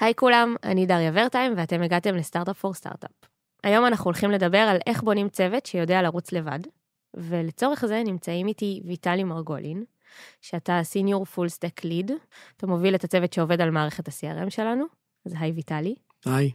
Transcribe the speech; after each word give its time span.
היי 0.00 0.14
כולם, 0.14 0.56
אני 0.64 0.86
דריה 0.86 1.10
ורטהיים 1.14 1.52
ואתם 1.56 1.82
הגעתם 1.82 2.14
ל 2.14 2.20
Startup 2.20 2.58
for 2.58 2.74
Startup. 2.74 3.10
היום 3.64 3.86
אנחנו 3.86 4.04
הולכים 4.04 4.30
לדבר 4.30 4.58
על 4.58 4.78
איך 4.86 5.02
בונים 5.02 5.28
צוות 5.28 5.66
שיודע 5.66 6.02
לרוץ 6.02 6.32
לבד, 6.32 6.58
ולצורך 7.16 7.84
זה 7.86 8.02
נמצאים 8.06 8.46
איתי 8.46 8.80
ויטלי 8.84 9.24
מרגולין, 9.24 9.84
שאתה 10.40 10.80
senior 10.82 11.24
full 11.24 11.48
stack 11.48 11.84
lead, 11.84 12.10
אתה 12.56 12.66
מוביל 12.66 12.94
את 12.94 13.04
הצוות 13.04 13.32
שעובד 13.32 13.60
על 13.60 13.70
מערכת 13.70 14.08
ה-CRM 14.08 14.50
שלנו, 14.50 14.84
אז 15.26 15.34
היי 15.38 15.52
ויטלי. 15.52 15.94
היי. 16.24 16.50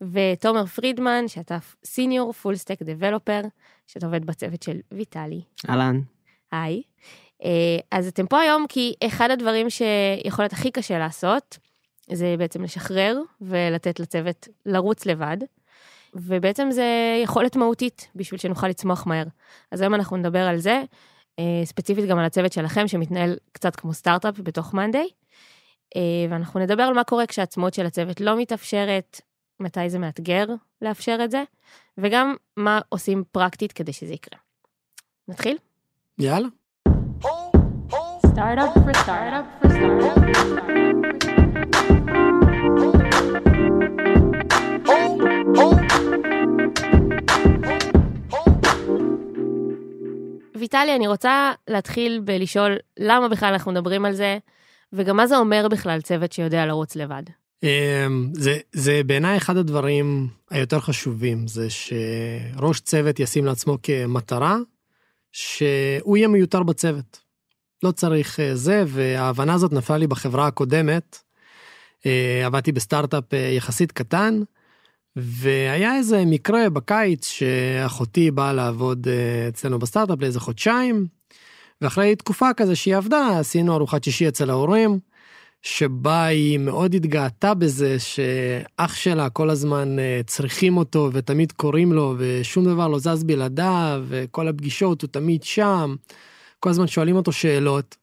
ותומר 0.00 0.66
פרידמן, 0.66 1.28
שאתה 1.28 1.58
senior 1.84 2.32
full 2.32 2.56
stack 2.56 2.82
developer, 2.82 3.40
שאתה 3.86 4.06
עובד 4.06 4.24
בצוות 4.24 4.62
של 4.62 4.80
ויטלי. 4.92 5.42
אהלן. 5.68 6.00
היי. 6.52 6.82
אה, 7.44 7.78
אז 7.90 8.08
אתם 8.08 8.26
פה 8.26 8.40
היום 8.40 8.66
כי 8.68 8.94
אחד 9.06 9.30
הדברים 9.30 9.70
שיכול 9.70 10.42
להיות 10.42 10.52
הכי 10.52 10.70
קשה 10.70 10.98
לעשות, 10.98 11.58
זה 12.12 12.34
בעצם 12.38 12.62
לשחרר 12.62 13.20
ולתת 13.40 14.00
לצוות 14.00 14.48
לרוץ 14.66 15.06
לבד, 15.06 15.36
ובעצם 16.14 16.68
זה 16.70 17.20
יכולת 17.24 17.56
מהותית 17.56 18.08
בשביל 18.14 18.40
שנוכל 18.40 18.68
לצמוח 18.68 19.06
מהר. 19.06 19.26
אז 19.70 19.80
היום 19.80 19.94
אנחנו 19.94 20.16
נדבר 20.16 20.42
על 20.46 20.58
זה, 20.58 20.82
אה, 21.38 21.62
ספציפית 21.64 22.04
גם 22.04 22.18
על 22.18 22.24
הצוות 22.24 22.52
שלכם 22.52 22.88
שמתנהל 22.88 23.36
קצת 23.52 23.76
כמו 23.76 23.92
סטארט-אפ 23.92 24.40
בתוך 24.40 24.74
מאנדיי, 24.74 25.08
אה, 25.96 26.00
ואנחנו 26.30 26.60
נדבר 26.60 26.82
על 26.82 26.94
מה 26.94 27.04
קורה 27.04 27.26
כשהעצמאות 27.26 27.74
של 27.74 27.86
הצוות 27.86 28.20
לא 28.20 28.38
מתאפשרת, 28.38 29.20
מתי 29.60 29.90
זה 29.90 29.98
מאתגר 29.98 30.46
לאפשר 30.82 31.18
את 31.24 31.30
זה, 31.30 31.42
וגם 31.98 32.34
מה 32.56 32.80
עושים 32.88 33.24
פרקטית 33.32 33.72
כדי 33.72 33.92
שזה 33.92 34.14
יקרה. 34.14 34.40
נתחיל? 35.28 35.56
יאללה. 36.18 36.48
Startup 38.36 38.74
for 38.84 38.94
startup 39.02 39.44
for 39.60 39.68
startup 39.72 40.22
for 40.22 40.34
startup. 40.34 41.35
ויטלי, 50.58 50.96
אני 50.96 51.06
רוצה 51.06 51.52
להתחיל 51.68 52.20
בלשאול 52.24 52.76
למה 52.98 53.28
בכלל 53.28 53.52
אנחנו 53.52 53.72
מדברים 53.72 54.04
על 54.04 54.12
זה, 54.12 54.38
וגם 54.92 55.16
מה 55.16 55.26
זה 55.26 55.36
אומר 55.36 55.68
בכלל 55.70 56.00
צוות 56.00 56.32
שיודע 56.32 56.66
לרוץ 56.66 56.96
לבד. 56.96 57.22
אמ, 57.62 58.30
זה, 58.32 58.58
זה 58.72 59.00
בעיניי 59.06 59.36
אחד 59.36 59.56
הדברים 59.56 60.28
היותר 60.50 60.80
חשובים, 60.80 61.46
זה 61.46 61.66
שראש 61.70 62.80
צוות 62.80 63.20
ישים 63.20 63.44
לעצמו 63.44 63.78
כמטרה, 63.82 64.56
שהוא 65.32 66.16
יהיה 66.16 66.28
מיותר 66.28 66.62
בצוות. 66.62 67.20
לא 67.82 67.90
צריך 67.90 68.40
אה, 68.40 68.56
זה, 68.56 68.84
וההבנה 68.86 69.54
הזאת 69.54 69.72
נפלה 69.72 69.98
לי 69.98 70.06
בחברה 70.06 70.46
הקודמת. 70.46 71.18
אה, 72.06 72.42
עבדתי 72.46 72.72
בסטארט-אפ 72.72 73.34
אה, 73.34 73.38
יחסית 73.38 73.92
קטן, 73.92 74.40
והיה 75.16 75.96
איזה 75.96 76.24
מקרה 76.26 76.70
בקיץ 76.70 77.26
שאחותי 77.26 78.30
באה 78.30 78.52
לעבוד 78.52 79.06
אצלנו 79.48 79.78
בסטארט-אפ 79.78 80.20
לאיזה 80.20 80.40
חודשיים, 80.40 81.06
ואחרי 81.80 82.16
תקופה 82.16 82.48
כזה 82.56 82.76
שהיא 82.76 82.96
עבדה, 82.96 83.38
עשינו 83.38 83.74
ארוחת 83.74 84.04
שישי 84.04 84.28
אצל 84.28 84.50
ההורים, 84.50 84.98
שבה 85.62 86.24
היא 86.24 86.58
מאוד 86.58 86.94
התגאתה 86.94 87.54
בזה 87.54 87.96
שאח 87.98 88.94
שלה 88.94 89.30
כל 89.30 89.50
הזמן 89.50 89.96
צריכים 90.26 90.76
אותו 90.76 91.10
ותמיד 91.12 91.52
קוראים 91.52 91.92
לו 91.92 92.14
ושום 92.18 92.64
דבר 92.64 92.88
לא 92.88 92.98
זז 92.98 93.24
בלעדיו 93.24 94.04
וכל 94.08 94.48
הפגישות 94.48 95.02
הוא 95.02 95.08
תמיד 95.08 95.42
שם. 95.42 95.94
כל 96.60 96.70
הזמן 96.70 96.86
שואלים 96.86 97.16
אותו 97.16 97.32
שאלות. 97.32 97.96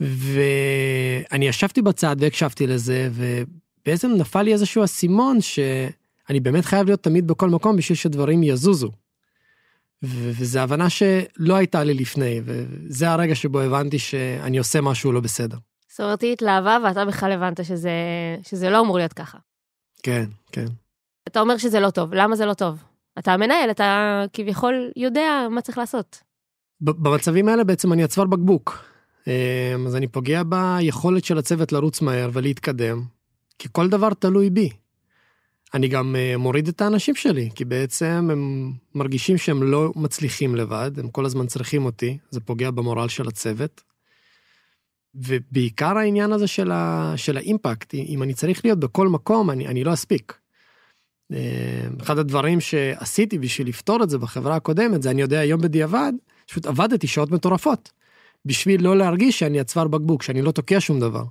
ואני 0.00 1.48
ישבתי 1.48 1.82
בצד 1.82 2.16
והקשבתי 2.18 2.66
לזה 2.66 3.08
ובעצם 3.12 4.10
נפל 4.10 4.42
לי 4.42 4.52
איזשהו 4.52 4.84
אסימון 4.84 5.40
שאני 5.40 6.40
באמת 6.40 6.64
חייב 6.64 6.86
להיות 6.86 7.02
תמיד 7.02 7.26
בכל 7.26 7.50
מקום 7.50 7.76
בשביל 7.76 7.96
שדברים 7.96 8.42
יזוזו. 8.42 8.90
וזו 10.02 10.60
הבנה 10.60 10.90
שלא 10.90 11.54
הייתה 11.54 11.84
לי 11.84 11.94
לפני 11.94 12.40
וזה 12.44 13.10
הרגע 13.10 13.34
שבו 13.34 13.60
הבנתי 13.60 13.98
שאני 13.98 14.58
עושה 14.58 14.80
משהו 14.80 15.12
לא 15.12 15.20
בסדר. 15.20 15.56
זאת 15.88 16.00
אומרת, 16.00 16.22
היא 16.22 16.32
התלהבה 16.32 16.78
ואתה 16.84 17.04
בכלל 17.04 17.32
הבנת 17.32 17.64
שזה, 17.64 17.90
שזה 18.42 18.70
לא 18.70 18.80
אמור 18.80 18.98
להיות 18.98 19.12
ככה. 19.12 19.38
כן, 20.02 20.24
כן. 20.52 20.66
אתה 21.28 21.40
אומר 21.40 21.56
שזה 21.56 21.80
לא 21.80 21.90
טוב, 21.90 22.14
למה 22.14 22.36
זה 22.36 22.46
לא 22.46 22.54
טוב? 22.54 22.82
אתה 23.18 23.32
המנהל, 23.32 23.70
אתה 23.70 24.22
כביכול 24.32 24.90
יודע 24.96 25.46
מה 25.50 25.60
צריך 25.60 25.78
לעשות. 25.78 26.22
במצבים 26.80 27.48
האלה 27.48 27.64
בעצם 27.64 27.92
אני 27.92 28.04
הצוואר 28.04 28.26
בקבוק. 28.26 28.89
אז 29.86 29.96
אני 29.96 30.08
פוגע 30.08 30.42
ביכולת 30.42 31.24
של 31.24 31.38
הצוות 31.38 31.72
לרוץ 31.72 32.00
מהר 32.00 32.30
ולהתקדם, 32.32 33.02
כי 33.58 33.68
כל 33.72 33.88
דבר 33.88 34.14
תלוי 34.14 34.50
בי. 34.50 34.70
אני 35.74 35.88
גם 35.88 36.16
מוריד 36.38 36.68
את 36.68 36.80
האנשים 36.80 37.14
שלי, 37.14 37.50
כי 37.54 37.64
בעצם 37.64 38.28
הם 38.32 38.72
מרגישים 38.94 39.38
שהם 39.38 39.62
לא 39.62 39.92
מצליחים 39.96 40.56
לבד, 40.56 40.90
הם 40.98 41.10
כל 41.10 41.26
הזמן 41.26 41.46
צריכים 41.46 41.84
אותי, 41.84 42.18
זה 42.30 42.40
פוגע 42.40 42.70
במורל 42.70 43.08
של 43.08 43.28
הצוות. 43.28 43.82
ובעיקר 45.14 45.98
העניין 45.98 46.32
הזה 46.32 46.46
של, 46.46 46.70
ה, 46.72 47.12
של 47.16 47.36
האימפקט, 47.36 47.94
אם 47.94 48.22
אני 48.22 48.34
צריך 48.34 48.64
להיות 48.64 48.78
בכל 48.78 49.08
מקום, 49.08 49.50
אני, 49.50 49.66
אני 49.66 49.84
לא 49.84 49.92
אספיק. 49.92 50.38
אחד 52.00 52.18
הדברים 52.18 52.60
שעשיתי 52.60 53.38
בשביל 53.38 53.68
לפתור 53.68 54.02
את 54.02 54.10
זה 54.10 54.18
בחברה 54.18 54.56
הקודמת, 54.56 55.02
זה 55.02 55.10
אני 55.10 55.20
יודע 55.20 55.40
היום 55.40 55.60
בדיעבד, 55.60 56.12
פשוט 56.46 56.66
עבדתי 56.66 57.06
שעות 57.06 57.30
מטורפות. 57.30 57.90
בשביל 58.44 58.84
לא 58.84 58.96
להרגיש 58.96 59.38
שאני 59.38 59.60
הצוואר 59.60 59.88
בקבוק, 59.88 60.22
שאני 60.22 60.42
לא 60.42 60.50
תוקע 60.50 60.76
שום 60.80 61.00
דבר. 61.00 61.24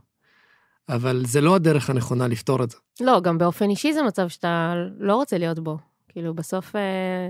אבל 0.89 1.23
זה 1.25 1.41
לא 1.41 1.55
הדרך 1.55 1.89
הנכונה 1.89 2.27
לפתור 2.27 2.63
את 2.63 2.69
זה. 2.69 2.77
לא, 3.01 3.19
גם 3.19 3.37
באופן 3.37 3.69
אישי 3.69 3.93
זה 3.93 4.03
מצב 4.03 4.27
שאתה 4.27 4.73
לא 4.99 5.15
רוצה 5.15 5.37
להיות 5.37 5.59
בו. 5.59 5.77
כאילו, 6.09 6.33
בסוף, 6.33 6.75
אה, 6.75 7.29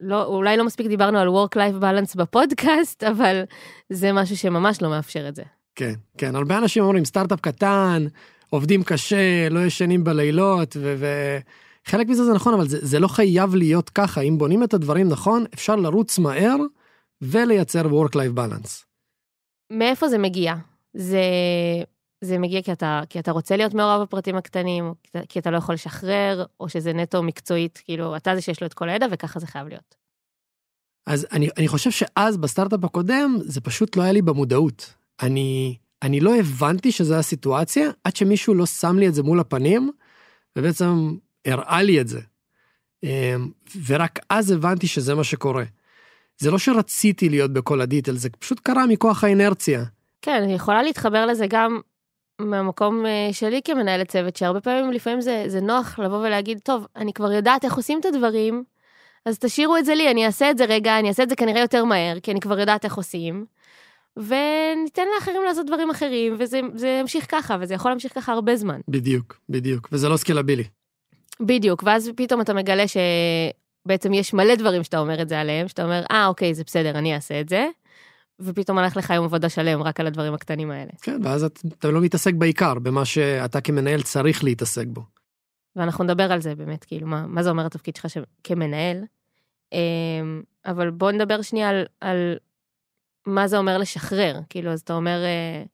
לא, 0.00 0.24
אולי 0.24 0.56
לא 0.56 0.64
מספיק 0.64 0.86
דיברנו 0.86 1.18
על 1.18 1.28
Work-Life 1.28 1.82
Balance 1.82 2.16
בפודקאסט, 2.16 3.04
אבל 3.12 3.42
זה 3.90 4.12
משהו 4.12 4.36
שממש 4.36 4.82
לא 4.82 4.90
מאפשר 4.90 5.28
את 5.28 5.34
זה. 5.34 5.42
כן, 5.74 5.94
כן, 6.18 6.36
הרבה 6.36 6.58
אנשים 6.58 6.82
אומרים, 6.82 7.04
סטארט-אפ 7.04 7.40
קטן, 7.40 8.06
עובדים 8.50 8.82
קשה, 8.82 9.48
לא 9.48 9.60
ישנים 9.60 10.04
בלילות, 10.04 10.76
וחלק 10.80 12.08
מזה 12.08 12.24
זה 12.24 12.32
נכון, 12.32 12.54
אבל 12.54 12.68
זה, 12.68 12.78
זה 12.82 12.98
לא 12.98 13.08
חייב 13.08 13.54
להיות 13.54 13.90
ככה. 13.90 14.20
אם 14.20 14.38
בונים 14.38 14.62
את 14.62 14.74
הדברים 14.74 15.08
נכון, 15.08 15.44
אפשר 15.54 15.76
לרוץ 15.76 16.18
מהר 16.18 16.56
ולייצר 17.22 17.86
Work-Life 17.86 18.38
Balance. 18.38 18.85
מאיפה 19.70 20.08
זה 20.08 20.18
מגיע? 20.18 20.54
זה, 20.94 21.22
זה 22.20 22.38
מגיע 22.38 22.62
כי 22.62 22.72
אתה, 22.72 23.02
כי 23.08 23.18
אתה 23.18 23.32
רוצה 23.32 23.56
להיות 23.56 23.74
מעורב 23.74 24.02
בפרטים 24.02 24.36
הקטנים, 24.36 24.94
כי 25.28 25.38
אתה 25.38 25.50
לא 25.50 25.56
יכול 25.56 25.74
לשחרר, 25.74 26.44
או 26.60 26.68
שזה 26.68 26.92
נטו 26.92 27.22
מקצועית, 27.22 27.82
כאילו, 27.84 28.16
אתה 28.16 28.34
זה 28.34 28.40
שיש 28.40 28.60
לו 28.60 28.66
את 28.66 28.74
כל 28.74 28.88
הידע 28.88 29.06
וככה 29.10 29.40
זה 29.40 29.46
חייב 29.46 29.68
להיות. 29.68 29.94
אז 31.06 31.26
אני, 31.32 31.48
אני 31.58 31.68
חושב 31.68 31.90
שאז 31.90 32.36
בסטארט-אפ 32.36 32.84
הקודם, 32.84 33.36
זה 33.40 33.60
פשוט 33.60 33.96
לא 33.96 34.02
היה 34.02 34.12
לי 34.12 34.22
במודעות. 34.22 34.94
אני, 35.22 35.76
אני 36.02 36.20
לא 36.20 36.36
הבנתי 36.36 36.92
שזו 36.92 37.14
הסיטואציה, 37.14 37.90
עד 38.04 38.16
שמישהו 38.16 38.54
לא 38.54 38.66
שם 38.66 38.98
לי 38.98 39.08
את 39.08 39.14
זה 39.14 39.22
מול 39.22 39.40
הפנים, 39.40 39.90
ובעצם 40.56 41.16
הראה 41.46 41.82
לי 41.82 42.00
את 42.00 42.08
זה. 42.08 42.20
אמ, 43.02 43.50
ורק 43.86 44.18
אז 44.30 44.50
הבנתי 44.50 44.86
שזה 44.86 45.14
מה 45.14 45.24
שקורה. 45.24 45.64
זה 46.38 46.50
לא 46.50 46.58
שרציתי 46.58 47.28
להיות 47.28 47.52
בכל 47.52 47.80
הדיטל, 47.80 48.16
זה 48.16 48.30
פשוט 48.30 48.60
קרה 48.60 48.86
מכוח 48.86 49.24
האינרציה. 49.24 49.84
כן, 50.22 50.42
אני 50.42 50.54
יכולה 50.54 50.82
להתחבר 50.82 51.26
לזה 51.26 51.46
גם 51.48 51.80
מהמקום 52.40 53.06
אה, 53.06 53.28
שלי 53.32 53.60
כמנהלת 53.64 54.08
צוות, 54.08 54.36
שהרבה 54.36 54.60
פעמים, 54.60 54.92
לפעמים 54.92 55.20
זה, 55.20 55.44
זה 55.46 55.60
נוח 55.60 55.98
לבוא 55.98 56.18
ולהגיד, 56.18 56.58
טוב, 56.64 56.86
אני 56.96 57.12
כבר 57.12 57.32
יודעת 57.32 57.64
איך 57.64 57.74
עושים 57.74 58.00
את 58.00 58.04
הדברים, 58.04 58.64
אז 59.26 59.38
תשאירו 59.38 59.76
את 59.76 59.84
זה 59.84 59.94
לי, 59.94 60.10
אני 60.10 60.26
אעשה 60.26 60.50
את 60.50 60.58
זה 60.58 60.64
רגע, 60.64 60.98
אני 60.98 61.08
אעשה 61.08 61.22
את 61.22 61.28
זה 61.28 61.36
כנראה 61.36 61.60
יותר 61.60 61.84
מהר, 61.84 62.20
כי 62.20 62.30
אני 62.30 62.40
כבר 62.40 62.60
יודעת 62.60 62.84
איך 62.84 62.94
עושים, 62.94 63.44
וניתן 64.16 65.02
לאחרים 65.14 65.42
לעשות 65.44 65.66
דברים 65.66 65.90
אחרים, 65.90 66.36
וזה 66.38 66.88
ימשיך 67.00 67.26
ככה, 67.28 67.56
וזה 67.60 67.74
יכול 67.74 67.90
להמשיך 67.90 68.14
ככה 68.14 68.32
הרבה 68.32 68.56
זמן. 68.56 68.80
בדיוק, 68.88 69.40
בדיוק, 69.48 69.88
וזה 69.92 70.08
לא 70.08 70.16
סקלבילי. 70.16 70.64
בדיוק, 71.40 71.82
ואז 71.86 72.10
פתאום 72.16 72.40
אתה 72.40 72.54
מגלה 72.54 72.88
ש... 72.88 72.96
בעצם 73.86 74.12
יש 74.12 74.34
מלא 74.34 74.54
דברים 74.54 74.84
שאתה 74.84 74.98
אומר 74.98 75.22
את 75.22 75.28
זה 75.28 75.40
עליהם, 75.40 75.68
שאתה 75.68 75.84
אומר, 75.84 76.04
אה, 76.10 76.26
אוקיי, 76.26 76.54
זה 76.54 76.64
בסדר, 76.64 76.98
אני 76.98 77.14
אעשה 77.14 77.40
את 77.40 77.48
זה, 77.48 77.66
ופתאום 78.40 78.78
הלך 78.78 78.96
לך 78.96 79.10
יום 79.10 79.24
עבודה 79.24 79.48
שלם 79.48 79.82
רק 79.82 80.00
על 80.00 80.06
הדברים 80.06 80.34
הקטנים 80.34 80.70
האלה. 80.70 80.90
כן, 81.02 81.20
ואז 81.24 81.44
אתה 81.44 81.90
לא 81.90 82.00
מתעסק 82.00 82.34
בעיקר, 82.34 82.74
במה 82.74 83.04
שאתה 83.04 83.60
כמנהל 83.60 84.02
צריך 84.02 84.44
להתעסק 84.44 84.86
בו. 84.86 85.02
ואנחנו 85.76 86.04
נדבר 86.04 86.32
על 86.32 86.40
זה 86.40 86.54
באמת, 86.54 86.84
כאילו, 86.84 87.06
מה, 87.06 87.26
מה 87.26 87.42
זה 87.42 87.50
אומר 87.50 87.66
התפקיד 87.66 87.96
שלך 87.96 88.10
ש... 88.10 88.18
כמנהל. 88.44 89.04
אמ, 89.72 90.42
אבל 90.66 90.90
בוא 90.90 91.10
נדבר 91.10 91.42
שנייה 91.42 91.68
על, 91.68 91.84
על 92.00 92.36
מה 93.26 93.48
זה 93.48 93.58
אומר 93.58 93.78
לשחרר. 93.78 94.40
כאילו, 94.48 94.70
אז 94.70 94.80
אתה 94.80 94.94
אומר 94.94 95.18
אה, 95.24 95.64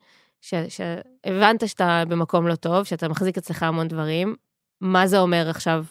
שהבנת 0.69 1.69
שאתה 1.69 2.03
במקום 2.09 2.47
לא 2.47 2.55
טוב, 2.55 2.85
שאתה 2.85 3.09
מחזיק 3.09 3.39
אצלך 3.39 3.63
המון 3.63 3.89
דברים, 3.89 4.37
מה 4.81 5.07
זה 5.07 5.19
אומר 5.19 5.51
עכשיו 5.51 5.85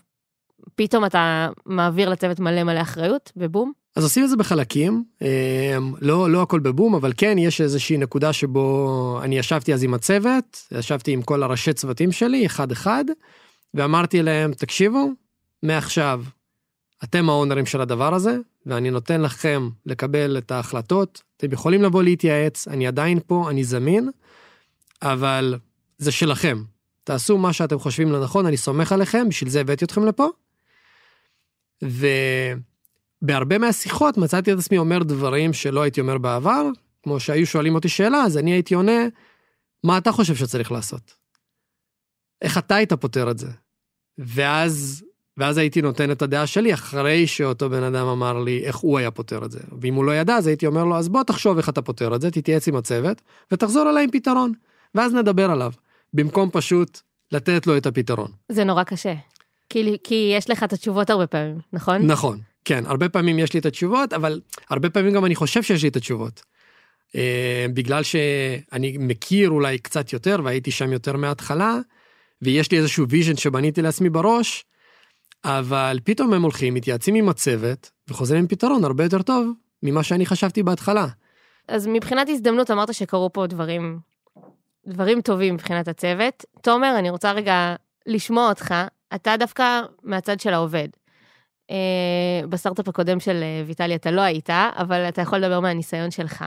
פתאום 0.76 1.06
אתה 1.06 1.50
מעביר 1.66 2.10
לצוות 2.10 2.40
מלא 2.40 2.64
מלא 2.64 2.82
אחריות, 2.82 3.32
ובום. 3.38 3.72
אז 3.96 4.04
עושים 4.04 4.24
את 4.24 4.30
זה 4.30 4.36
בחלקים, 4.38 5.04
לא, 6.02 6.30
לא 6.30 6.42
הכל 6.42 6.60
בבום, 6.60 6.96
אבל 6.96 7.14
כן, 7.18 7.38
יש 7.38 7.62
איזושהי 7.62 7.98
נקודה 7.98 8.34
שבו 8.34 9.20
אני 9.24 9.38
ישבתי 9.38 9.74
אז 9.74 9.84
עם 9.84 9.94
הצוות, 9.94 10.68
ישבתי 10.72 11.12
עם 11.12 11.22
כל 11.22 11.44
הראשי 11.44 11.74
צוותים 11.74 12.12
שלי, 12.12 12.46
אחד-אחד, 12.46 13.06
ואמרתי 13.74 14.24
להם, 14.24 14.54
תקשיבו, 14.54 15.10
מעכשיו, 15.64 16.24
אתם 17.04 17.30
האונרים 17.30 17.66
של 17.66 17.82
הדבר 17.82 18.14
הזה, 18.14 18.38
ואני 18.66 18.92
נותן 18.92 19.22
לכם 19.22 19.70
לקבל 19.86 20.38
את 20.38 20.52
ההחלטות, 20.52 21.22
אתם 21.38 21.52
יכולים 21.52 21.82
לבוא 21.82 22.04
להתייעץ, 22.04 22.68
אני 22.68 22.88
עדיין 22.88 23.20
פה, 23.28 23.50
אני 23.50 23.64
זמין, 23.64 24.10
אבל 25.02 25.56
זה 25.98 26.12
שלכם. 26.12 26.64
תעשו 27.04 27.38
מה 27.38 27.54
שאתם 27.54 27.80
חושבים 27.80 28.12
לנכון, 28.12 28.46
אני 28.46 28.58
סומך 28.58 28.92
עליכם, 28.92 29.30
בשביל 29.30 29.50
זה 29.50 29.62
הבאתי 29.62 29.86
אתכם 29.86 30.06
לפה. 30.06 30.28
ובהרבה 33.22 33.58
מהשיחות 33.58 34.18
מצאתי 34.18 34.54
את 34.54 34.58
עצמי 34.58 34.78
אומר 34.78 35.04
דברים 35.04 35.54
שלא 35.54 35.82
הייתי 35.82 36.02
אומר 36.02 36.18
בעבר, 36.18 36.68
כמו 37.04 37.20
שהיו 37.20 37.48
שואלים 37.48 37.76
אותי 37.76 37.90
שאלה, 37.90 38.18
אז 38.18 38.38
אני 38.38 38.52
הייתי 38.52 38.74
עונה, 38.74 39.02
מה 39.84 39.98
אתה 39.98 40.12
חושב 40.12 40.36
שצריך 40.36 40.72
לעשות? 40.72 41.16
איך 42.42 42.58
אתה 42.58 42.76
היית 42.76 42.94
פותר 42.94 43.32
את 43.32 43.38
זה? 43.38 43.48
ואז, 44.18 45.04
ואז 45.38 45.58
הייתי 45.58 45.82
נותן 45.82 46.12
את 46.12 46.22
הדעה 46.22 46.48
שלי 46.48 46.74
אחרי 46.74 47.28
שאותו 47.28 47.70
בן 47.70 47.84
אדם 47.84 48.08
אמר 48.08 48.40
לי 48.40 48.64
איך 48.66 48.76
הוא 48.76 48.98
היה 48.98 49.12
פותר 49.12 49.46
את 49.46 49.52
זה. 49.52 49.60
ואם 49.82 49.94
הוא 49.94 50.06
לא 50.06 50.12
ידע, 50.16 50.36
אז 50.36 50.48
הייתי 50.48 50.66
אומר 50.66 50.84
לו, 50.84 50.98
אז 50.98 51.10
בוא 51.10 51.24
תחשוב 51.24 51.58
איך 51.58 51.70
אתה 51.70 51.82
פותר 51.82 52.16
את 52.16 52.22
זה, 52.22 52.32
תתייעץ 52.32 52.68
עם 52.68 52.76
הצוות, 52.76 53.22
ותחזור 53.52 53.90
אליי 53.90 54.04
עם 54.04 54.12
פתרון, 54.12 54.54
ואז 54.96 55.14
נדבר 55.14 55.52
עליו, 55.52 55.72
במקום 56.14 56.50
פשוט 56.52 57.00
לתת 57.32 57.68
לו 57.68 57.78
את 57.78 57.86
הפתרון. 57.86 58.32
זה 58.50 58.64
נורא 58.64 58.84
קשה. 58.84 59.14
כי, 59.72 59.98
כי 60.04 60.34
יש 60.38 60.50
לך 60.50 60.64
את 60.64 60.74
התשובות 60.74 61.10
הרבה 61.10 61.28
פעמים, 61.28 61.60
נכון? 61.74 62.02
נכון, 62.02 62.40
כן, 62.66 62.84
הרבה 62.86 63.10
פעמים 63.10 63.40
יש 63.40 63.54
לי 63.54 63.60
את 63.60 63.66
התשובות, 63.66 64.14
אבל 64.14 64.42
הרבה 64.70 64.90
פעמים 64.90 65.14
גם 65.14 65.26
אני 65.26 65.36
חושב 65.36 65.64
שיש 65.64 65.84
לי 65.84 65.90
את 65.90 65.96
התשובות. 65.96 66.42
אה, 67.16 67.66
בגלל 67.74 68.04
שאני 68.04 68.98
מכיר 69.00 69.50
אולי 69.50 69.78
קצת 69.78 70.14
יותר 70.14 70.40
והייתי 70.44 70.72
שם 70.72 70.94
יותר 70.94 71.18
מההתחלה, 71.18 71.78
ויש 72.42 72.72
לי 72.72 72.78
איזשהו 72.78 73.10
vision 73.10 73.36
שבניתי 73.36 73.82
לעצמי 73.82 74.10
בראש, 74.10 74.66
אבל 75.46 76.00
פתאום 76.04 76.34
הם 76.34 76.42
הולכים, 76.42 76.74
מתייעצים 76.74 77.16
עם 77.16 77.30
הצוות, 77.30 77.92
וחוזרים 78.08 78.40
עם 78.40 78.48
פתרון 78.48 78.84
הרבה 78.84 79.04
יותר 79.04 79.22
טוב 79.22 79.48
ממה 79.84 80.04
שאני 80.04 80.26
חשבתי 80.26 80.64
בהתחלה. 80.64 81.08
אז 81.68 81.88
מבחינת 81.88 82.30
הזדמנות 82.30 82.72
אמרת 82.72 82.94
שקרו 82.94 83.34
פה 83.34 83.48
דברים, 83.48 84.00
דברים 84.88 85.22
טובים 85.22 85.54
מבחינת 85.54 85.88
הצוות. 85.88 86.46
תומר, 86.62 86.96
אני 87.00 87.10
רוצה 87.10 87.32
רגע 87.32 87.76
לשמוע 88.06 88.50
אותך, 88.50 88.74
אתה 89.16 89.38
דווקא 89.38 89.82
מהצד 90.04 90.40
של 90.40 90.54
העובד. 90.54 90.88
אה, 91.72 91.74
בסטארט-אפ 92.50 92.88
הקודם 92.88 93.20
של 93.20 93.44
אה, 93.44 93.68
ויטלי 93.68 93.96
אתה 93.96 94.12
לא 94.12 94.22
היית, 94.22 94.50
אבל 94.50 95.08
אתה 95.10 95.22
יכול 95.22 95.40
לדבר 95.40 95.60
מהניסיון 95.60 96.12
שלך. 96.12 96.46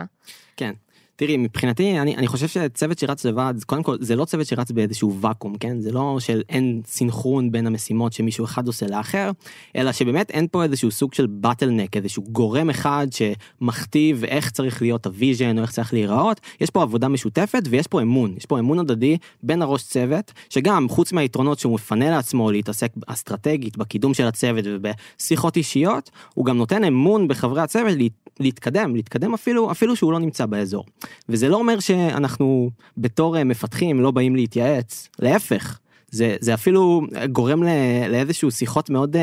כן. 0.56 0.72
תראי, 1.16 1.36
מבחינתי, 1.36 2.00
אני, 2.00 2.16
אני 2.16 2.26
חושב 2.26 2.48
שצוות 2.48 2.98
שרץ 2.98 3.24
לבד, 3.24 3.54
קודם 3.66 3.82
כל, 3.82 3.96
זה 4.00 4.16
לא 4.16 4.24
צוות 4.24 4.46
שרץ 4.46 4.70
באיזשהו 4.70 5.20
ואקום, 5.20 5.58
כן? 5.58 5.80
זה 5.80 5.92
לא 5.92 6.16
של 6.20 6.42
אין 6.48 6.82
סינכרון 6.86 7.52
בין 7.52 7.66
המשימות 7.66 8.12
שמישהו 8.12 8.44
אחד 8.44 8.66
עושה 8.66 8.86
לאחר, 8.86 9.30
אלא 9.76 9.92
שבאמת 9.92 10.30
אין 10.30 10.46
פה 10.50 10.62
איזשהו 10.62 10.90
סוג 10.90 11.14
של 11.14 11.26
bottleneck, 11.26 11.96
איזשהו 11.96 12.22
גורם 12.22 12.70
אחד 12.70 13.06
שמכתיב 13.10 14.24
איך 14.24 14.50
צריך 14.50 14.82
להיות 14.82 15.06
ה 15.06 15.13
vision 15.13 15.58
או 15.58 15.62
איך 15.62 15.70
צריך 15.72 15.92
להיראות. 15.92 16.40
יש 16.60 16.70
פה 16.70 16.82
עבודה 16.82 17.08
משותפת 17.08 17.62
ויש 17.70 17.86
פה 17.86 18.02
אמון, 18.02 18.34
יש 18.36 18.46
פה 18.46 18.58
אמון 18.58 18.78
הדדי 18.78 19.16
בין 19.42 19.62
הראש 19.62 19.82
צוות, 19.82 20.32
שגם 20.50 20.88
חוץ 20.88 21.12
מהיתרונות 21.12 21.58
שהוא 21.58 21.74
מפנה 21.74 22.10
לעצמו 22.10 22.50
להתעסק 22.50 22.92
אסטרטגית 23.06 23.76
בקידום 23.76 24.14
של 24.14 24.26
הצוות 24.26 24.64
ובשיחות 24.68 25.56
אישיות, 25.56 26.10
הוא 26.34 26.46
גם 26.46 26.56
נותן 26.56 26.84
אמון 26.84 27.28
בחברי 27.28 27.60
הצוות 27.60 27.98
להתקדם, 28.40 28.96
להתקדם 28.96 29.34
אפילו, 29.34 29.70
אפילו 29.70 29.96
שהוא 29.96 30.12
לא 30.12 30.18
נמצא 30.18 30.46
באזור. 30.46 30.84
וזה 31.28 31.48
לא 31.48 31.56
אומר 31.56 31.80
שאנחנו 31.80 32.70
בתור 32.98 33.36
אה, 33.36 33.44
מפתחים 33.44 34.00
לא 34.00 34.10
באים 34.10 34.36
להתייעץ, 34.36 35.08
להפך. 35.18 35.78
זה, 36.10 36.36
זה 36.40 36.54
אפילו 36.54 37.02
גורם 37.32 37.62
לא, 37.62 37.70
לאיזשהו 38.08 38.50
שיחות 38.50 38.90
מאוד 38.90 39.16
uh, 39.16 39.18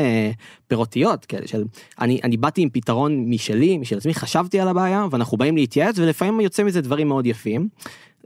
פירותיות 0.66 1.24
כאלה 1.24 1.46
של 1.46 1.64
אני, 2.00 2.20
אני 2.24 2.36
באתי 2.36 2.62
עם 2.62 2.68
פתרון 2.70 3.24
משלי, 3.28 3.78
משל 3.78 3.96
עצמי, 3.96 4.14
חשבתי 4.14 4.60
על 4.60 4.68
הבעיה 4.68 5.06
ואנחנו 5.10 5.36
באים 5.36 5.56
להתייעץ 5.56 5.98
ולפעמים 5.98 6.40
יוצא 6.40 6.62
מזה 6.62 6.80
דברים 6.80 7.08
מאוד 7.08 7.26
יפים. 7.26 7.68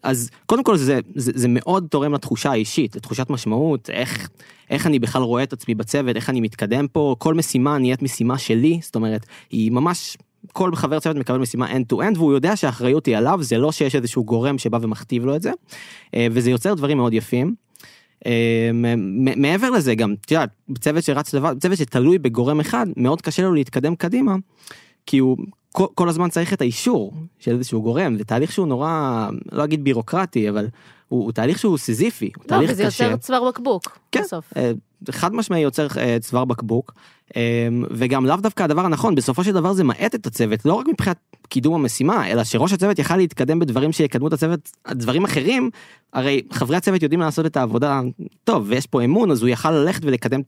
אז 0.02 0.30
קודם 0.46 0.64
כל 0.64 0.76
זה, 0.76 1.00
זה, 1.14 1.32
זה 1.34 1.48
מאוד 1.50 1.86
תורם 1.90 2.14
לתחושה 2.14 2.50
האישית, 2.50 2.96
לתחושת 2.96 3.30
משמעות, 3.30 3.90
איך, 3.90 4.28
איך 4.70 4.86
אני 4.86 4.98
בכלל 4.98 5.22
רואה 5.22 5.42
את 5.42 5.52
עצמי 5.52 5.74
בצוות, 5.74 6.16
איך 6.16 6.30
אני 6.30 6.40
מתקדם 6.40 6.86
פה, 6.88 7.16
כל 7.18 7.34
משימה 7.34 7.78
נהיית 7.78 8.02
משימה 8.02 8.38
שלי, 8.38 8.78
זאת 8.82 8.94
אומרת, 8.94 9.26
היא 9.50 9.70
ממש 9.70 10.16
כל 10.52 10.74
חבר 10.74 11.00
צוות 11.00 11.16
מקבל 11.16 11.38
משימה 11.38 11.72
end 11.72 11.92
to 11.92 11.96
end 11.96 12.18
והוא 12.18 12.32
יודע 12.32 12.56
שהאחריות 12.56 13.06
היא 13.06 13.16
עליו 13.16 13.42
זה 13.42 13.58
לא 13.58 13.72
שיש 13.72 13.94
איזשהו 13.94 14.24
גורם 14.24 14.58
שבא 14.58 14.78
ומכתיב 14.82 15.24
לו 15.24 15.36
את 15.36 15.42
זה 15.42 15.52
אה, 16.14 16.26
וזה 16.30 16.50
יוצר 16.50 16.74
דברים 16.74 16.96
מאוד 16.96 17.14
יפים. 17.14 17.54
אה, 18.26 18.70
מעבר 19.36 19.70
לזה 19.70 19.94
גם 19.94 20.14
את 20.20 20.30
יודעת 20.30 20.50
צוות 20.80 21.04
שרץ 21.04 21.34
לבד 21.34 21.54
צוות 21.60 21.78
שתלוי 21.78 22.18
בגורם 22.18 22.60
אחד 22.60 22.86
מאוד 22.96 23.22
קשה 23.22 23.42
לו 23.42 23.54
להתקדם 23.54 23.94
קדימה 23.94 24.36
כי 25.06 25.18
הוא 25.18 25.36
כל, 25.72 25.86
כל 25.94 26.08
הזמן 26.08 26.28
צריך 26.28 26.52
את 26.52 26.60
האישור 26.60 27.12
של 27.38 27.54
איזשהו 27.54 27.82
גורם 27.82 28.18
זה 28.18 28.24
תהליך 28.24 28.52
שהוא 28.52 28.66
נורא 28.66 29.28
לא 29.52 29.64
אגיד 29.64 29.84
בירוקרטי 29.84 30.50
אבל 30.50 30.66
הוא, 31.08 31.24
הוא 31.24 31.32
תהליך 31.32 31.58
שהוא 31.58 31.78
סיזיפי. 31.78 32.30
לא, 32.38 32.44
תהליך 32.46 32.70
וזה 32.70 32.86
קשה. 32.86 33.04
יוצר 33.04 33.16
צוואר 33.16 33.48
בקבוק 33.48 33.98
כן, 34.12 34.22
בסוף. 34.22 34.52
אה, 34.56 34.72
חד 35.10 35.34
משמעי 35.34 35.60
יוצר 35.60 35.86
צוואר 36.20 36.44
בקבוק 36.44 36.94
וגם 37.90 38.26
לאו 38.26 38.36
דווקא 38.36 38.62
הדבר 38.62 38.80
הנכון 38.80 39.14
בסופו 39.14 39.44
של 39.44 39.52
דבר 39.52 39.72
זה 39.72 39.84
מאט 39.84 40.14
את 40.14 40.26
הצוות 40.26 40.64
לא 40.64 40.74
רק 40.74 40.86
מבחינת 40.88 41.16
קידום 41.48 41.74
המשימה 41.74 42.28
אלא 42.30 42.44
שראש 42.44 42.72
הצוות 42.72 42.98
יכל 42.98 43.16
להתקדם 43.16 43.58
בדברים 43.58 43.92
שיקדמו 43.92 44.28
את 44.28 44.32
הצוות 44.32 44.70
דברים 44.90 45.24
אחרים 45.24 45.70
הרי 46.12 46.42
חברי 46.52 46.76
הצוות 46.76 47.02
יודעים 47.02 47.20
לעשות 47.20 47.46
את 47.46 47.56
העבודה 47.56 48.00
טוב 48.44 48.64
ויש 48.66 48.86
פה 48.86 49.02
אמון 49.02 49.30
אז 49.30 49.42
הוא 49.42 49.48
יכל 49.48 49.70
ללכת 49.70 50.04
ולקדם 50.04 50.40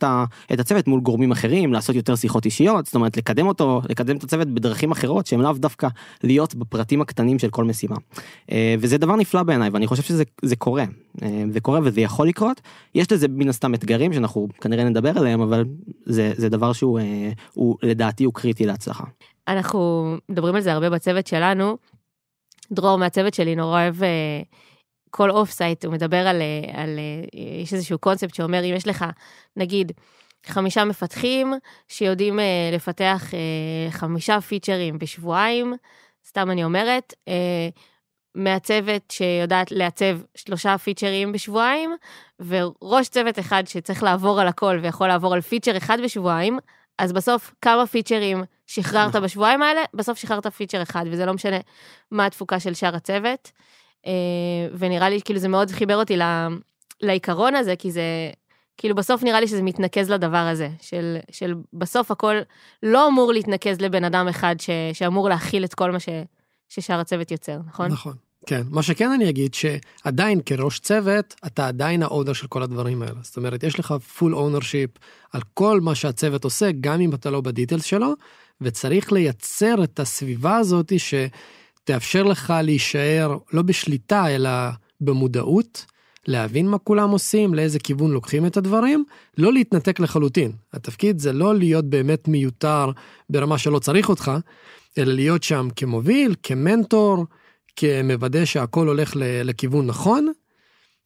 את 0.52 0.60
הצוות 0.60 0.88
מול 0.88 1.00
גורמים 1.00 1.32
אחרים 1.32 1.72
לעשות 1.72 1.96
יותר 1.96 2.16
שיחות 2.16 2.44
אישיות 2.44 2.86
זאת 2.86 2.94
אומרת 2.94 3.16
לקדם 3.16 3.46
אותו 3.46 3.82
לקדם 3.88 4.16
את 4.16 4.24
הצוות 4.24 4.48
בדרכים 4.48 4.90
אחרות 4.90 5.26
שהם 5.26 5.40
לאו 5.40 5.52
דווקא 5.52 5.88
להיות 6.24 6.54
בפרטים 6.54 7.00
הקטנים 7.00 7.38
של 7.38 7.50
כל 7.50 7.64
משימה. 7.64 7.96
אה, 8.52 8.74
וזה 8.78 8.98
דבר 8.98 9.16
נפלא 9.16 9.42
בעיניי 9.42 9.68
ואני 9.68 9.86
חושב 9.86 10.02
שזה 10.02 10.56
קורה. 10.56 10.84
אה, 11.22 11.44
זה 11.52 11.60
קורה 11.60 11.80
וזה 11.82 12.00
יכול 12.00 12.28
לקרות. 12.28 12.60
יש 12.94 13.12
לזה 13.12 13.28
מן 13.28 13.48
הסתם 13.48 13.74
אתגרים 13.74 14.12
שאנחנו 14.12 14.48
כנראה 14.60 14.84
נדבר 14.84 15.18
עליהם 15.18 15.40
אבל 15.40 15.64
זה 16.06 16.32
זה 16.36 16.48
דבר 16.48 16.67
שהוא 16.74 16.98
אה, 16.98 17.30
הוא, 17.52 17.76
לדעתי 17.82 18.24
הוא 18.24 18.34
קריטי 18.34 18.66
להצלחה. 18.66 19.04
אנחנו 19.48 20.14
מדברים 20.28 20.54
על 20.54 20.60
זה 20.60 20.72
הרבה 20.72 20.90
בצוות 20.90 21.26
שלנו. 21.26 21.76
דרור 22.72 22.98
מהצוות 22.98 23.34
שלי 23.34 23.56
נורא 23.56 23.80
אוהב 23.82 23.96
כל 25.10 25.30
offsite 25.30 25.84
הוא 25.84 25.92
מדבר 25.92 26.26
על, 26.28 26.42
על 26.72 26.98
יש 27.62 27.74
איזשהו 27.74 27.98
קונספט 27.98 28.34
שאומר 28.34 28.64
אם 28.64 28.74
יש 28.74 28.86
לך 28.86 29.04
נגיד 29.56 29.92
חמישה 30.46 30.84
מפתחים 30.84 31.54
שיודעים 31.88 32.38
לפתח 32.72 33.30
חמישה 33.90 34.40
פיצ'רים 34.40 34.98
בשבועיים 34.98 35.74
סתם 36.26 36.50
אני 36.50 36.64
אומרת 36.64 37.14
מעצבת 38.34 39.10
שיודעת 39.10 39.70
לעצב 39.70 40.18
שלושה 40.34 40.78
פיצ'רים 40.78 41.32
בשבועיים, 41.32 41.96
וראש 42.40 43.08
צוות 43.08 43.38
אחד 43.38 43.62
שצריך 43.66 44.02
לעבור 44.02 44.40
על 44.40 44.48
הכל 44.48 44.78
ויכול 44.82 45.08
לעבור 45.08 45.34
על 45.34 45.40
פיצ'ר 45.40 45.76
אחד 45.76 45.98
בשבועיים, 46.04 46.58
אז 46.98 47.12
בסוף 47.12 47.54
כמה 47.62 47.86
פיצ'רים 47.86 48.44
שחררת 48.66 49.08
נכון. 49.08 49.22
בשבועיים 49.22 49.62
האלה, 49.62 49.80
בסוף 49.94 50.18
שחררת 50.18 50.46
פיצ'ר 50.46 50.82
אחד, 50.82 51.04
וזה 51.10 51.26
לא 51.26 51.34
משנה 51.34 51.56
מה 52.10 52.26
התפוקה 52.26 52.60
של 52.60 52.74
שאר 52.74 52.96
הצוות. 52.96 53.52
אה, 54.06 54.12
ונראה 54.78 55.08
לי 55.08 55.20
כאילו 55.24 55.40
זה 55.40 55.48
מאוד 55.48 55.70
חיבר 55.70 55.96
אותי 55.96 56.16
לעיקרון 57.00 57.54
הזה, 57.54 57.76
כי 57.76 57.90
זה 57.90 58.02
כאילו 58.76 58.94
בסוף 58.94 59.22
נראה 59.22 59.40
לי 59.40 59.48
שזה 59.48 59.62
מתנקז 59.62 60.10
לדבר 60.10 60.36
הזה, 60.36 60.68
של, 60.80 61.16
של 61.30 61.54
בסוף 61.72 62.10
הכל 62.10 62.36
לא 62.82 63.08
אמור 63.08 63.32
להתנקז 63.32 63.80
לבן 63.80 64.04
אדם 64.04 64.28
אחד 64.28 64.56
ש, 64.58 64.70
שאמור 64.92 65.28
להכיל 65.28 65.64
את 65.64 65.74
כל 65.74 65.90
מה 65.90 66.00
ש, 66.00 66.08
ששאר 66.68 67.00
הצוות 67.00 67.30
יוצר, 67.30 67.58
נכון? 67.66 67.90
נכון. 67.90 68.14
כן, 68.46 68.62
מה 68.70 68.82
שכן 68.82 69.10
אני 69.10 69.30
אגיד 69.30 69.54
שעדיין 69.54 70.40
כראש 70.46 70.78
צוות 70.78 71.34
אתה 71.46 71.68
עדיין 71.68 72.02
ה 72.02 72.07
owner 72.07 72.32
של 72.32 72.46
כל 72.46 72.62
הדברים 72.62 73.02
האלה. 73.02 73.20
זאת 73.22 73.36
אומרת, 73.36 73.62
יש 73.62 73.78
לך 73.78 73.92
full 73.92 74.34
ownership 74.34 74.90
על 75.32 75.40
כל 75.54 75.80
מה 75.80 75.94
שהצוות 75.94 76.44
עושה, 76.44 76.70
גם 76.80 77.00
אם 77.00 77.14
אתה 77.14 77.30
לא 77.30 77.40
ב 77.40 77.46
details 77.46 77.84
שלו, 77.84 78.14
וצריך 78.60 79.12
לייצר 79.12 79.84
את 79.84 80.00
הסביבה 80.00 80.56
הזאת 80.56 80.92
שתאפשר 80.98 82.22
לך 82.22 82.54
להישאר 82.62 83.38
לא 83.52 83.62
בשליטה 83.62 84.28
אלא 84.28 84.50
במודעות, 85.00 85.86
להבין 86.26 86.68
מה 86.68 86.78
כולם 86.78 87.10
עושים, 87.10 87.54
לאיזה 87.54 87.78
כיוון 87.78 88.10
לוקחים 88.10 88.46
את 88.46 88.56
הדברים, 88.56 89.04
לא 89.38 89.52
להתנתק 89.52 90.00
לחלוטין. 90.00 90.52
התפקיד 90.72 91.18
זה 91.18 91.32
לא 91.32 91.54
להיות 91.54 91.84
באמת 91.84 92.28
מיותר 92.28 92.90
ברמה 93.30 93.58
שלא 93.58 93.78
צריך 93.78 94.08
אותך, 94.08 94.32
אלא 94.98 95.12
להיות 95.12 95.42
שם 95.42 95.68
כמוביל, 95.76 96.34
כמנטור, 96.42 97.24
כמוודא 97.76 98.44
שהכל 98.44 98.88
הולך 98.88 99.12
לכיוון 99.44 99.86
נכון, 99.86 100.32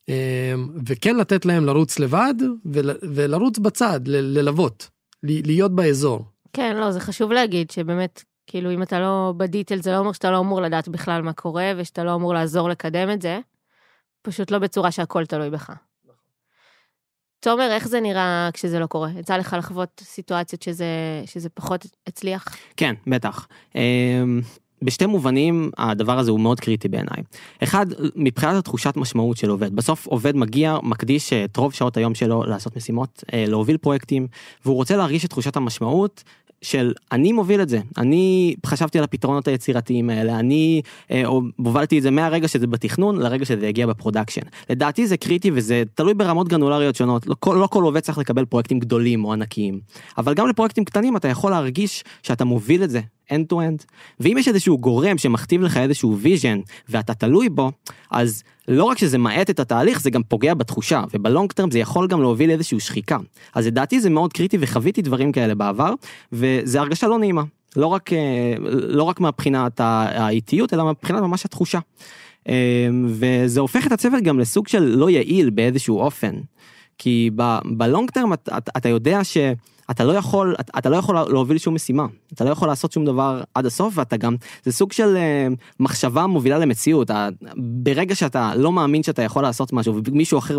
אמ, 0.09 0.69
וכן 0.85 1.15
לתת 1.15 1.45
להם 1.45 1.65
לרוץ 1.65 1.99
לבד 1.99 2.33
ולרוץ 3.15 3.59
בצד, 3.59 3.99
ללוות, 4.07 4.89
להיות 5.23 5.75
באזור. 5.75 6.25
כן, 6.53 6.75
לא, 6.75 6.91
זה 6.91 6.99
חשוב 6.99 7.31
להגיד 7.31 7.71
שבאמת 7.71 8.23
כאילו, 8.47 8.71
אם 8.71 8.83
אתה 8.83 8.99
לא 8.99 9.33
בדיטל, 9.37 9.81
זה 9.81 9.91
לא 9.91 9.97
אומר 9.97 10.11
שאתה 10.11 10.31
לא 10.31 10.39
אמור 10.39 10.61
לדעת 10.61 10.87
בכלל 10.87 11.21
מה 11.21 11.33
קורה, 11.33 11.71
ושאתה 11.77 12.03
לא 12.03 12.15
אמור 12.15 12.33
לעזור 12.33 12.69
לקדם 12.69 13.09
את 13.11 13.21
זה, 13.21 13.39
פשוט 14.21 14.51
לא 14.51 14.59
בצורה 14.59 14.91
שהכל 14.91 15.25
תלוי 15.25 15.49
בך. 15.49 15.71
תומר, 17.43 17.71
איך 17.71 17.87
זה 17.87 17.99
נראה 17.99 18.49
כשזה 18.53 18.79
לא 18.79 18.85
קורה? 18.85 19.09
יצא 19.19 19.37
לך 19.37 19.55
לחוות 19.59 20.01
סיטואציות 20.03 20.61
שזה, 20.61 20.85
שזה 21.25 21.49
פחות 21.49 21.85
הצליח? 22.07 22.45
כן, 22.77 22.93
בטח. 23.07 23.47
אמ, 23.75 24.41
בשתי 24.81 25.05
מובנים 25.05 25.71
הדבר 25.77 26.19
הזה 26.19 26.31
הוא 26.31 26.39
מאוד 26.39 26.59
קריטי 26.59 26.87
בעיניי. 26.87 27.23
אחד, 27.63 27.85
מבחינת 28.15 28.55
התחושת 28.55 28.97
משמעות 28.97 29.37
של 29.37 29.49
עובד. 29.49 29.75
בסוף 29.75 30.05
עובד 30.07 30.35
מגיע, 30.35 30.77
מקדיש 30.83 31.33
את 31.33 31.57
רוב 31.57 31.73
שעות 31.73 31.97
היום 31.97 32.15
שלו 32.15 32.43
לעשות 32.43 32.77
משימות, 32.77 33.23
אה, 33.33 33.45
להוביל 33.47 33.77
פרויקטים, 33.77 34.27
והוא 34.65 34.75
רוצה 34.75 34.97
להרגיש 34.97 35.25
את 35.25 35.29
תחושת 35.29 35.55
המשמעות 35.55 36.23
של 36.63 36.93
אני 37.11 37.31
מוביל 37.31 37.61
את 37.61 37.69
זה, 37.69 37.79
אני 37.97 38.55
חשבתי 38.65 38.97
על 38.97 39.03
הפתרונות 39.03 39.47
היצירתיים 39.47 40.09
האלה, 40.09 40.39
אני 40.39 40.81
אה, 41.11 41.23
הובלתי 41.57 41.97
את 41.97 42.03
זה 42.03 42.11
מהרגע 42.11 42.47
שזה 42.47 42.67
בתכנון 42.67 43.17
לרגע 43.17 43.45
שזה 43.45 43.67
יגיע 43.67 43.87
ב 43.87 43.92
production. 43.92 44.41
לדעתי 44.69 45.07
זה 45.07 45.17
קריטי 45.17 45.51
וזה 45.53 45.83
תלוי 45.95 46.13
ברמות 46.13 46.47
גרנולריות 46.47 46.95
שונות, 46.95 47.27
לא 47.27 47.35
כל, 47.39 47.57
לא 47.61 47.67
כל 47.67 47.83
עובד 47.83 47.99
צריך 47.99 48.17
לקבל 48.17 48.45
פרויקטים 48.45 48.79
גדולים 48.79 49.25
או 49.25 49.33
ענקיים, 49.33 49.79
אבל 50.17 50.33
גם 50.33 50.47
לפרויקטים 50.47 50.85
קטנים 50.85 51.17
אתה 51.17 51.27
יכול 51.27 51.51
להרגיש 51.51 52.03
שאתה 52.23 52.45
מוביל 52.45 52.83
את 52.83 52.89
זה 52.89 53.01
end 53.29 53.53
to 53.53 53.55
end. 53.55 53.85
ואם 54.19 54.35
יש 54.39 54.47
איזשהו 54.47 54.77
גורם 54.77 55.17
שמכתיב 55.17 55.61
לך 55.61 55.77
איזשהו 55.77 56.17
vision 56.23 56.71
ואתה 56.89 57.13
תלוי 57.13 57.49
בו, 57.49 57.71
אז 58.11 58.43
לא 58.67 58.83
רק 58.83 58.97
שזה 58.97 59.17
מאט 59.17 59.49
את 59.49 59.59
התהליך, 59.59 60.01
זה 60.01 60.09
גם 60.09 60.23
פוגע 60.23 60.53
בתחושה, 60.53 61.03
וב 61.13 61.26
long 61.26 61.51
term 61.51 61.71
זה 61.71 61.79
יכול 61.79 62.07
גם 62.07 62.21
להוביל 62.21 62.49
לאיזושהי 62.49 62.79
שחיקה. 62.79 63.17
אז 63.55 63.67
לדעתי 63.67 63.99
זה 63.99 64.09
מאוד 64.09 64.33
קריטי 64.33 64.57
וחוויתי 64.59 65.01
דברים 65.01 65.31
כאלה 65.31 65.55
בעבר, 65.55 65.93
וזה 66.31 66.79
הרגשה 66.79 67.07
לא 67.07 67.19
נעימה. 67.19 67.43
לא 67.75 67.87
רק, 67.87 68.13
אה, 68.13 68.53
לא 68.69 69.03
רק 69.03 69.19
מהבחינת 69.19 69.79
האיטיות, 69.79 70.73
אלא 70.73 70.91
מבחינת 70.91 71.21
ממש 71.21 71.45
התחושה. 71.45 71.79
אה, 72.49 72.87
וזה 73.07 73.59
הופך 73.59 73.87
את 73.87 73.91
הצוות 73.91 74.23
גם 74.23 74.39
לסוג 74.39 74.67
של 74.67 74.83
לא 74.83 75.09
יעיל 75.09 75.49
באיזשהו 75.49 75.99
אופן. 75.99 76.35
כי 76.97 77.29
בלונג 77.65 78.11
טרם 78.11 78.33
אתה 78.77 78.89
יודע 78.89 79.23
ש... 79.23 79.37
אתה 79.91 80.03
לא 80.03 80.11
יכול, 80.11 80.55
אתה, 80.59 80.79
אתה 80.79 80.89
לא 80.89 80.95
יכול 80.95 81.15
להוביל 81.15 81.57
שום 81.57 81.73
משימה, 81.73 82.05
אתה 82.33 82.43
לא 82.43 82.49
יכול 82.49 82.67
לעשות 82.67 82.91
שום 82.91 83.05
דבר 83.05 83.41
עד 83.55 83.65
הסוף 83.65 83.97
ואתה 83.97 84.17
גם, 84.17 84.35
זה 84.63 84.71
סוג 84.71 84.91
של 84.91 85.15
uh, 85.15 85.55
מחשבה 85.79 86.27
מובילה 86.27 86.57
למציאות, 86.57 87.05
אתה, 87.11 87.29
ברגע 87.57 88.15
שאתה 88.15 88.55
לא 88.55 88.71
מאמין 88.71 89.03
שאתה 89.03 89.21
יכול 89.21 89.43
לעשות 89.43 89.73
משהו 89.73 90.01
ומישהו 90.05 90.39
אחר 90.39 90.57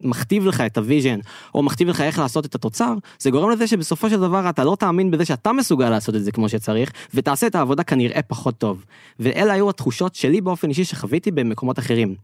מכתיב 0.00 0.46
לך 0.46 0.60
את 0.60 0.78
ה 0.78 0.84
vision 0.84 1.18
או 1.54 1.62
מכתיב 1.62 1.88
לך 1.88 2.00
איך 2.00 2.18
לעשות 2.18 2.46
את 2.46 2.54
התוצר, 2.54 2.94
זה 3.18 3.30
גורם 3.30 3.50
לזה 3.50 3.66
שבסופו 3.66 4.10
של 4.10 4.20
דבר 4.20 4.50
אתה 4.50 4.64
לא 4.64 4.76
תאמין 4.80 5.10
בזה 5.10 5.24
שאתה 5.24 5.52
מסוגל 5.52 5.90
לעשות 5.90 6.14
את 6.14 6.24
זה 6.24 6.32
כמו 6.32 6.48
שצריך 6.48 6.92
ותעשה 7.14 7.46
את 7.46 7.54
העבודה 7.54 7.82
כנראה 7.82 8.22
פחות 8.22 8.58
טוב. 8.58 8.84
ואלה 9.20 9.52
היו 9.52 9.70
התחושות 9.70 10.14
שלי 10.14 10.40
באופן 10.40 10.68
אישי 10.68 10.84
שחוויתי 10.84 11.30
במקומות 11.30 11.78
אחרים. 11.78 12.14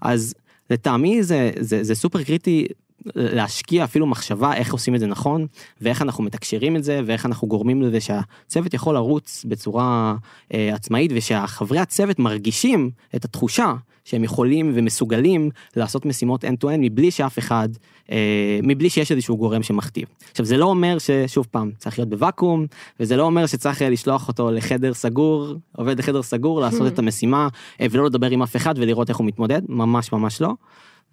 אז 0.00 0.34
לטעמי 0.70 1.22
זה, 1.22 1.50
זה, 1.60 1.84
זה 1.84 1.94
סופר 1.94 2.22
קריטי 2.22 2.66
להשקיע 3.14 3.84
אפילו 3.84 4.06
מחשבה 4.06 4.54
איך 4.54 4.72
עושים 4.72 4.94
את 4.94 5.00
זה 5.00 5.06
נכון 5.06 5.46
ואיך 5.80 6.02
אנחנו 6.02 6.24
מתקשרים 6.24 6.76
את 6.76 6.84
זה 6.84 7.00
ואיך 7.06 7.26
אנחנו 7.26 7.48
גורמים 7.48 7.82
לזה 7.82 8.00
שהצוות 8.00 8.74
יכול 8.74 8.94
לרוץ 8.94 9.44
בצורה 9.48 10.14
אה, 10.54 10.74
עצמאית 10.74 11.10
ושהחברי 11.14 11.78
הצוות 11.78 12.18
מרגישים 12.18 12.90
את 13.14 13.24
התחושה 13.24 13.74
שהם 14.04 14.24
יכולים 14.24 14.72
ומסוגלים 14.74 15.50
לעשות 15.76 16.06
משימות 16.06 16.44
end 16.44 16.64
to 16.64 16.66
end 16.66 16.78
מבלי 16.78 17.10
שאף 17.10 17.38
אחד, 17.38 17.68
אה, 18.10 18.58
מבלי 18.62 18.90
שיש 18.90 19.12
איזשהו 19.12 19.36
גורם 19.36 19.62
שמכתיב. 19.62 20.04
עכשיו 20.30 20.46
זה 20.46 20.56
לא 20.56 20.64
אומר 20.64 20.96
ששוב 20.98 21.46
פעם 21.50 21.70
צריך 21.78 21.98
להיות 21.98 22.08
בוואקום 22.08 22.66
וזה 23.00 23.16
לא 23.16 23.22
אומר 23.22 23.46
שצריך 23.46 23.82
אה, 23.82 23.90
לשלוח 23.90 24.28
אותו 24.28 24.50
לחדר 24.50 24.94
סגור, 24.94 25.54
עובד 25.76 25.98
לחדר 25.98 26.22
סגור 26.22 26.60
לעשות 26.60 26.86
את 26.86 26.98
המשימה 27.04 27.48
אה, 27.80 27.86
ולא 27.90 28.06
לדבר 28.06 28.30
עם 28.30 28.42
אף 28.42 28.56
אחד 28.56 28.74
ולראות 28.78 29.08
איך 29.08 29.16
הוא 29.16 29.26
מתמודד, 29.26 29.62
ממש 29.68 30.12
ממש 30.12 30.40
לא. 30.40 30.52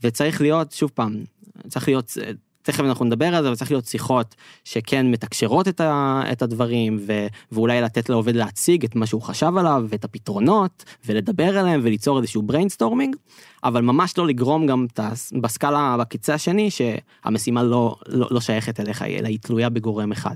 וצריך 0.04 0.42
להיות 0.42 0.72
שוב 0.72 0.92
פעם 0.94 1.24
צריך 1.68 1.88
להיות, 1.88 2.18
תכף 2.62 2.80
אנחנו 2.80 3.06
נדבר 3.06 3.26
על 3.26 3.44
זה, 3.44 3.48
אבל 3.48 3.56
צריך 3.56 3.72
להיות 3.72 3.86
שיחות 3.86 4.36
שכן 4.64 5.12
מתקשרות 5.12 5.68
את, 5.68 5.82
ה, 5.82 6.24
את 6.32 6.42
הדברים, 6.42 7.00
ו, 7.08 7.28
ואולי 7.52 7.82
לתת 7.82 8.10
לעובד 8.10 8.36
להציג 8.36 8.86
את 8.86 8.96
מה 8.96 9.06
שהוא 9.06 9.22
חשב 9.22 9.52
עליו, 9.58 9.86
ואת 9.90 10.04
הפתרונות, 10.04 10.84
ולדבר 11.06 11.58
עליהם, 11.58 11.82
וליצור 11.84 12.18
איזשהו 12.18 12.44
brainstorming, 12.52 13.18
אבל 13.64 13.82
ממש 13.82 14.18
לא 14.18 14.28
לגרום 14.28 14.68
גם 14.68 14.88
את 14.94 15.00
בסקאלה, 15.42 15.96
בקצה 16.00 16.34
השני, 16.34 16.70
שהמשימה 16.72 17.64
לא, 17.64 17.96
לא, 18.08 18.28
לא 18.32 18.42
שייכת 18.42 18.80
אליך, 18.80 19.02
אלא 19.02 19.28
היא 19.28 19.40
תלויה 19.42 19.70
בגורם 19.70 20.12
אחד. 20.12 20.36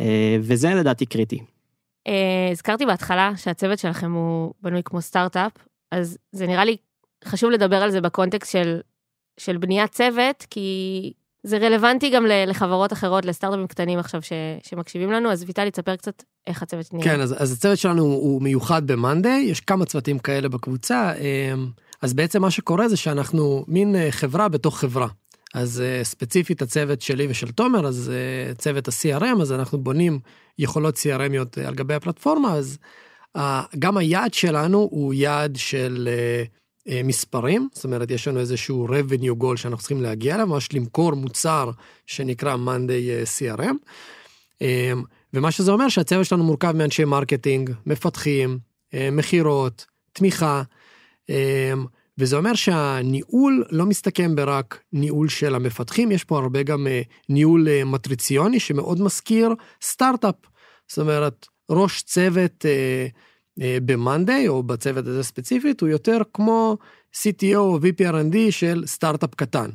אה, 0.00 0.36
וזה 0.40 0.74
לדעתי 0.74 1.06
קריטי. 1.06 1.38
אה, 2.06 2.48
הזכרתי 2.52 2.86
בהתחלה 2.86 3.32
שהצוות 3.36 3.78
שלכם 3.78 4.12
הוא 4.12 4.54
בנוי 4.62 4.80
כמו 4.84 5.00
סטארט-אפ, 5.00 5.52
אז 5.92 6.18
זה 6.32 6.46
נראה 6.46 6.64
לי 6.64 6.76
חשוב 7.24 7.50
לדבר 7.50 7.76
על 7.76 7.90
זה 7.90 8.00
בקונטקסט 8.00 8.52
של 8.52 8.80
של 9.38 9.56
בניית 9.56 9.92
צוות, 9.92 10.46
כי 10.50 11.12
זה 11.42 11.58
רלוונטי 11.58 12.10
גם 12.10 12.26
לחברות 12.46 12.92
אחרות, 12.92 13.24
לסטארט-אפים 13.24 13.66
קטנים 13.66 13.98
עכשיו 13.98 14.22
ש, 14.22 14.32
שמקשיבים 14.62 15.12
לנו, 15.12 15.32
אז 15.32 15.44
ויטלי, 15.46 15.70
תספר 15.70 15.96
קצת 15.96 16.22
איך 16.46 16.62
הצוות 16.62 16.94
נראה. 16.94 17.04
כן, 17.04 17.20
אז, 17.20 17.42
אז 17.42 17.52
הצוות 17.52 17.78
שלנו 17.78 18.04
הוא 18.04 18.42
מיוחד 18.42 18.86
ב-Monday, 18.86 19.28
יש 19.28 19.60
כמה 19.60 19.84
צוותים 19.84 20.18
כאלה 20.18 20.48
בקבוצה, 20.48 21.12
אמ, 21.14 21.70
אז 22.02 22.14
בעצם 22.14 22.42
מה 22.42 22.50
שקורה 22.50 22.88
זה 22.88 22.96
שאנחנו 22.96 23.64
מין 23.68 23.96
אה, 23.96 24.08
חברה 24.10 24.48
בתוך 24.48 24.78
חברה. 24.78 25.08
אז 25.54 25.80
אה, 25.80 26.04
ספציפית 26.04 26.62
הצוות 26.62 27.02
שלי 27.02 27.26
ושל 27.30 27.50
תומר, 27.50 27.86
אז 27.86 28.12
אה, 28.14 28.54
צוות 28.54 28.88
ה-CRM, 28.88 29.42
אז 29.42 29.52
אנחנו 29.52 29.78
בונים 29.78 30.18
יכולות 30.58 30.96
CRMיות 30.96 31.66
על 31.66 31.74
גבי 31.74 31.94
הפלטפורמה, 31.94 32.54
אז 32.54 32.78
גם 33.78 33.96
היעד 33.96 34.34
שלנו 34.34 34.78
הוא 34.78 35.14
יעד 35.14 35.56
של 35.56 36.08
מספרים, 37.04 37.68
זאת 37.72 37.84
אומרת, 37.84 38.10
יש 38.10 38.28
לנו 38.28 38.40
איזשהו 38.40 38.88
revenue 38.88 39.42
goal 39.42 39.56
שאנחנו 39.56 39.78
צריכים 39.78 40.02
להגיע 40.02 40.34
אליו, 40.34 40.46
ממש 40.46 40.68
למכור 40.72 41.14
מוצר 41.14 41.70
שנקרא 42.06 42.56
Monday 42.56 43.10
אה, 43.10 43.22
CRM. 43.38 43.74
אה, 44.62 44.92
ומה 45.34 45.50
שזה 45.50 45.72
אומר 45.72 45.88
שהצוות 45.88 46.26
שלנו 46.26 46.44
מורכב 46.44 46.72
מאנשי 46.72 47.04
marketing, 47.04 47.70
מפתחים, 47.86 48.58
מכירות, 49.12 49.86
תמיכה, 50.12 50.62
וזה 52.18 52.36
אומר 52.36 52.54
שהניהול 52.54 53.64
לא 53.70 53.86
מסתכם 53.86 54.36
ברק 54.36 54.80
ניהול 54.92 55.28
של 55.28 55.54
המפתחים, 55.54 56.12
יש 56.12 56.24
פה 56.24 56.38
הרבה 56.38 56.62
גם 56.62 56.86
ניהול 57.28 57.68
מטריציוני 57.84 58.60
שמאוד 58.60 59.00
מזכיר 59.00 59.50
סטארט-אפ. 59.82 60.34
זאת 60.88 60.98
אומרת, 60.98 61.46
ראש 61.70 62.02
צוות 62.02 62.66
אה, 62.66 63.06
ב-Monday 63.58 64.48
או 64.48 64.62
בצוות 64.62 65.06
הזה 65.06 65.22
ספציפית 65.22 65.80
הוא 65.80 65.88
יותר 65.88 66.18
כמו 66.34 66.76
CTO 67.12 67.56
או 67.56 67.78
VP 67.78 68.01
R&D 68.01 68.36
של 68.50 68.82
סטארט-אפ 68.86 69.34
קטן. 69.34 69.70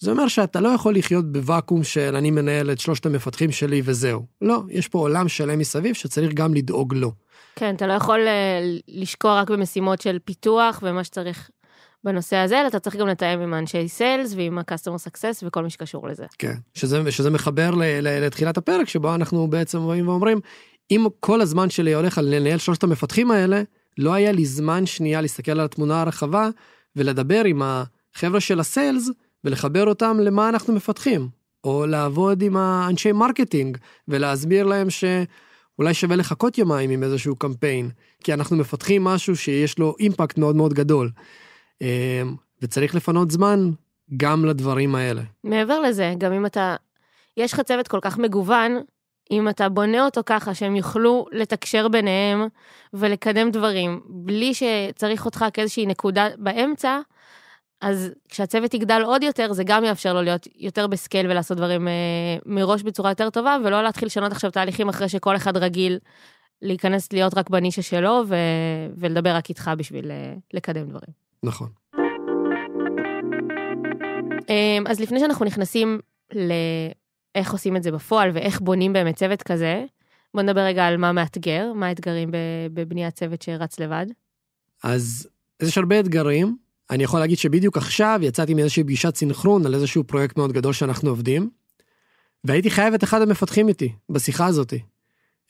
זה 0.00 0.10
אומר 0.10 0.28
שאתה 0.28 0.60
לא 0.60 0.68
יכול 0.68 0.96
לחיות 0.96 1.32
בוואקום 1.32 1.84
של 1.84 2.16
אני 2.16 2.30
מנהל 2.30 2.72
את 2.72 2.80
שלושת 2.80 3.06
המפתחים 3.06 3.52
שלי 3.52 3.82
וזהו. 3.84 4.26
לא, 4.42 4.62
יש 4.68 4.88
פה 4.88 4.98
עולם 4.98 5.28
שלם 5.28 5.58
מסביב 5.58 5.94
שצריך 5.94 6.32
גם 6.32 6.54
לדאוג 6.54 6.94
לו. 6.94 7.12
כן, 7.56 7.74
אתה 7.74 7.86
לא 7.86 7.92
יכול 7.92 8.20
אה, 8.26 8.60
לשקוע 8.88 9.40
רק 9.40 9.50
במשימות 9.50 10.00
של 10.00 10.18
פיתוח 10.24 10.80
ומה 10.82 11.04
שצריך 11.04 11.50
בנושא 12.04 12.36
הזה, 12.36 12.60
אלא 12.60 12.66
אתה 12.66 12.78
צריך 12.78 12.96
גם 12.96 13.08
לתאם 13.08 13.40
עם 13.40 13.54
אנשי 13.54 13.88
סיילס 13.88 14.34
ועם 14.36 14.58
ה-customer 14.58 15.08
success 15.08 15.46
וכל 15.46 15.62
מי 15.62 15.70
שקשור 15.70 16.08
לזה. 16.08 16.26
כן, 16.38 16.54
שזה, 16.74 17.12
שזה 17.12 17.30
מחבר 17.30 17.70
לתחילת 18.02 18.58
הפרק 18.58 18.88
שבו 18.88 19.14
אנחנו 19.14 19.48
בעצם 19.50 19.86
באים 19.86 20.08
ואומרים, 20.08 20.40
אם 20.90 21.06
כל 21.20 21.40
הזמן 21.40 21.70
שלי 21.70 21.94
הולך 21.94 22.18
על 22.18 22.34
לנהל 22.34 22.58
שלושת 22.58 22.82
המפתחים 22.82 23.30
האלה, 23.30 23.62
לא 23.98 24.12
היה 24.12 24.32
לי 24.32 24.44
זמן 24.44 24.86
שנייה 24.86 25.20
להסתכל 25.20 25.52
על 25.52 25.60
התמונה 25.60 26.00
הרחבה 26.00 26.48
ולדבר 26.96 27.44
עם 27.44 27.62
החבר'ה 27.62 28.40
של 28.40 28.60
ה 28.60 28.68
sales 28.68 29.10
ולחבר 29.44 29.86
אותם 29.86 30.16
למה 30.20 30.48
אנחנו 30.48 30.74
מפתחים. 30.74 31.28
או 31.64 31.86
לעבוד 31.86 32.42
עם 32.42 32.56
האנשי 32.56 33.12
marketing 33.12 33.78
ולהסביר 34.08 34.66
להם 34.66 34.90
שאולי 34.90 35.94
שווה 35.94 36.16
לחכות 36.16 36.58
יומיים 36.58 36.90
עם 36.90 37.02
איזשהו 37.02 37.36
קמפיין, 37.36 37.90
כי 38.24 38.34
אנחנו 38.34 38.56
מפתחים 38.56 39.04
משהו 39.04 39.36
שיש 39.36 39.78
לו 39.78 39.94
impact 40.00 40.38
מאוד 40.38 40.56
מאוד 40.56 40.74
גדול. 40.74 41.10
אמ, 41.80 41.86
וצריך 42.62 42.94
לפנות 42.94 43.30
זמן 43.30 43.70
גם 44.16 44.44
לדברים 44.44 44.94
האלה. 44.94 45.22
מעבר 45.44 45.80
לזה, 45.80 46.14
גם 46.18 46.32
אם 46.32 46.46
אתה, 46.46 46.76
יש 47.36 47.52
לך 47.52 47.60
צוות 47.60 47.88
כל 47.88 47.98
כך 48.02 48.18
מגוון, 48.18 48.72
אם 49.30 49.48
אתה 49.48 49.68
בונה 49.68 50.04
אותו 50.04 50.20
ככה 50.26 50.54
שהם 50.54 50.76
יוכלו 50.76 51.26
לתקשר 51.32 51.88
ביניהם 51.88 52.46
ולקדם 52.92 53.50
דברים, 53.50 54.00
בלי 54.06 54.52
שצריך 54.54 55.24
אותך 55.24 55.44
כאיזושהי 55.52 55.86
נקודה 55.86 56.28
באמצע, 56.38 57.00
אז 57.80 58.10
כשהצוות 58.28 58.74
יגדל 58.74 59.02
עוד 59.04 59.22
יותר, 59.22 59.52
זה 59.52 59.64
גם 59.64 59.84
יאפשר 59.84 60.14
לו 60.14 60.22
להיות 60.22 60.46
יותר 60.56 60.86
בסקייל 60.86 61.26
ולעשות 61.26 61.56
דברים 61.56 61.88
אה, 61.88 61.92
מראש 62.46 62.82
בצורה 62.82 63.10
יותר 63.10 63.30
טובה, 63.30 63.56
ולא 63.64 63.82
להתחיל 63.82 64.06
לשנות 64.06 64.32
עכשיו 64.32 64.50
תהליכים 64.50 64.88
אחרי 64.88 65.08
שכל 65.08 65.36
אחד 65.36 65.56
רגיל 65.56 65.98
להיכנס 66.62 67.12
להיות 67.12 67.38
רק 67.38 67.50
בנישה 67.50 67.82
שלו 67.82 68.22
ו- 68.28 68.34
ולדבר 68.96 69.36
רק 69.36 69.48
איתך 69.48 69.70
בשביל 69.78 70.10
אה, 70.10 70.34
לקדם 70.54 70.88
דברים. 70.88 71.10
נכון. 71.42 71.68
אה, 74.50 74.78
אז 74.86 75.00
לפני 75.00 75.20
שאנחנו 75.20 75.44
נכנסים 75.44 76.00
ל... 76.34 76.52
איך 77.38 77.52
עושים 77.52 77.76
את 77.76 77.82
זה 77.82 77.92
בפועל 77.92 78.30
ואיך 78.34 78.60
בונים 78.60 78.92
באמת 78.92 79.16
צוות 79.16 79.42
כזה, 79.42 79.84
בוא 80.34 80.42
נדבר 80.42 80.60
רגע 80.60 80.86
על 80.86 80.96
מה 80.96 81.12
מאתגר, 81.12 81.72
מה 81.74 81.86
האתגרים 81.86 82.30
בבניית 82.74 83.14
צוות 83.14 83.42
שרץ 83.42 83.80
לבד. 83.80 84.06
אז 84.84 85.28
יש 85.62 85.78
הרבה 85.78 86.00
אתגרים. 86.00 86.56
אני 86.90 87.04
יכול 87.04 87.20
להגיד 87.20 87.38
שבדיוק 87.38 87.76
עכשיו 87.76 88.20
יצאתי 88.22 88.54
מאיזושהי 88.54 88.84
פגישת 88.84 89.16
סינכרון 89.16 89.66
על 89.66 89.74
איזשהו 89.74 90.04
פרויקט 90.04 90.36
מאוד 90.36 90.52
גדול 90.52 90.72
שאנחנו 90.72 91.10
עובדים, 91.10 91.50
והייתי 92.44 92.70
חייב 92.70 92.94
את 92.94 93.04
אחד 93.04 93.22
המפתחים 93.22 93.68
איתי 93.68 93.92
בשיחה 94.10 94.46
הזאת. 94.46 94.74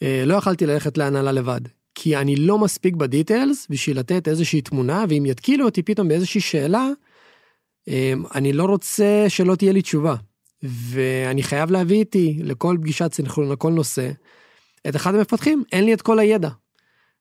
אה, 0.03 0.23
לא 0.27 0.35
יכלתי 0.35 0.67
ללכת 0.67 0.99
להנהלה 0.99 1.33
לבד, 1.33 1.61
כי 1.95 2.17
אני 2.17 2.37
לא 2.37 2.59
מספיק 2.59 2.95
בדיטיילס 2.95 3.67
בשביל 3.71 3.99
לתת 3.99 4.29
איזושהי 4.29 4.61
תמונה, 4.61 5.05
ואם 5.09 5.27
יתקילו 5.27 5.65
אותי 5.65 5.83
פתאום 5.83 6.09
באיזושהי 6.09 6.41
שאלה, 6.41 6.89
אה, 7.89 8.13
אני 8.35 8.53
לא 8.53 8.65
רוצה 8.65 9.25
שלא 9.29 9.55
תהיה 9.55 9.73
לי 9.73 9.83
תשובה. 9.83 10.15
ואני 10.63 11.43
חייב 11.43 11.71
להביא 11.71 11.99
איתי 11.99 12.39
לכל 12.43 12.77
פגישת 12.81 13.13
סינכרון, 13.13 13.53
לכל 13.53 13.73
נושא, 13.73 14.11
את 14.89 14.97
אחד 14.97 15.15
המפתחים, 15.15 15.63
אין 15.73 15.85
לי 15.85 15.95
את 15.95 16.03
כל 16.03 16.19
הידע. 16.19 16.49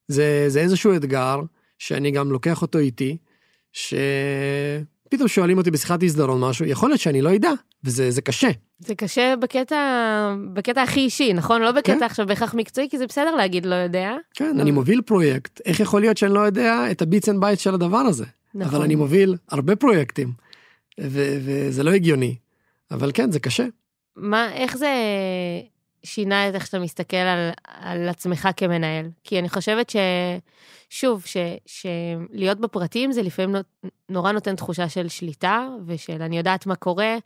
זה, 0.08 0.46
זה 0.48 0.60
איזשהו 0.60 0.96
אתגר 0.96 1.40
שאני 1.80 2.12
גם 2.12 2.32
לוקח 2.32 2.62
אותו 2.62 2.80
איתי, 2.80 3.18
שפתאום 3.74 5.28
שואלים 5.28 5.58
אותי 5.58 5.72
בשיחת 5.72 6.04
סינכרון 6.04 6.42
משהו, 6.42 6.66
יכול 6.66 6.90
להיות 6.90 7.02
שאני 7.02 7.22
לא 7.22 7.36
אדע, 7.36 7.52
וזה 7.84 8.12
זה 8.12 8.22
קשה. 8.22 8.50
זה 8.80 8.96
קשה 8.96 9.34
בקטע, 9.42 9.76
בקטע 10.54 10.82
הכי 10.82 11.00
אישי, 11.00 11.34
נכון? 11.34 11.62
לא 11.62 11.72
בקטע 11.72 12.00
כן. 12.00 12.04
עכשיו 12.04 12.28
בהכרח 12.28 12.54
מקצועי, 12.54 12.90
כי 12.90 12.98
זה 12.98 13.08
בסדר 13.08 13.36
להגיד 13.36 13.66
לא 13.66 13.76
יודע. 13.76 14.16
כן, 14.34 14.58
לא. 14.58 14.62
אני 14.62 14.72
מוביל 14.72 15.02
פרויקט, 15.02 15.62
איך 15.66 15.80
יכול 15.80 16.02
להיות 16.02 16.18
שאני 16.18 16.34
לא 16.34 16.40
יודע 16.40 16.92
את 16.92 17.02
ה 17.02 17.07
bits 17.07 17.30
and 17.30 17.42
bytes 17.42 17.62
של 17.62 17.74
הדבר 17.74 17.98
הזה? 17.98 18.26
נכון. 18.56 18.76
אבל 18.76 18.84
אני 18.84 18.96
מוביל 18.96 19.36
הרבה 19.50 19.76
פרויקטים, 19.76 20.32
וזה 21.00 21.84
לא 21.84 21.92
הגיוני. 21.92 22.36
אבל 22.92 23.12
כן, 23.14 23.32
זה 23.32 23.40
קשה. 23.40 23.66
מה, 24.16 24.54
איך 24.54 24.78
זה 24.78 24.92
שינה 26.04 26.50
את 26.50 26.56
איך 26.56 26.66
שאתה 26.66 26.80
מסתכל 26.80 27.18
על, 27.18 27.50
על 27.64 28.10
עצמך 28.10 28.50
כמנהל? 28.58 29.10
כי 29.24 29.40
אני 29.40 29.50
חושבת 29.50 29.90
ש... 29.90 29.96
שוב, 30.90 31.26
ש, 31.26 31.38
שלהיות 31.66 32.60
בפרטים 32.60 33.12
זה 33.12 33.22
לפעמים 33.22 33.56
נורא 34.10 34.32
נותן 34.32 34.56
תחושה 34.56 34.90
של 34.90 35.08
שליטה, 35.08 35.68
ושל 35.86 36.22
אני 36.22 36.38
יודעת 36.38 36.66
מה 36.66 36.76
קורה, 36.76 37.18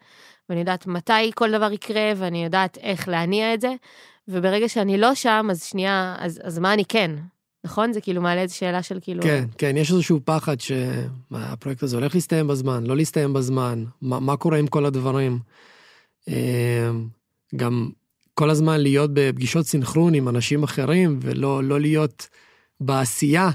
ואני 0.49 0.59
יודעת 0.59 0.87
מתי 0.87 1.31
כל 1.35 1.51
דבר 1.51 1.71
יקרה, 1.71 2.11
ואני 2.15 2.43
יודעת 2.43 2.77
איך 2.77 3.07
להניע 3.07 3.53
את 3.53 3.61
זה, 3.61 3.73
וברגע 4.27 4.69
שאני 4.69 4.97
לא 4.97 5.15
שם, 5.15 5.47
אז 5.51 5.63
שנייה, 5.63 6.15
אז, 6.19 6.41
אז 6.43 6.59
מה 6.59 6.73
אני 6.73 6.85
כן? 6.85 7.11
נכון? 7.63 7.93
זה 7.93 8.01
כאילו 8.01 8.21
מעלה 8.21 8.41
איזו 8.41 8.57
שאלה 8.57 8.83
של 8.83 8.99
כאילו... 9.01 9.23
כן, 9.23 9.45
כן, 9.57 9.77
יש 9.77 9.91
איזשהו 9.91 10.19
פחד 10.25 10.59
שהפרויקט 10.59 11.83
הזה 11.83 11.95
הולך 11.95 12.15
להסתיים 12.15 12.47
בזמן, 12.47 12.83
לא 12.85 12.97
להסתיים 12.97 13.33
בזמן, 13.33 13.83
מה, 14.01 14.19
מה 14.19 14.37
קורה 14.37 14.57
עם 14.57 14.67
כל 14.67 14.85
הדברים. 14.85 15.39
אה, 16.29 16.91
גם 17.55 17.89
כל 18.33 18.49
הזמן 18.49 18.81
להיות 18.81 19.11
בפגישות 19.13 19.65
סינכרון 19.65 20.13
עם 20.13 20.27
אנשים 20.27 20.63
אחרים 20.63 21.19
ולא 21.21 21.63
לא 21.63 21.79
להיות 21.79 22.27
בעשייה, 22.79 23.49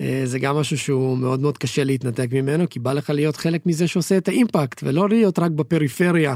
אה, 0.00 0.22
זה 0.24 0.38
גם 0.38 0.56
משהו 0.56 0.78
שהוא 0.78 1.18
מאוד 1.18 1.40
מאוד 1.40 1.58
קשה 1.58 1.84
להתנתק 1.84 2.28
ממנו, 2.32 2.68
כי 2.70 2.78
בא 2.78 2.92
לך 2.92 3.10
להיות 3.10 3.36
חלק 3.36 3.66
מזה 3.66 3.88
שעושה 3.88 4.16
את 4.16 4.28
ה 4.28 4.35
impact, 4.35 4.80
ולא 4.82 5.08
להיות 5.08 5.38
רק 5.38 5.50
בפריפריה. 5.50 6.34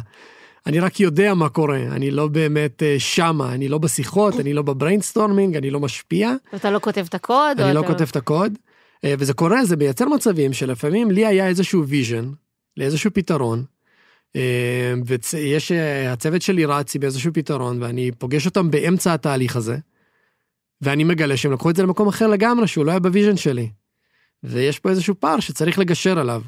אני 0.67 0.81
רק 0.81 1.01
יודע 1.01 1.35
מה 1.35 1.49
קורה, 1.49 1.83
אני 1.83 2.11
לא 2.11 2.29
באמת 2.29 2.83
אה, 2.83 2.97
שמה, 2.99 3.55
אני 3.55 3.69
לא 3.69 3.79
בשיחות, 3.79 4.41
אני 4.41 4.53
לא 4.53 4.63
ב 4.63 4.69
brainstorming, 4.69 5.57
אני 5.57 5.71
לא 5.71 5.81
משפיע. 5.81 6.33
ואתה 6.53 6.71
לא 6.71 6.79
כותב 6.79 7.05
את 7.09 7.15
הקוד? 7.15 7.61
אני 7.61 7.75
לא 7.75 7.81
אתה... 7.81 7.89
כותב 7.89 8.07
את 8.11 8.17
הקוד, 8.17 8.59
אה, 9.05 9.15
וזה 9.19 9.35
קורה, 9.35 9.65
זה 9.65 9.77
מייצר 9.77 10.09
מצבים 10.09 10.53
שלפעמים 10.53 11.11
לי 11.11 11.27
היה 11.27 11.49
איזשהו 11.49 11.87
vision 11.87 12.31
לאיזשהו 12.77 13.11
פתרון, 13.15 13.65
אה, 14.37 14.95
ויש, 15.07 15.73
הצוות 16.09 16.43
שלי 16.43 16.65
רץ 16.65 16.97
באיזשהו 16.97 17.33
פתרון, 17.33 17.83
ואני 17.83 18.11
פוגש 18.19 18.47
אותם 18.47 18.71
באמצע 18.71 19.15
התהליך 19.15 19.57
הזה, 19.57 19.77
ואני 20.81 21.05
מגלה 21.05 21.37
שהם 21.37 21.53
לקחו 21.53 21.71
את 21.71 21.77
זה 21.77 21.83
למקום 21.83 22.09
אחר 22.09 22.27
לגמרי, 22.27 22.67
שהוא 22.67 22.85
לא 22.85 22.91
היה 22.91 23.01
ב 23.01 23.06
vision 23.06 23.37
שלי. 23.37 23.69
ויש 24.45 24.79
פה 24.79 24.91
איזשהו 24.91 25.15
פער 25.21 25.41
שצריך 25.41 25.79
לגשר 25.79 26.19
עליו. 26.19 26.43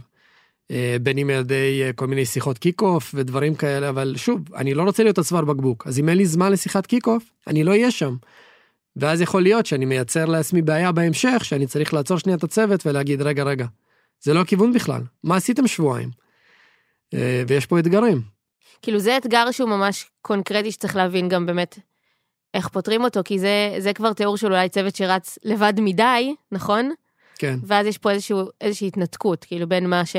אה, 0.71 0.97
בין 1.03 1.19
אם 1.19 1.31
על 1.31 1.41
ידי 1.41 1.83
אה, 1.83 1.93
כל 1.93 2.07
מיני 2.07 2.27
שיחות 2.27 2.59
kick-off 2.59 3.15
ודברים 3.15 3.55
כאלה, 3.55 3.89
אבל 3.89 4.15
שוב, 4.17 4.55
אני 4.55 4.75
לא 4.75 4.83
רוצה 4.83 5.03
להיות 5.03 5.19
הצוואר 5.19 5.45
בקבוק, 5.45 5.87
אז 5.87 5.99
אם 5.99 6.09
אין 6.09 6.19
לי 6.19 6.27
זמן 6.27 6.53
לשיחת 6.53 6.87
kick-off, 6.87 7.25
אני 7.47 7.65
לא 7.65 7.71
אהיה 7.71 7.91
שם. 7.91 8.17
ואז 8.97 9.21
יכול 9.21 9.43
להיות 9.43 9.67
שאני 9.67 9.85
מייצר 9.85 10.25
לעצמי 10.25 10.63
בעיה 10.63 10.93
בהמשך, 10.93 11.45
שאני 11.45 11.67
צריך 11.67 11.95
לעצור 11.95 12.19
שנייה 12.19 12.37
את 12.37 12.45
הצוות 12.45 12.87
ולהגיד, 12.87 13.23
רגע, 13.23 13.43
רגע, 13.43 13.67
זה 14.21 14.35
לא 14.35 14.41
הכיוון 14.41 14.73
בכלל, 14.73 15.03
מה 15.25 15.37
עשיתם 15.37 15.67
שבועיים? 15.67 16.11
אה, 17.15 17.43
ויש 17.49 17.67
פה 17.67 17.79
אתגרים. 17.79 18.23
כאילו 18.83 18.99
זה 18.99 19.17
אתגר 19.17 19.51
שהוא 19.51 19.69
ממש 19.69 20.11
קונקרטי 20.23 20.73
שצריך 20.73 20.97
להבין 20.97 21.29
גם 21.29 21.47
באמת 21.47 21.79
איך 22.55 22.69
פותרים 22.69 23.05
אותו, 23.05 23.21
כי 23.25 23.39
זה, 23.39 23.77
זה 23.79 23.93
כבר 23.93 24.13
תיאור 24.13 24.37
של 24.37 24.47
אולי 24.47 24.69
צוות 24.69 24.97
שרץ 24.97 25.39
לבד 25.45 25.73
מדי, 25.77 26.35
נכון? 26.53 26.91
כן, 27.39 27.59
ואז 27.67 27.87
יש 27.87 27.99
פה 27.99 28.11
איזשהו, 28.11 28.49
איזושהי 28.61 28.89
התנתקות, 28.89 29.45
כאילו 29.45 29.69
בין 29.69 29.91
מה, 29.91 30.07
ש, 30.07 30.17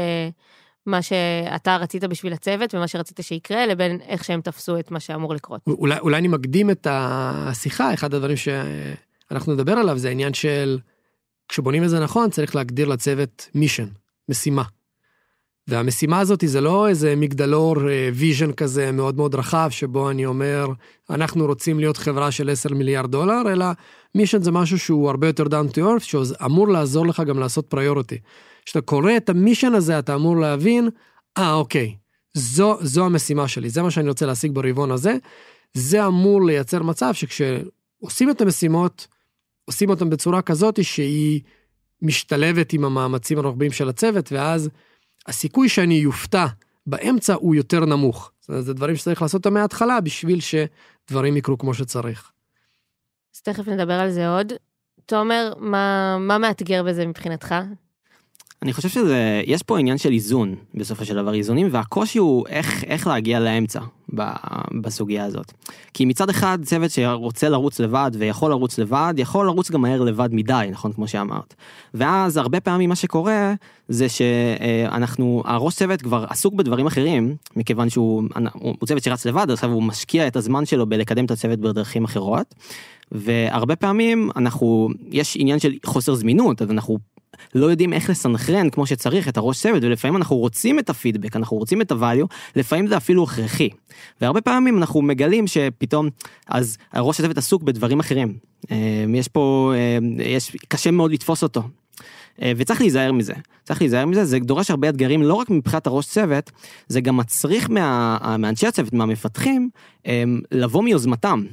מה 0.86 1.02
שאתה 1.02 1.78
רצית 1.78 2.04
בשביל 2.04 2.34
הצוות 2.34 2.76
ומה 2.76 2.88
שרצית 2.88 3.20
שיקרה, 3.22 3.66
לבין 3.66 4.02
איך 4.02 4.24
שהם 4.24 4.42
תפסו 4.42 4.80
את 4.80 4.92
מה 4.92 5.00
שאמור 5.00 5.34
לקרות. 5.34 5.62
אולי, 5.68 6.00
אולי 6.00 6.18
אני 6.18 6.28
מקדים 6.28 6.70
את 6.70 6.88
השיחה, 6.90 7.94
אחד 7.94 8.14
הדברים 8.14 8.38
שאנחנו 8.38 9.54
נדבר 9.54 9.74
עליו 9.74 9.98
זה 9.98 10.08
העניין 10.08 10.34
של, 10.34 10.80
כשבונים 11.50 11.84
את 11.84 11.90
זה 11.90 12.00
נכון, 12.00 12.30
צריך 12.30 12.56
להגדיר 12.56 12.88
לצוות 12.88 13.50
mission, 13.56 13.88
משימה. 14.30 14.64
והמשימה 15.68 16.20
הזאת 16.20 16.44
זה 16.46 16.62
לא 16.62 16.88
איזה 16.88 17.16
מגדלור 17.16 17.76
vision 18.14 18.52
כזה 18.52 18.92
מאוד 18.92 19.18
מאוד 19.18 19.36
רחב, 19.36 19.68
שבו 19.72 20.10
אני 20.10 20.26
אומר, 20.26 20.68
אנחנו 21.10 21.46
רוצים 21.46 21.80
להיות 21.80 21.98
חברה 21.98 22.32
של 22.32 22.50
10 22.50 22.74
מיליארד 22.74 23.12
דולר, 23.12 23.42
אלא 23.52 23.66
mission 24.16 24.42
זה 24.42 24.52
משהו 24.52 24.80
שהוא 24.80 25.10
הרבה 25.10 25.28
יותר 25.28 25.44
down 25.44 25.72
to 25.72 25.78
earth, 25.78 26.04
שאמור 26.04 26.68
לעזור 26.68 27.08
לך 27.08 27.24
גם 27.28 27.40
לעשות 27.40 27.68
priority. 27.68 28.18
כשאתה 28.66 28.82
קורא 28.82 29.18
את 29.18 29.30
ה 29.30 29.35
mission 29.35 29.74
הזה, 29.74 30.00
אתה 30.00 30.16
אמור 30.16 30.38
להבין, 30.38 30.90
אה, 31.38 31.54
אוקיי, 31.54 31.96
זו, 32.34 32.78
זו 32.82 33.06
המשימה 33.06 33.48
שלי, 33.48 33.70
זה 33.70 33.82
מה 33.82 33.92
שאני 33.92 34.10
רוצה 34.10 34.26
להשיג 34.26 34.52
ברבעון 34.52 34.92
הזה. 34.92 35.18
זה 35.74 36.08
אמור 36.08 36.46
לייצר 36.46 36.84
מצב 36.84 37.14
שכשעושים 37.14 38.30
את 38.30 38.42
המשימות, 38.42 39.08
עושים 39.66 39.90
אותן 39.90 40.10
בצורה 40.10 40.42
כזאת 40.42 40.84
שהיא 40.84 41.42
משתלבת 42.02 42.74
עם 42.74 42.86
המאמצים 42.86 43.38
הרוחביים 43.38 43.72
של 43.72 43.90
הצוות, 43.90 44.32
ואז 44.32 44.70
הסיכוי 45.28 45.70
שאני 45.70 45.94
יופתע 45.94 46.46
באמצע 46.88 47.34
הוא 47.34 47.56
יותר 47.56 47.86
נמוך. 47.86 48.32
זאת 48.40 48.50
אומרת, 48.50 48.66
זה 48.66 48.74
דברים 48.74 48.96
שצריך 48.96 49.22
לעשות 49.22 49.46
אותם 49.46 49.54
מההתחלה 49.54 50.02
בשביל 50.02 50.40
שדברים 50.40 51.38
יקרו 51.38 51.58
כמו 51.58 51.74
שצריך. 51.74 52.32
אז 53.36 53.42
תכף 53.42 53.68
נדבר 53.68 53.94
על 53.94 54.12
זה 54.12 54.30
עוד. 54.30 54.54
תומר, 55.06 55.54
מה, 55.58 56.18
מה 56.20 56.38
מאתגר 56.38 56.84
בזה 56.84 57.08
מבחינתך? 57.08 57.56
אני 58.64 58.74
חושב 58.74 58.90
שזה, 58.90 59.42
יש 59.46 59.64
פה 59.64 59.80
עניין 59.80 59.98
של 59.98 60.12
איזון 60.12 60.56
בסופו 60.74 61.06
של 61.06 61.16
דבר, 61.16 61.34
איזונים, 61.34 61.68
והקושי 61.72 62.20
הוא 62.20 62.48
איך, 62.48 62.84
איך 62.84 63.08
להגיע 63.08 63.40
לאמצע 63.40 63.80
ב, 64.16 64.24
בסוגיה 64.82 65.26
הזאת. 65.26 65.52
כי 65.94 66.06
מצד 66.06 66.30
אחד 66.30 66.60
צוות 66.64 66.92
שרוצה 66.92 67.50
לרוץ 67.50 67.80
לבד 67.80 68.12
ויכול 68.14 68.52
לרוץ 68.52 68.80
לבד, 68.80 69.14
יכול 69.18 69.46
לרוץ 69.46 69.72
גם 69.72 69.82
מהר 69.82 70.02
לבד 70.02 70.30
מדי, 70.32 70.68
נכון? 70.72 70.94
כמו 70.94 71.08
שאמרת. 71.08 71.54
ואז 71.94 72.38
הרבה 72.38 72.60
פעמים 72.60 72.90
מה 72.90 72.96
שקורה 72.96 73.54
זה 73.90 74.10
שאנחנו, 74.10 75.44
הראש 75.46 75.76
צוות 75.76 76.02
כבר 76.02 76.26
עסוק 76.30 76.54
בדברים 76.54 76.88
אחרים, 76.88 77.36
מכיוון 77.56 77.90
שהוא 77.90 78.24
הוא 78.54 78.88
צוות 78.88 79.04
שרץ 79.04 79.26
לבד, 79.26 79.52
עכשיו 79.52 79.72
הוא 79.72 79.84
משקיע 79.84 80.28
את 80.28 80.36
הזמן 80.36 80.66
שלו 80.66 80.86
בלקדם 80.86 81.26
את 81.26 81.32
הצוות 81.32 81.60
בדרכים 81.60 82.04
אחרות. 82.04 82.56
והרבה 83.12 83.76
פעמים 83.76 84.30
אנחנו, 84.36 84.90
יש 85.12 85.38
עניין 85.40 85.60
של 85.60 85.74
חוסר 85.86 86.16
זמינות, 86.16 86.62
אז 86.62 86.72
אנחנו 86.72 86.98
לא 87.56 87.66
יודעים 87.66 87.94
איך 87.94 88.10
לסנכרן 88.10 88.70
כמו 88.70 88.86
שצריך 88.86 89.28
את 89.28 89.38
הראש 89.38 89.62
צוות, 89.62 89.84
ולפעמים 89.84 90.18
אנחנו 90.18 90.36
רוצים 90.36 90.80
את 90.80 90.90
הפידבק, 90.90 91.36
אנחנו 91.36 91.58
רוצים 91.58 91.82
את 91.82 91.92
הvalue, 91.92 92.28
לפעמים 92.56 92.88
זה 92.88 92.98
אפילו 92.98 93.24
הכרחי. 93.24 93.70
והרבה 94.22 94.42
פעמים 94.42 94.78
אנחנו 94.78 95.02
מגלים 95.02 95.48
שפתאום, 95.48 96.10
אז 96.48 96.78
הראש 96.94 97.20
הצוות 97.20 97.38
עסוק 97.38 97.64
בדברים 97.64 98.00
אחרים. 98.00 98.38
אה, 98.72 99.06
יש 99.14 99.28
פה, 99.28 99.74
אה, 99.76 100.24
יש, 100.24 100.56
קשה 100.68 100.92
מאוד 100.92 101.12
לתפוס 101.12 101.44
אותו. 101.44 101.64
אה, 102.42 102.52
וצריך 102.58 102.82
להיזהר 102.82 103.12
מזה, 103.12 103.34
צריך 103.64 103.82
להיזהר 103.82 104.06
מזה, 104.06 104.26
זה 104.26 104.40
דורש 104.40 104.72
הרבה 104.72 104.90
אתגרים 104.90 105.22
לא 105.22 105.34
רק 105.34 105.50
מבחינת 105.50 105.88
הראש 105.88 106.06
צוות, 106.06 106.52
זה 106.88 107.02
גם 107.02 107.18
מצריך 107.18 107.70
מה, 107.70 108.18
מאנשי 108.40 108.68
הצוות, 108.68 108.94
מהמפתחים, 108.94 109.70
לבוא 110.52 110.84
מיוזמתם. 110.84 111.44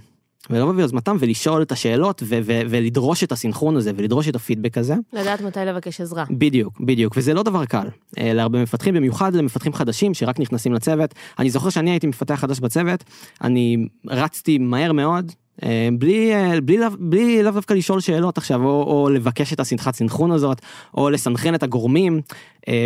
ולבוא 0.51 0.73
ביוזמתם 0.73 1.17
ולשאול 1.21 1.63
את 1.63 1.73
השאלות 1.73 2.23
ו- 2.27 2.39
ו- 2.45 2.61
ולדרוש 2.69 3.25
את 3.25 3.33
הסינכרון 3.33 3.77
הזה 3.77 3.91
ולדרוש 3.97 4.29
את 4.29 4.35
הפידבק 4.37 4.79
הזה. 4.79 4.95
לדעת 5.13 5.41
מתי 5.41 5.61
לבקש 5.61 6.01
עזרה. 6.01 6.25
בדיוק, 6.31 6.81
בדיוק, 6.81 7.15
וזה 7.17 7.35
לא 7.35 7.43
דבר 7.43 7.65
קל. 7.65 7.87
אה, 8.19 8.33
להרבה 8.33 8.63
מפתחים, 8.63 8.95
במיוחד 8.95 9.35
למפתחים 9.35 9.73
חדשים 9.73 10.15
שרק 10.15 10.41
נכנסים 10.41 10.73
לצוות. 10.73 11.15
אני 11.39 11.51
זוכר 11.51 11.71
שאני 11.71 11.91
הייתי 11.91 12.07
מפתח 12.07 12.35
חדש 12.35 12.61
בצוות, 12.61 13.05
אני 13.43 13.87
רצתי 14.07 14.59
מהר 14.59 14.93
מאוד. 14.93 15.33
אה, 15.65 15.89
בלי, 15.99 16.35
אה, 16.35 16.61
בלי, 16.61 16.79
בלי, 16.99 17.43
לאו 17.43 17.53
דווקא 17.53 17.75
לשאול 17.75 18.01
שאלות 18.01 18.39
עכשיו, 18.39 18.65
או, 18.65 18.83
או 18.83 19.11
לבקש 19.11 19.53
את 19.53 19.61
השמחת 19.61 19.95
סינכרון 19.95 20.31
הזאת, 20.31 20.61
או 20.95 21.11
לסנכרן 21.11 21.55
את 21.55 21.63
הגורמים, 21.63 22.21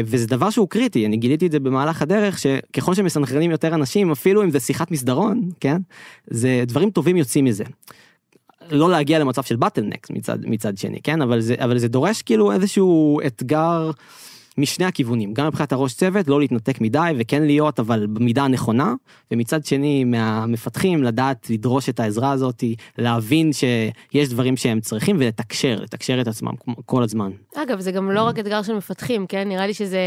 וזה 0.05 0.27
דבר 0.27 0.51
שהוא 0.51 0.69
קריטי, 0.69 1.07
אני 1.07 1.17
גיליתי 1.17 1.47
את 1.47 1.53
זה 1.53 1.61
במהלך 1.61 2.03
הדרך, 2.03 2.39
שככל 2.39 2.95
שמסנכרנים 2.95 3.51
יותר 3.51 3.75
אנשים, 3.75 4.11
אפילו 4.11 4.43
אם 4.43 4.51
זה 4.51 4.61
שיחת 4.61 4.91
מסדרון, 4.91 5.49
כן, 5.61 5.77
זה 6.27 6.65
דברים 6.67 6.91
טובים 6.91 7.17
יוצאים 7.17 7.45
מזה. 7.45 7.65
לא 8.71 8.91
להגיע 8.91 9.19
למצב 9.19 9.43
של 9.43 9.57
באטלנקס 9.57 10.11
מצד, 10.11 10.39
מצד 10.47 10.79
שני, 10.79 11.01
כן? 11.03 11.23
אבל 11.23 11.41
זה, 11.41 11.55
אבל 11.59 11.79
זה 11.79 11.89
דורש 11.89 12.23
כאילו 12.23 12.53
איזשהו 12.53 13.21
אתגר 13.27 13.91
משני 14.59 14.85
הכיוונים, 14.85 15.35
גם 15.35 15.47
מבחינת 15.47 15.73
הראש 15.73 15.95
צוות, 15.95 16.29
לא 16.29 16.41
להתנתק 16.41 16.81
מדי 16.81 17.13
וכן 17.19 17.43
להיות 17.43 17.81
אבל 17.81 18.07
במידה 18.07 18.45
הנכונה, 18.45 18.95
ומצד 19.31 19.65
שני 19.65 20.05
מהמפתחים 20.05 21.03
לדעת 21.03 21.51
לדרוש 21.51 21.89
את 21.89 22.01
העזרה 22.01 22.31
הזאת, 22.31 22.65
להבין 22.99 23.51
שיש 23.53 24.29
דברים 24.29 24.57
שהם 24.57 24.81
צריכים 24.81 25.17
ולתקשר, 25.21 25.81
לתקשר 25.81 26.21
את 26.21 26.29
עצמם 26.29 26.53
כל 26.87 27.03
הזמן. 27.03 27.31
אגב, 27.55 27.81
זה 27.81 27.93
גם 27.93 28.11
לא 28.11 28.23
רק 28.23 28.39
אתגר 28.39 28.63
של 28.63 28.75
מפתחים, 28.75 29.27
כן? 29.27 29.49
נראה 29.49 29.67
לי 29.67 29.75
שזה 29.75 30.01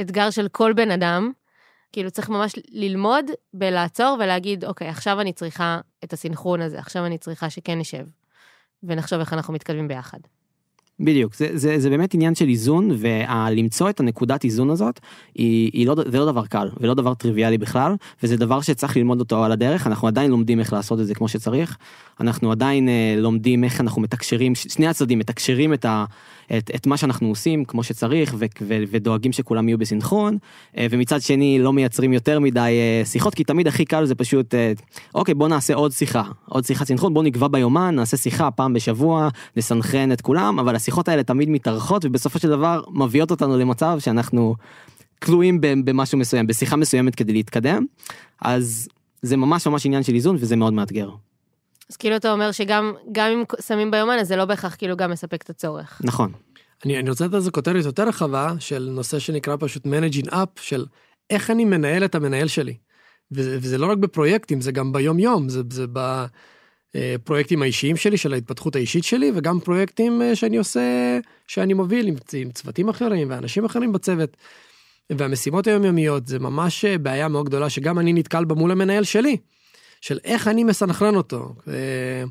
אתגר 0.00 0.30
של 0.30 0.48
כל 0.48 0.72
בן 0.72 0.90
אדם. 0.90 1.32
כאילו 1.92 2.10
צריך 2.10 2.28
ממש 2.28 2.52
ללמוד 2.70 3.24
בלעצור 3.54 4.16
ולהגיד, 4.20 4.64
אוקיי, 4.64 4.88
עכשיו 4.88 5.20
אני 5.20 5.32
צריכה 5.32 5.80
את 6.04 6.12
הסינכרון 6.12 6.60
הזה, 6.60 6.78
עכשיו 6.78 7.06
אני 7.06 7.18
צריכה 7.18 7.50
שכן 7.50 7.78
נשב, 7.78 8.06
ונחשוב 8.82 9.18
איך 9.18 9.32
אנחנו 9.32 9.54
מתקדמים 9.54 9.88
ביחד. 9.88 10.18
בדיוק, 11.00 11.34
זה, 11.34 11.48
זה, 11.54 11.78
זה 11.78 11.90
באמת 11.90 12.14
עניין 12.14 12.34
של 12.34 12.48
איזון, 12.48 12.90
ולמצוא 12.98 13.90
את 13.90 14.00
הנקודת 14.00 14.44
איזון 14.44 14.70
הזאת, 14.70 15.00
היא, 15.34 15.70
היא 15.72 15.86
לא, 15.86 15.94
זה 16.06 16.18
לא 16.18 16.26
דבר 16.32 16.46
קל, 16.46 16.68
ולא 16.80 16.94
דבר 16.94 17.14
טריוויאלי 17.14 17.58
בכלל, 17.58 17.94
וזה 18.22 18.36
דבר 18.36 18.60
שצריך 18.60 18.96
ללמוד 18.96 19.20
אותו 19.20 19.44
על 19.44 19.52
הדרך, 19.52 19.86
אנחנו 19.86 20.08
עדיין 20.08 20.30
לומדים 20.30 20.60
איך 20.60 20.72
לעשות 20.72 21.00
את 21.00 21.06
זה 21.06 21.14
כמו 21.14 21.28
שצריך, 21.28 21.76
אנחנו 22.20 22.52
עדיין 22.52 22.88
אה, 22.88 23.14
לומדים 23.18 23.64
איך 23.64 23.80
אנחנו 23.80 24.02
מתקשרים, 24.02 24.54
שני 24.54 24.86
הצדדים 24.86 25.18
מתקשרים 25.18 25.74
את, 25.74 25.84
ה, 25.84 26.04
את, 26.58 26.70
את 26.74 26.86
מה 26.86 26.96
שאנחנו 26.96 27.28
עושים 27.28 27.64
כמו 27.64 27.82
שצריך, 27.82 28.34
ו, 28.38 28.44
ו, 28.62 28.74
ודואגים 28.90 29.32
שכולם 29.32 29.68
יהיו 29.68 29.78
בסינכרון, 29.78 30.38
אה, 30.76 30.86
ומצד 30.90 31.22
שני 31.22 31.58
לא 31.58 31.72
מייצרים 31.72 32.12
יותר 32.12 32.40
מדי 32.40 32.60
אה, 32.60 33.04
שיחות, 33.04 33.34
כי 33.34 33.44
תמיד 33.44 33.66
הכי 33.66 33.84
קל 33.84 34.04
זה 34.04 34.14
פשוט, 34.14 34.54
אה, 34.54 34.72
אוקיי, 35.14 35.34
בוא 35.34 35.48
נעשה 35.48 35.74
עוד 35.74 35.92
שיחה, 35.92 36.22
עוד 36.48 36.64
שיחת 36.64 36.86
סינכרון, 36.86 37.14
בוא 37.14 37.22
נקבע 37.22 37.48
ביומן, 37.48 37.94
נעשה 37.94 38.16
שיחה 38.16 38.50
פעם 38.50 38.72
בשבוע, 38.72 39.28
נסנכרן 39.56 40.12
את 40.12 40.20
כולם, 40.20 40.58
אבל 40.58 40.76
השיחות 40.76 41.08
האלה 41.08 41.22
תמיד 41.22 41.50
מתארכות 41.50 42.04
ובסופו 42.04 42.38
של 42.38 42.48
דבר 42.48 42.82
מביאות 42.88 43.30
אותנו 43.30 43.58
למצב 43.58 43.96
שאנחנו 43.98 44.54
תלויים 45.18 45.60
במשהו 45.60 46.18
מסוים, 46.18 46.46
בשיחה 46.46 46.76
מסוימת 46.76 47.14
כדי 47.14 47.32
להתקדם, 47.32 47.84
אז 48.42 48.88
זה 49.22 49.36
ממש 49.36 49.66
ממש 49.66 49.86
עניין 49.86 50.02
של 50.02 50.14
איזון 50.14 50.36
וזה 50.38 50.56
מאוד 50.56 50.72
מאתגר. 50.72 51.10
אז 51.90 51.96
כאילו 51.96 52.16
אתה 52.16 52.32
אומר 52.32 52.52
שגם 52.52 52.92
גם 53.12 53.30
אם 53.30 53.44
שמים 53.66 53.90
ביומן 53.90 54.18
אז 54.20 54.28
זה 54.28 54.36
לא 54.36 54.44
בהכרח 54.44 54.74
כאילו 54.74 54.96
גם 54.96 55.10
מספק 55.10 55.42
את 55.42 55.50
הצורך. 55.50 56.00
נכון. 56.04 56.32
אני, 56.84 56.98
אני 56.98 57.10
רוצה 57.10 57.24
לתת 57.24 57.34
לזה 57.34 57.50
כותרת 57.50 57.84
יותר 57.84 58.08
רחבה 58.08 58.52
של 58.58 58.88
נושא 58.92 59.18
שנקרא 59.18 59.56
פשוט 59.60 59.86
managing 59.86 60.30
up 60.30 60.60
של 60.60 60.86
איך 61.30 61.50
אני 61.50 61.64
מנהל 61.64 62.04
את 62.04 62.14
המנהל 62.14 62.48
שלי. 62.48 62.76
וזה, 63.32 63.58
וזה 63.60 63.78
לא 63.78 63.86
רק 63.86 63.98
בפרויקטים 63.98 64.60
זה 64.60 64.72
גם 64.72 64.92
ביום 64.92 65.18
יום 65.18 65.48
זה, 65.48 65.62
זה 65.70 65.86
ב... 65.92 66.26
פרויקטים 67.24 67.62
האישיים 67.62 67.96
שלי, 67.96 68.16
של 68.16 68.32
ההתפתחות 68.32 68.76
האישית 68.76 69.04
שלי, 69.04 69.32
וגם 69.34 69.60
פרויקטים 69.60 70.22
אה, 70.22 70.36
שאני 70.36 70.56
עושה, 70.56 71.18
שאני 71.46 71.74
מוביל 71.74 72.08
עם, 72.08 72.14
עם 72.32 72.50
צוותים 72.50 72.88
אחרים 72.88 73.30
ואנשים 73.30 73.64
אחרים 73.64 73.92
בצוות. 73.92 74.36
והמשימות 75.12 75.66
היומיומיות 75.66 76.26
זה 76.26 76.38
ממש 76.38 76.84
אה, 76.84 76.98
בעיה 76.98 77.28
מאוד 77.28 77.46
גדולה 77.46 77.70
שגם 77.70 77.98
אני 77.98 78.12
נתקל 78.12 78.44
בה 78.44 78.54
מול 78.54 78.70
המנהל 78.70 79.04
שלי, 79.04 79.36
של 80.00 80.18
איך 80.24 80.48
אני 80.48 80.64
מסנכרן 80.64 81.16
אותו. 81.16 81.54
אה, 81.68 82.24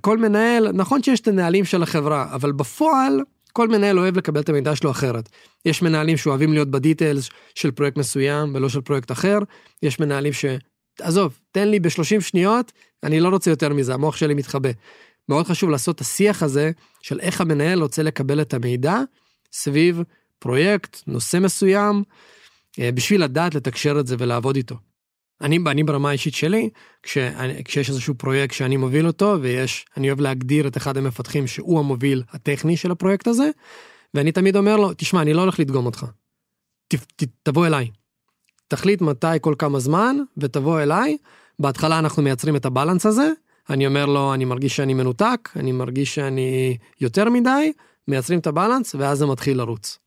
כל 0.00 0.18
מנהל, 0.18 0.72
נכון 0.72 1.02
שיש 1.02 1.20
את 1.20 1.28
הנהלים 1.28 1.64
של 1.64 1.82
החברה, 1.82 2.34
אבל 2.34 2.52
בפועל 2.52 3.20
כל 3.52 3.68
מנהל 3.68 3.98
אוהב 3.98 4.16
לקבל 4.16 4.40
את 4.40 4.48
המידע 4.48 4.76
שלו 4.76 4.90
אחרת. 4.90 5.28
יש 5.64 5.82
מנהלים 5.82 6.16
שאוהבים 6.16 6.52
להיות 6.52 6.70
בדיטיילס 6.70 7.28
של 7.54 7.70
פרויקט 7.70 7.96
מסוים 7.96 8.54
ולא 8.54 8.68
של 8.68 8.80
פרויקט 8.80 9.12
אחר, 9.12 9.38
יש 9.82 10.00
מנהלים 10.00 10.32
ש... 10.32 10.44
עזוב, 11.00 11.38
תן 11.52 11.68
לי 11.68 11.80
ב-30 11.80 12.20
שניות, 12.20 12.72
אני 13.02 13.20
לא 13.20 13.28
רוצה 13.28 13.50
יותר 13.50 13.68
מזה, 13.68 13.94
המוח 13.94 14.16
שלי 14.16 14.34
מתחבא. 14.34 14.70
מאוד 15.28 15.46
חשוב 15.46 15.70
לעשות 15.70 15.96
את 15.96 16.00
השיח 16.00 16.42
הזה 16.42 16.70
של 17.02 17.20
איך 17.20 17.40
המנהל 17.40 17.82
רוצה 17.82 18.02
לקבל 18.02 18.40
את 18.40 18.54
המידע 18.54 18.98
סביב 19.52 20.02
פרויקט, 20.38 21.02
נושא 21.06 21.36
מסוים, 21.36 22.02
אה, 22.78 22.92
בשביל 22.92 23.24
לדעת 23.24 23.54
לתקשר 23.54 24.00
את 24.00 24.06
זה 24.06 24.16
ולעבוד 24.18 24.56
איתו. 24.56 24.76
אני, 25.44 25.58
אני 25.66 25.84
ברמה 25.84 26.08
האישית 26.08 26.34
שלי, 26.34 26.70
כשאני, 27.02 27.64
כשיש 27.64 27.90
איזשהו 27.90 28.14
פרויקט 28.14 28.54
שאני 28.54 28.76
מוביל 28.76 29.06
אותו, 29.06 29.36
ויש, 29.40 29.86
אני 29.96 30.08
אוהב 30.08 30.20
להגדיר 30.20 30.66
את 30.66 30.76
אחד 30.76 30.96
המפתחים 30.96 31.46
שהוא 31.46 31.78
המוביל 31.78 32.22
הטכני 32.30 32.76
של 32.76 32.90
הפרויקט 32.90 33.28
הזה, 33.28 33.50
ואני 34.14 34.32
תמיד 34.32 34.56
אומר 34.56 34.76
לו, 34.76 34.94
תשמע, 34.96 35.22
אני 35.22 35.34
לא 35.34 35.40
הולך 35.40 35.60
לדגום 35.60 35.86
אותך. 35.86 36.06
ת, 36.88 36.94
ת, 36.94 37.24
תבוא 37.42 37.66
אליי. 37.66 37.90
תחליט 38.68 39.00
מתי 39.00 39.26
כל 39.40 39.54
כמה 39.58 39.80
זמן 39.80 40.16
ותבוא 40.38 40.80
אליי. 40.80 41.16
בהתחלה 41.58 41.98
אנחנו 41.98 42.22
מייצרים 42.22 42.56
את 42.56 42.66
הבלנס 42.66 43.06
הזה, 43.06 43.30
אני 43.70 43.86
אומר 43.86 44.06
לו, 44.06 44.34
אני 44.34 44.44
מרגיש 44.44 44.76
שאני 44.76 44.94
מנותק, 44.94 45.50
אני 45.56 45.72
מרגיש 45.72 46.14
שאני 46.14 46.76
יותר 47.00 47.30
מדי, 47.30 47.72
מייצרים 48.08 48.38
את 48.38 48.46
הבלנס 48.46 48.94
ואז 48.94 49.18
זה 49.18 49.26
מתחיל 49.26 49.58
לרוץ. 49.58 49.98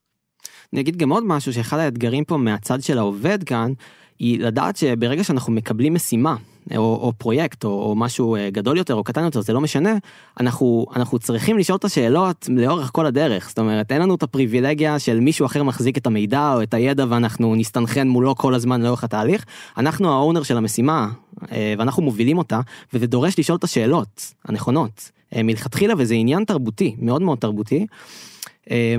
אני 0.74 0.82
אגיד 0.82 0.98
גם 0.98 1.10
עוד 1.10 1.24
משהו 1.24 1.54
שאחד 1.54 1.78
האתגרים 1.78 2.26
פה 2.26 2.38
מהצד 2.38 2.82
של 2.82 2.98
העובד 2.98 3.44
כאן, 3.44 3.74
היא 4.20 4.40
לדעת 4.40 4.78
שברגע 4.78 5.24
שאנחנו 5.24 5.54
מקבלים 5.54 5.94
משימה, 5.94 6.36
או, 6.76 6.82
או 6.82 7.14
פרויקט, 7.18 7.64
או, 7.64 7.70
או 7.70 7.96
משהו 7.96 8.36
אה, 8.36 8.50
גדול 8.50 8.78
יותר 8.78 8.94
או 8.94 9.04
קטן 9.04 9.24
יותר, 9.24 9.42
זה 9.42 9.54
לא 9.54 9.62
משנה, 9.62 9.94
אנחנו, 10.40 10.86
אנחנו 10.96 11.20
צריכים 11.20 11.58
לשאול 11.58 11.76
את 11.76 11.86
השאלות 11.86 12.50
לאורך 12.50 12.90
כל 12.94 13.06
הדרך. 13.06 13.50
זאת 13.50 13.60
אומרת, 13.60 13.92
אין 13.92 14.02
לנו 14.02 14.16
את 14.16 14.24
הפריבילגיה 14.24 15.00
של 15.00 15.20
מישהו 15.20 15.46
אחר 15.46 15.64
מחזיק 15.64 15.98
את 15.98 16.08
המידע 16.08 16.54
או 16.54 16.64
את 16.64 16.74
הידע 16.74 17.06
ואנחנו 17.10 17.56
נסתנכרן 17.56 18.08
מולו 18.08 18.36
כל 18.36 18.54
הזמן 18.54 18.82
לאורך 18.82 19.04
התהליך. 19.04 19.46
אנחנו 19.78 20.12
האונר 20.12 20.44
של 20.44 20.58
המשימה, 20.58 21.10
אה, 21.52 21.74
ואנחנו 21.78 22.04
מובילים 22.04 22.38
אותה, 22.38 22.60
וזה 22.94 23.08
דורש 23.08 23.40
לשאול 23.40 23.58
את 23.58 23.64
השאלות 23.64 24.34
הנכונות 24.46 25.12
אה, 25.36 25.44
מלכתחילה, 25.44 25.94
וזה 25.98 26.14
עניין 26.14 26.46
תרבותי, 26.46 26.96
מאוד 27.00 27.22
מאוד 27.22 27.38
תרבותי. 27.38 27.86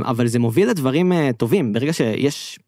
אבל 0.05 0.27
זה 0.27 0.39
מוביל 0.39 0.71
לדברים 0.71 1.13
טובים, 1.37 1.73
ברגע 1.73 1.93
שיש 1.93 2.59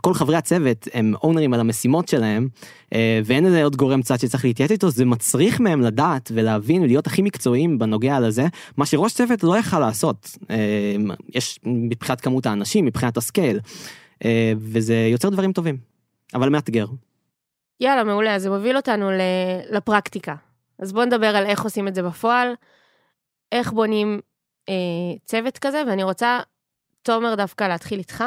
כל 0.00 0.14
חברי 0.14 0.36
הצוות 0.36 0.88
הם 0.94 1.14
אונרים 1.22 1.54
על 1.54 1.60
המשימות 1.60 2.08
שלהם 2.08 2.48
אה, 2.94 3.20
ואין 3.24 3.46
איזה 3.46 3.64
עוד 3.64 3.76
גורם 3.76 4.02
צד 4.02 4.16
שצריך 4.16 4.44
להתייעץ 4.44 4.70
איתו 4.70 4.90
זה 4.90 5.04
מצריך 5.04 5.60
מהם 5.60 5.80
לדעת 5.80 6.32
ולהבין 6.34 6.82
ולהיות 6.82 7.06
הכי 7.06 7.22
מקצועיים 7.22 7.78
בנוגע 7.78 8.20
לזה 8.20 8.46
מה 8.76 8.86
שראש 8.86 9.12
צוות 9.12 9.42
לא 9.42 9.58
יכל 9.58 9.78
לעשות. 9.78 10.36
אה, 10.50 10.96
יש 11.34 11.60
מבחינת 11.64 12.20
כמות 12.20 12.46
האנשים 12.46 12.84
מבחינת 12.84 13.16
הסקייל 13.16 13.60
אה, 14.24 14.52
וזה 14.58 14.94
יוצר 14.94 15.28
דברים 15.28 15.52
טובים. 15.52 15.90
אבל 16.34 16.48
מאתגר. 16.48 16.86
יאללה 17.80 18.04
מעולה. 18.04 18.38
זה 18.38 18.50
מוביל 18.50 18.76
אותנו 18.76 19.10
לפרקטיקה. 19.70 20.34
אז 20.78 20.92
בוא 20.92 21.04
נדבר 21.04 21.36
על 21.36 21.46
איך 21.46 21.62
עושים 21.62 21.88
את 21.88 21.94
זה 21.94 22.02
בפועל. 22.02 22.52
איך 23.52 23.72
בונים 23.72 24.20
אה, 24.68 24.74
צוות 25.24 25.58
כזה 25.58 25.82
ואני 25.86 26.02
רוצה 26.02 26.40
תומר 27.02 27.34
דווקא 27.34 27.64
להתחיל 27.64 27.98
איתך. 27.98 28.24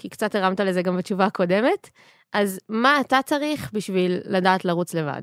כי 0.00 0.08
קצת 0.08 0.34
הרמת 0.34 0.60
לזה 0.60 0.82
גם 0.82 0.96
בתשובה 0.96 1.24
הקודמת. 1.24 1.90
אז 2.32 2.60
מה 2.68 3.00
אתה 3.00 3.18
צריך 3.26 3.70
בשביל 3.72 4.20
לדעת 4.24 4.64
לרוץ 4.64 4.94
לבד? 4.94 5.22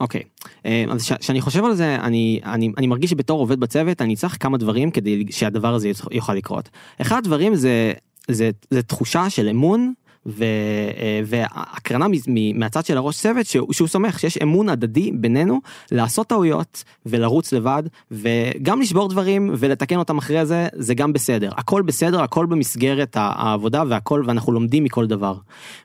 אוקיי, 0.00 0.20
okay. 0.20 0.48
אה, 0.66 0.84
אז 0.90 1.12
כשאני 1.20 1.40
חושב 1.40 1.64
על 1.64 1.74
זה, 1.74 1.94
אני, 1.94 2.40
אני, 2.44 2.72
אני 2.78 2.86
מרגיש 2.86 3.10
שבתור 3.10 3.40
עובד 3.40 3.60
בצוות, 3.60 4.02
אני 4.02 4.16
צריך 4.16 4.36
כמה 4.40 4.58
דברים 4.58 4.90
כדי 4.90 5.24
שהדבר 5.30 5.74
הזה 5.74 5.90
יוכל 6.10 6.34
לקרות. 6.34 6.68
אחד 7.00 7.16
הדברים 7.16 7.54
זה, 7.54 7.92
זה, 8.28 8.50
זה 8.70 8.82
תחושה 8.82 9.30
של 9.30 9.48
אמון 9.48 9.92
אה, 10.26 11.20
והקרנה 11.24 12.06
מהצד 12.54 12.84
של 12.84 12.96
הראש 12.96 13.20
צוות 13.20 13.46
שהוא, 13.46 13.72
שהוא 13.72 13.88
סומך 13.88 14.18
שיש 14.18 14.38
אמון 14.38 14.68
הדדי 14.68 15.10
בינינו 15.14 15.60
לעשות 15.92 16.26
טעויות 16.26 16.84
ולרוץ 17.06 17.52
לבד 17.52 17.82
וגם 18.10 18.80
לשבור 18.80 19.08
דברים 19.08 19.50
ולתקן 19.58 19.96
אותם 19.96 20.18
אחרי 20.18 20.46
זה 20.46 20.68
זה 20.72 20.94
גם 20.94 21.12
בסדר 21.12 21.50
הכל 21.56 21.82
בסדר 21.82 22.22
הכל 22.22 22.46
במסגרת 22.46 23.16
העבודה 23.16 23.82
והכל 23.88 24.22
ואנחנו 24.26 24.52
לומדים 24.52 24.84
מכל 24.84 25.06
דבר. 25.06 25.34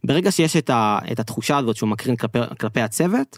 ברגע 0.04 0.32
שיש 0.32 0.58
את, 0.58 0.69
ה, 0.69 1.00
את 1.12 1.19
התחושה 1.19 1.58
הזאת 1.58 1.76
שהוא 1.76 1.89
מקרין 1.89 2.15
כלפי, 2.15 2.39
כלפי 2.60 2.82
הצוות. 2.82 3.38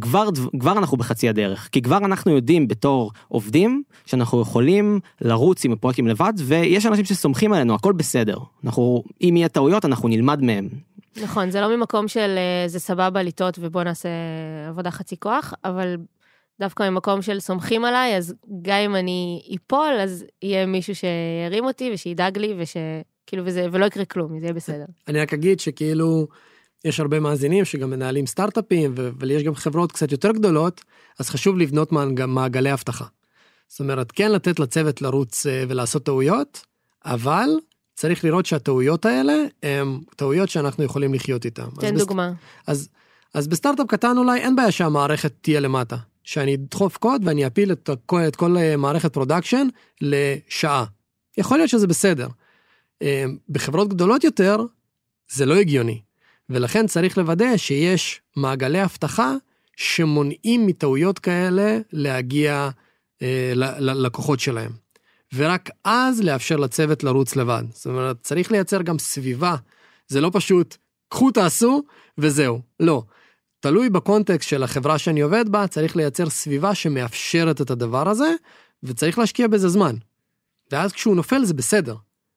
כבר, 0.00 0.28
כבר 0.60 0.72
אנחנו 0.72 0.96
בחצי 0.96 1.28
הדרך, 1.28 1.68
כי 1.72 1.82
כבר 1.82 1.96
אנחנו 1.96 2.30
יודעים 2.30 2.68
בתור 2.68 3.10
עובדים 3.28 3.82
שאנחנו 4.06 4.40
יכולים 4.40 5.00
לרוץ 5.20 5.64
עם 5.64 5.72
הפרויקטים 5.72 6.06
לבד, 6.06 6.32
ויש 6.36 6.86
אנשים 6.86 7.04
שסומכים 7.04 7.52
עלינו, 7.52 7.74
הכל 7.74 7.92
בסדר. 7.92 8.38
אנחנו, 8.64 9.04
אם 9.20 9.34
יהיה 9.36 9.48
טעויות, 9.48 9.84
אנחנו 9.84 10.08
נלמד 10.08 10.42
מהם. 10.42 10.68
נכון, 11.22 11.50
זה 11.50 11.60
לא 11.60 11.76
ממקום 11.76 12.08
של 12.08 12.34
אה, 12.38 12.68
זה 12.68 12.78
סבבה 12.78 13.22
לטעות 13.22 13.58
ובוא 13.60 13.82
נעשה 13.82 14.08
עבודה 14.68 14.90
חצי 14.90 15.16
כוח, 15.16 15.54
אבל 15.64 15.96
דווקא 16.60 16.90
ממקום 16.90 17.22
של 17.22 17.40
סומכים 17.40 17.84
עליי, 17.84 18.16
אז 18.16 18.34
גם 18.62 18.78
אם 18.78 18.96
אני 18.96 19.42
אפול, 19.56 19.94
אז 20.00 20.24
יהיה 20.42 20.66
מישהו 20.66 20.94
שירים 20.94 21.64
אותי 21.64 21.90
ושידאג 21.94 22.38
לי, 22.38 22.54
ושכאילו, 22.58 23.42
וזה, 23.46 23.66
ולא 23.72 23.86
יקרה 23.86 24.04
כלום, 24.04 24.38
זה 24.40 24.46
יהיה 24.46 24.54
בסדר. 24.54 24.84
אני 25.08 25.20
רק 25.20 25.32
אגיד 25.32 25.60
שכאילו... 25.60 26.26
יש 26.84 27.00
הרבה 27.00 27.20
מאזינים 27.20 27.64
שגם 27.64 27.90
מנהלים 27.90 28.26
סטארט-אפים 28.26 28.94
ויש 29.18 29.42
גם 29.42 29.54
חברות 29.54 29.92
קצת 29.92 30.12
יותר 30.12 30.32
גדולות, 30.32 30.84
אז 31.18 31.30
חשוב 31.30 31.58
לבנות 31.58 31.92
מעגלי 32.26 32.72
אבטחה. 32.72 33.04
זאת 33.68 33.80
אומרת, 33.80 34.12
כן 34.12 34.32
לתת 34.32 34.58
לצוות 34.58 35.02
לרוץ 35.02 35.46
אה, 35.46 35.64
ולעשות 35.68 36.04
טעויות, 36.04 36.66
אבל 37.04 37.48
צריך 37.94 38.24
לראות 38.24 38.46
שהטעויות 38.46 39.06
האלה 39.06 39.34
הן 39.62 40.00
טעויות 40.16 40.48
שאנחנו 40.48 40.84
יכולים 40.84 41.14
לחיות 41.14 41.44
איתן. 41.44 41.66
תן 41.80 41.98
דוגמה. 41.98 42.32
אז, 42.66 42.88
אז 43.34 43.48
בסטארט-אפ 43.48 43.86
קטן 43.86 44.18
אולי 44.18 44.40
אין 44.40 44.56
בעיה 44.56 44.72
שהמערכת 44.72 45.32
תהיה 45.40 45.60
למטה. 45.60 45.96
שאני 46.24 46.54
אדחוף 46.54 46.96
קוד 46.96 47.22
ואני 47.24 47.46
אפיל 47.46 47.72
את 47.72 47.90
כל, 48.06 48.20
את 48.28 48.36
כל 48.36 48.56
אה, 48.56 48.76
מערכת 48.76 49.12
production 49.12 49.66
לשעה. 50.00 50.84
יכול 51.38 51.58
להיות 51.58 51.70
שזה 51.70 51.86
בסדר. 51.86 52.28
אה, 53.02 53.24
בחברות 53.48 53.88
גדולות 53.88 54.24
יותר, 54.24 54.64
זה 55.32 55.46
לא 55.46 55.54
הגיוני. 55.54 56.00
ולכן 56.50 56.86
צריך 56.86 57.18
לוודא 57.18 57.56
שיש 57.56 58.20
מעגלי 58.36 58.84
אבטחה 58.84 59.34
שמונעים 59.76 60.66
מטעויות 60.66 61.18
כאלה 61.18 61.78
להגיע 61.92 62.70
אה, 63.22 63.52
ללקוחות 63.54 64.40
שלהם. 64.40 64.70
ורק 65.34 65.70
אז 65.84 66.20
לאפשר 66.20 66.56
לצוות 66.56 67.04
לרוץ 67.04 67.36
לבד. 67.36 67.62
זאת 67.72 67.86
אומרת, 67.86 68.16
צריך 68.22 68.52
לייצר 68.52 68.82
גם 68.82 68.98
סביבה. 68.98 69.56
זה 70.08 70.20
לא 70.20 70.30
פשוט, 70.32 70.76
קחו 71.08 71.30
תעשו 71.30 71.82
וזהו. 72.18 72.60
לא. 72.80 73.02
תלוי 73.60 73.90
בקונטקסט 73.90 74.48
של 74.48 74.62
החברה 74.62 74.98
שאני 74.98 75.20
עובד 75.20 75.48
בה, 75.48 75.66
צריך 75.66 75.96
לייצר 75.96 76.30
סביבה 76.30 76.74
שמאפשרת 76.74 77.60
את 77.60 77.70
הדבר 77.70 78.08
הזה, 78.08 78.34
וצריך 78.82 79.18
להשקיע 79.18 79.48
בזה 79.48 79.68
זמן. 79.68 79.96
ואז 80.72 80.92
כשהוא 80.92 81.16
נופל 81.16 81.44
זה 81.44 81.54
בסדר, 81.54 81.96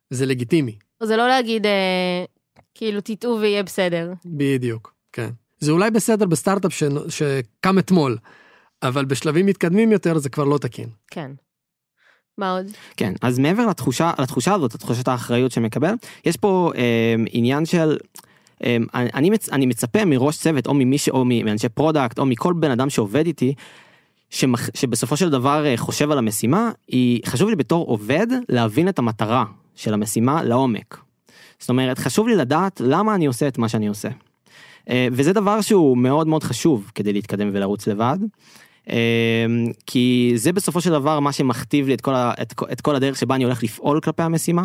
זה 0.10 0.26
לגיטימי. 0.26 0.78
זה 1.04 1.18
לא 1.18 1.28
להגיד, 1.28 1.66
אה, 1.66 2.26
כאילו, 2.76 3.02
תטעו 3.02 3.40
ויהיה 3.42 3.64
בסדר. 3.64 4.14
בדיוק, 4.26 4.94
כן. 5.14 5.30
זה 5.60 5.72
אולי 5.72 5.92
בסדר 5.92 6.26
בסטארט-אפ 6.26 6.74
ש... 6.74 6.84
שקם 7.10 7.80
אתמול, 7.80 8.18
אבל 8.84 9.06
בשלבים 9.06 9.46
מתקדמים 9.46 9.92
יותר 9.92 10.18
זה 10.18 10.30
כבר 10.30 10.44
לא 10.44 10.58
תקין. 10.58 10.90
כן. 11.12 11.32
מה 12.38 12.52
עוד? 12.52 12.66
כן, 12.98 13.14
אז 13.22 13.40
מעבר 13.40 13.66
לתחושה, 13.68 14.12
לתחושה 14.20 14.54
הזאת, 14.54 14.76
לתחושת 14.76 15.08
האחריות 15.08 15.52
שמקבל, 15.52 15.94
יש 16.26 16.38
פה 16.38 16.72
אה, 16.76 17.16
עניין 17.32 17.66
של... 17.66 17.98
אה, 18.64 18.78
אני, 18.94 19.30
מצ, 19.30 19.50
אני 19.50 19.66
מצפה 19.66 20.06
מראש 20.06 20.38
צוות 20.38 20.68
או 20.68 20.74
ממי 20.74 20.98
ש... 20.98 21.10
או 21.10 21.26
מאנשי 21.26 21.70
product 21.70 22.20
או 22.20 22.26
מכל 22.26 22.54
בן 22.54 22.72
אדם 22.72 22.90
שעובד 22.90 23.26
איתי, 23.26 23.54
שמח, 24.30 24.70
שבסופו 24.74 25.18
של 25.18 25.30
דבר 25.30 25.66
אה, 25.66 25.78
חושב 25.78 26.12
על 26.12 26.18
המשימה, 26.18 26.72
היא 26.88 27.22
חשוב 27.26 27.50
לי 27.50 27.56
בתור 27.56 27.86
עובד 27.86 28.28
להבין 28.50 28.90
את 28.90 29.00
המטרה 29.00 29.46
של 29.76 29.94
המשימה 29.94 30.44
לעומק. 30.44 31.05
זאת 31.60 31.70
אומרת, 31.70 32.00
חשוב 32.00 32.28
לי 32.28 32.36
לדעת 32.36 32.82
למה 32.86 33.16
אני 33.16 33.26
עושה 33.26 33.48
את 33.48 33.58
מה 33.58 33.70
שאני 33.70 33.88
עושה. 33.88 34.10
אה, 34.90 35.08
וזה 35.12 35.34
דבר 35.34 35.62
שהוא 35.62 35.98
מאוד 35.98 36.28
מאוד 36.28 36.44
חשוב 36.44 36.92
כדי 36.96 37.14
להתקדם 37.14 37.50
ולרוץ 37.54 37.88
לבד. 37.88 38.18
אמ, 38.90 38.96
כי 39.86 40.34
זה 40.36 40.54
בסופו 40.54 40.82
של 40.82 40.90
דבר 40.90 41.20
מה 41.20 41.32
שמכתיב 41.32 41.88
לי 41.88 41.94
את 41.94 42.02
כל, 42.02 42.16
ה, 42.16 42.34
את, 42.42 42.54
את 42.72 42.82
כל 42.82 42.96
הדרך 42.96 43.18
שבה 43.18 43.36
אני 43.36 43.44
הולך 43.44 43.64
לפעול 43.64 44.00
כלפי 44.00 44.24
המשימה 44.24 44.64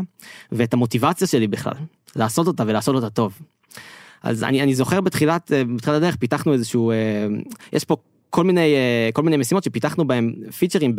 ואת 0.52 0.74
המוטיבציה 0.74 1.26
שלי 1.26 1.46
בכלל 1.46 1.74
לעשות 2.16 2.46
אותה 2.46 2.64
ולעשות 2.66 2.94
אותה 2.94 3.10
טוב. 3.10 3.38
אז 4.22 4.44
אני, 4.44 4.62
אני 4.62 4.74
זוכר 4.74 5.00
בתחילת, 5.00 5.52
אה, 5.52 5.64
בתחילת 5.64 5.96
הדרך 5.96 6.16
פיתחנו 6.16 6.52
איזשהו, 6.52 6.90
אה, 6.90 6.96
יש 7.72 7.84
פה 7.84 7.96
כל 8.30 8.44
מיני, 8.44 8.74
אה, 8.74 9.10
כל 9.12 9.22
מיני 9.22 9.36
משימות 9.36 9.64
שפיתחנו 9.64 10.06
בהם 10.06 10.32
פיצ'רים 10.58 10.96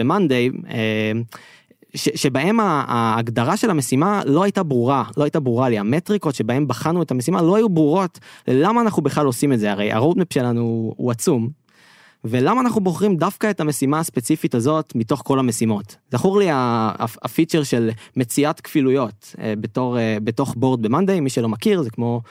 במאנדיי. 1.94 2.18
שבהם 2.18 2.60
ההגדרה 2.60 3.58
של 3.58 3.70
המשימה 3.70 4.22
לא 4.26 4.44
הייתה 4.44 4.64
ברורה, 4.64 5.04
לא 5.18 5.24
הייתה 5.24 5.40
ברורה 5.40 5.70
לי, 5.70 5.80
המטריקות 5.80 6.36
שבהם 6.36 6.68
בחנו 6.68 7.02
את 7.02 7.12
המשימה 7.12 7.42
לא 7.42 7.56
היו 7.56 7.70
ברורות 7.70 8.20
למה 8.48 8.82
אנחנו 8.82 9.02
בכלל 9.02 9.26
עושים 9.26 9.54
את 9.54 9.60
זה, 9.60 9.72
הרי 9.72 9.92
ה 9.92 9.97
roadmap 9.97 10.34
שלנו 10.34 10.94
הוא 10.98 11.12
עצום, 11.12 11.50
ולמה 12.26 12.62
אנחנו 12.62 12.82
בוחרים 12.82 13.16
דווקא 13.16 13.50
את 13.50 13.60
המשימה 13.60 14.00
הספציפית 14.00 14.56
הזאת 14.56 14.94
מתוך 14.96 15.22
כל 15.26 15.40
המשימות. 15.40 15.96
זכור 16.12 16.40
לי 16.40 16.48
ה 17.22 17.27
feature 17.27 17.64
של 17.64 17.90
מציאת 18.18 18.62
כפילויות 18.62 19.36
אה, 19.42 19.54
בתור, 19.58 19.98
אה, 19.98 20.18
בתוך 20.24 20.56
board 20.58 20.82
ב 20.82 20.86
Monday, 20.87 21.20
מי 21.20 21.30
שלא 21.30 21.50
מכיר, 21.50 21.82
זה 21.82 21.90
כמו, 21.90 22.22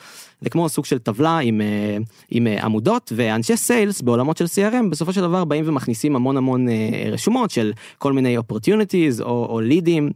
זה 0.41 0.51
כמו 0.51 0.69
סוג 0.69 0.85
של 0.85 0.99
טבלה 0.99 1.39
עם, 1.39 1.61
אה, 1.61 1.97
עם 2.31 2.47
עמודות, 2.47 3.13
ואנשי 3.17 3.57
sales 3.57 4.01
בעולמות 4.01 4.37
של 4.37 4.45
CRM 4.45 4.91
בסופו 4.91 5.13
של 5.13 5.21
דבר 5.21 5.45
באים 5.45 5.65
ומכניסים 5.69 6.17
המון 6.17 6.37
המון 6.37 6.67
רשומות 7.13 7.51
של 7.51 7.73
כל 7.99 8.13
מיני 8.13 8.39
opportunities 8.39 9.23
או, 9.23 9.47
או 9.51 9.61
לידים 9.61 10.11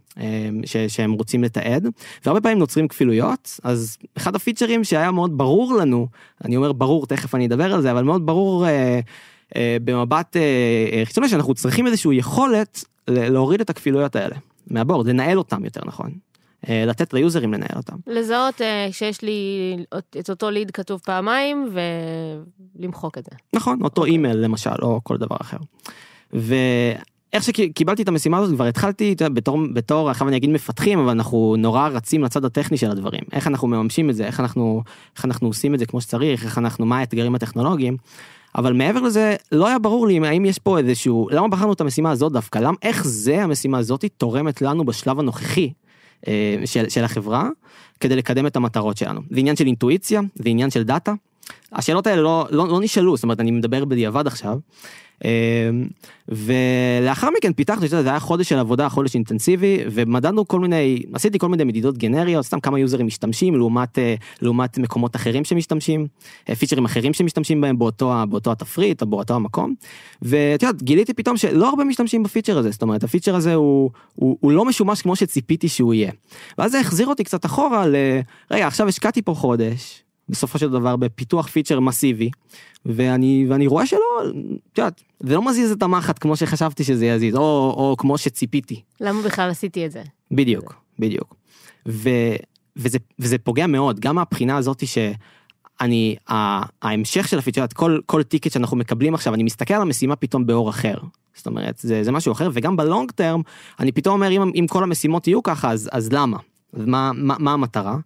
ש, 0.64 0.76
שהם 0.88 1.12
רוצים 1.12 1.44
לתעד, 1.44 1.86
והרבה 2.24 2.40
פעמים 2.40 2.58
נוצרים 2.58 2.88
כפילויות, 2.88 3.60
אז 3.62 3.96
אחד 4.16 4.34
הפיצ'רים 4.34 4.84
שהיה 4.84 5.10
מאוד 5.10 5.38
ברור 5.38 5.74
לנו, 5.74 6.08
אני 6.44 6.56
אומר 6.56 6.72
ברור, 6.72 7.06
תכף 7.06 7.34
אני 7.34 7.46
אדבר 7.46 7.74
על 7.74 7.82
זה, 7.82 7.90
אבל 7.90 8.04
מאוד 8.04 8.26
ברור 8.26 8.66
אה, 9.56 9.76
במבט 9.84 10.36
אה, 10.36 10.42
אה, 10.92 11.04
חיצוני 11.04 11.28
שאנחנו 11.28 11.54
צריכים 11.54 11.86
איזושהי 11.86 12.16
יכולת 12.16 12.84
להוריד 13.08 13.60
את 13.60 13.70
הכפילויות 13.70 14.16
האלה 14.16 14.36
מהבורד, 14.66 15.08
לנהל 15.08 15.38
אותם 15.38 15.64
יותר 15.64 15.80
נכון. 15.86 16.10
לתת 16.68 17.14
ליוזרים 17.14 17.52
לנהל 17.52 17.76
אותם. 17.76 17.96
לזהות 18.06 18.60
שיש 18.92 19.22
לי 19.22 19.76
את 20.20 20.30
אותו 20.30 20.50
ליד 20.50 20.70
כתוב 20.70 21.00
פעמיים 21.04 21.68
ולמחוק 22.78 23.18
את 23.18 23.24
זה. 23.24 23.36
נכון, 23.52 23.82
אותו 23.82 24.02
okay. 24.04 24.06
אימייל 24.06 24.36
למשל 24.36 24.82
או 24.82 25.00
כל 25.02 25.16
דבר 25.16 25.36
אחר. 25.40 25.56
ואיך 26.32 27.42
שקיבלתי 27.42 28.02
את 28.02 28.08
המשימה 28.08 28.38
הזאת 28.38 28.54
כבר 28.54 28.64
התחלתי 28.64 29.14
בתור 29.32 29.58
בתור 29.72 30.10
עכשיו 30.10 30.28
אני 30.28 30.36
אגיד 30.36 30.50
מפתחים 30.50 30.98
אבל 30.98 31.10
אנחנו 31.10 31.56
נורא 31.58 31.88
רצים 31.88 32.22
לצד 32.22 32.44
הטכני 32.44 32.76
של 32.76 32.90
הדברים 32.90 33.22
איך 33.32 33.46
אנחנו 33.46 33.68
מממשים 33.68 34.10
את 34.10 34.16
זה 34.16 34.26
איך 34.26 34.40
אנחנו 34.40 34.82
איך 35.16 35.24
אנחנו 35.24 35.48
עושים 35.48 35.74
את 35.74 35.78
זה 35.78 35.86
כמו 35.86 36.00
שצריך 36.00 36.44
איך 36.44 36.58
אנחנו 36.58 36.86
מה 36.86 36.98
האתגרים 36.98 37.34
הטכנולוגיים. 37.34 37.96
אבל 38.58 38.72
מעבר 38.72 39.00
לזה, 39.00 39.36
לא 39.52 39.68
היה 39.68 39.78
ברור 39.78 40.06
לי 40.06 40.28
האם 40.28 40.44
יש 40.44 40.58
פה 40.58 40.78
איזשהו, 40.78 41.28
למה 41.30 41.48
בחרנו 41.48 41.72
את 41.72 41.80
המשימה 41.80 42.10
הזאת 42.10 42.32
דווקא, 42.32 42.58
למה, 42.58 42.76
איך 42.82 43.06
זה 43.06 43.42
המשימה 43.42 43.78
הזאת 43.78 44.04
תורמת 44.16 44.62
לנו 44.62 44.84
בשלב 44.84 45.20
הנוכחי 45.20 45.64
אה, 45.64 45.83
של, 46.64 46.88
של 46.88 47.04
החברה, 47.04 47.48
כדי 48.00 48.16
לקדם 48.16 48.46
את 48.46 48.56
המטרות 48.56 48.96
שלנו. 48.96 49.20
זה 49.30 49.40
עניין 49.40 49.56
של 49.56 49.66
אינטואיציה, 49.66 50.20
זה 50.34 50.48
עניין 50.48 50.70
של 50.70 50.82
דאטה. 50.82 51.12
השאלות 51.72 52.06
האלה 52.06 52.22
לא, 52.22 52.46
לא, 52.50 52.68
לא 52.68 52.80
נשאלו, 52.80 53.16
זאת 53.16 53.22
אומרת, 53.22 53.40
אני 53.40 53.50
מדבר 53.50 53.84
בדיעבד 53.84 54.26
עכשיו. 54.26 54.58
אמ, 55.24 55.86
ולאחר 56.28 57.28
מכן 57.36 57.52
פיתחנו, 57.52 57.86
זה 57.86 58.10
היה 58.10 58.20
חודש 58.20 58.48
של 58.48 58.58
עבודה, 58.58 58.88
חודש 58.88 59.14
אינטנסיבי, 59.14 59.78
ומדדנו 59.90 60.48
כל 60.48 60.60
מיני, 60.60 61.02
עשיתי 61.12 61.38
כל 61.38 61.48
מיני 61.48 61.64
מדידות 61.64 61.98
גנריות, 61.98 62.44
סתם 62.44 62.60
כמה 62.60 62.78
יוזרים 62.78 63.06
משתמשים 63.06 63.54
לעומת, 63.54 63.98
אה, 63.98 64.14
לעומת 64.42 64.78
מקומות 64.78 65.16
אחרים 65.16 65.44
שמשתמשים, 65.44 66.06
אה, 66.48 66.54
פיצ'רים 66.54 66.84
אחרים 66.84 67.12
שמשתמשים 67.12 67.60
בהם 67.60 67.78
באותו, 67.78 68.12
באותו 68.28 68.52
התפריט 68.52 69.02
או 69.02 69.06
באותו 69.06 69.34
המקום. 69.34 69.74
ואת 70.22 70.62
יודעת, 70.62 70.82
גיליתי 70.82 71.14
פתאום 71.14 71.36
שלא 71.36 71.68
הרבה 71.68 71.84
משתמשים 71.84 72.22
בפיצ'ר 72.22 72.58
הזה, 72.58 72.70
זאת 72.70 72.82
אומרת, 72.82 73.04
הפיצ'ר 73.04 73.36
הזה 73.36 73.54
הוא, 73.54 73.90
הוא, 74.14 74.38
הוא 74.40 74.52
לא 74.52 74.64
משומש 74.64 75.02
כמו 75.02 75.16
שציפיתי 75.16 75.68
שהוא 75.68 75.94
יהיה. 75.94 76.12
ואז 76.58 76.72
זה 76.72 76.80
החזיר 76.80 77.06
אותי 77.06 77.24
קצת 77.24 77.46
אחורה 77.46 77.86
ל... 77.86 77.96
רגע, 78.50 78.66
עכשיו 78.66 78.88
השקעתי 78.88 79.22
פה 79.22 79.34
חודש, 79.34 80.03
בסופו 80.28 80.58
של 80.58 80.70
דבר 80.70 80.96
בפיתוח 80.96 81.48
פיצ'ר 81.48 81.80
מסיבי 81.80 82.30
ואני 82.86 83.46
ואני 83.48 83.66
רואה 83.66 83.86
שלא 83.86 84.00
את 84.72 84.78
יודעת 84.78 85.02
זה 85.20 85.34
לא 85.34 85.46
מזיז 85.46 85.72
את 85.72 85.82
המחט 85.82 86.18
כמו 86.18 86.36
שחשבתי 86.36 86.84
שזה 86.84 87.06
יזיז 87.06 87.34
או, 87.36 87.74
או 87.76 87.94
כמו 87.98 88.18
שציפיתי. 88.18 88.82
למה 89.00 89.22
בכלל 89.22 89.50
עשיתי 89.50 89.86
את 89.86 89.92
זה? 89.92 90.02
בדיוק 90.30 90.74
בדיוק. 90.98 91.34
ו, 91.88 92.10
וזה 92.76 92.98
וזה 93.18 93.38
פוגע 93.38 93.66
מאוד 93.66 94.00
גם 94.00 94.14
מהבחינה 94.14 94.56
הזאתי 94.56 94.86
שאני 94.86 96.16
ההמשך 96.82 97.28
של 97.28 97.38
הפיצ'ר 97.38 97.64
כל 97.74 97.98
כל 98.06 98.22
טיקט 98.22 98.52
שאנחנו 98.52 98.76
מקבלים 98.76 99.14
עכשיו 99.14 99.34
אני 99.34 99.42
מסתכל 99.42 99.74
על 99.74 99.82
המשימה 99.82 100.16
פתאום 100.16 100.46
באור 100.46 100.70
אחר. 100.70 100.94
זאת 101.34 101.46
אומרת 101.46 101.78
זה, 101.78 102.04
זה 102.04 102.12
משהו 102.12 102.32
אחר 102.32 102.50
וגם 102.52 102.76
בלונג 102.76 103.10
טרם 103.10 103.42
אני 103.80 103.92
פתאום 103.92 104.14
אומר 104.14 104.30
אם, 104.30 104.42
אם 104.42 104.66
כל 104.68 104.82
המשימות 104.82 105.26
יהיו 105.26 105.42
ככה 105.42 105.70
אז 105.70 105.88
אז 105.92 106.12
למה 106.12 106.36
מה, 106.72 107.10
מה, 107.14 107.36
מה 107.38 107.52
המטרה 107.52 107.96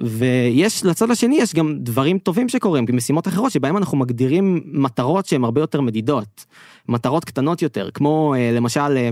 ויש 0.00 0.84
לצד 0.84 1.10
השני 1.10 1.36
יש 1.36 1.54
גם 1.54 1.74
דברים 1.78 2.18
טובים 2.18 2.48
שקורים 2.48 2.86
במשימות 2.86 3.28
אחרות 3.28 3.52
שבהם 3.52 3.76
אנחנו 3.76 3.98
מגדירים 3.98 4.60
מטרות 4.66 5.26
שהן 5.26 5.44
הרבה 5.44 5.60
יותר 5.60 5.80
מדידות 5.80 6.44
מטרות 6.88 7.24
קטנות 7.24 7.62
יותר 7.62 7.90
כמו 7.94 8.34
אה, 8.36 8.50
למשל 8.52 9.10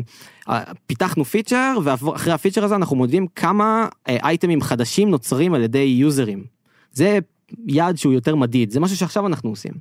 אה, 0.48 0.62
פיתחנו 0.86 1.24
פיצ'ר 1.24 1.78
ואחרי 1.82 2.32
הפיצ'ר 2.32 2.64
הזה 2.64 2.76
אנחנו 2.76 2.96
מודדים 2.96 3.26
כמה 3.26 3.88
אה, 4.08 4.16
אייטמים 4.22 4.60
חדשים 4.60 5.10
נוצרים 5.10 5.54
על 5.54 5.62
ידי 5.62 5.78
יוזרים. 5.78 6.44
זה 6.92 7.18
יעד 7.66 7.96
שהוא 7.96 8.12
יותר 8.12 8.36
מדיד 8.36 8.70
זה 8.70 8.80
משהו 8.80 8.96
שעכשיו 8.96 9.26
אנחנו 9.26 9.50
עושים. 9.50 9.72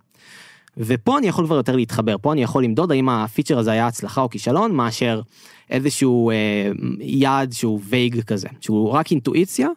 ופה 0.77 1.17
אני 1.17 1.27
יכול 1.27 1.45
כבר 1.45 1.55
יותר 1.55 1.75
להתחבר 1.75 2.15
פה 2.21 2.33
אני 2.33 2.43
יכול 2.43 2.63
למדוד 2.63 2.91
האם 2.91 3.09
הפיצ'ר 3.09 3.59
הזה 3.59 3.71
היה 3.71 3.87
הצלחה 3.87 4.21
או 4.21 4.29
כישלון 4.29 4.75
מאשר 4.75 5.21
איזשהו 5.69 6.31
אה, 6.31 6.35
יעד 6.99 7.51
שהוא 7.51 7.79
וייג 7.83 8.21
כזה 8.21 8.47
שהוא 8.61 8.89
רק 8.89 9.11
אינטואיציה. 9.11 9.67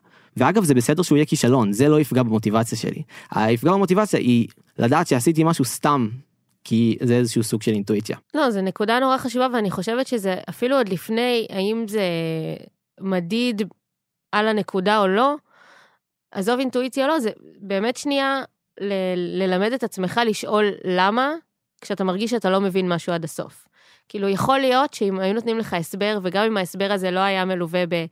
ואגב 0.41 0.65
זה 0.65 0.75
בסדר 0.75 1.03
שהוא 1.03 1.17
יהיה 1.17 1.27
כישלון 1.27 1.73
זה 1.73 1.89
לא 1.89 2.01
יפגע 2.01 2.23
במוטיבציה 2.23 2.79
שלי. 2.79 3.03
היפגע 3.31 3.73
במוטיבציה 3.73 4.21
היא 4.21 4.49
לדעת 4.79 5.07
שעשיתי 5.07 5.45
משהו 5.45 5.65
סתם 5.65 6.09
כי 6.65 6.99
זה 7.03 7.15
איזשהו 7.15 7.43
סוג 7.43 7.63
של 7.63 7.73
אינטואיציה. 7.73 8.17
לא 8.35 8.51
זה 8.51 8.63
נקודה 8.63 9.01
נורא 9.01 9.19
חשובה 9.19 9.47
ואני 9.53 9.71
חושבת 9.71 10.07
שזה 10.07 10.35
אפילו 10.49 10.77
עוד 10.77 10.89
לפני 10.89 11.47
האם 11.51 11.85
זה 11.89 12.03
מדיד 13.01 13.63
על 14.33 14.49
הנקודה 14.49 14.99
או 14.99 15.07
לא. 15.07 15.35
עזוב 16.33 16.59
אינטואיציה 16.59 17.05
או 17.05 17.09
לא 17.09 17.21
זה 17.21 17.31
באמת 17.61 17.97
שנייה 17.97 18.43
ל- 18.81 19.43
ללמד 19.43 19.73
את 19.73 19.85
עצמך 19.85 20.21
לשאול 20.27 20.71
למה 20.85 21.33
כשאתה 21.81 22.05
מרגיש 22.05 22.31
שאתה 22.31 22.51
לא 22.51 22.61
מבין 22.61 22.93
משהו 22.93 23.13
עד 23.13 23.25
הסוף. 23.25 23.67
כאילו 24.09 24.29
יכול 24.29 24.59
להיות 24.59 24.95
שאם 24.95 25.21
היו 25.21 25.35
נותנים 25.35 25.59
לך 25.59 25.75
הסבר 25.75 26.19
וגם 26.23 26.45
אם 26.47 26.57
ההסבר 26.57 26.93
הזה 26.93 27.11
לא 27.11 27.21
היה 27.21 27.45
מלווה 27.45 27.87
ב... 27.89 28.05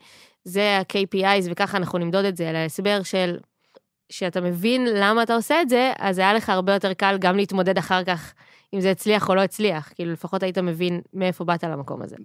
זה 0.45 0.79
ה-KPIs 0.79 1.45
וככה 1.51 1.77
אנחנו 1.79 1.99
נמדוד 1.99 2.25
את 2.25 2.37
זה, 2.37 2.51
אלא 2.51 2.59
הסבר 2.59 3.03
של 3.03 3.39
שאתה 4.13 4.41
מבין 4.41 4.87
למה 4.95 5.23
אתה 5.23 5.35
עושה 5.35 5.63
את 5.63 5.69
זה, 5.69 5.93
אז 5.99 6.19
היה 6.19 6.35
לך 6.35 6.49
הרבה 6.49 6.75
יותר 6.75 6.93
קל 6.93 7.17
גם 7.21 7.37
להתמודד 7.37 7.79
אחר 7.79 8.05
כך, 8.05 8.35
אם 8.75 8.81
זה 8.81 8.91
הצליח 8.91 9.29
או 9.29 9.35
לא 9.35 9.41
הצליח. 9.41 9.93
כאילו, 9.95 10.13
לפחות 10.13 10.43
היית 10.43 10.59
מבין 10.59 11.01
מאיפה 11.15 11.45
באת 11.45 11.65
למקום 11.65 12.03
הזה. 12.03 12.17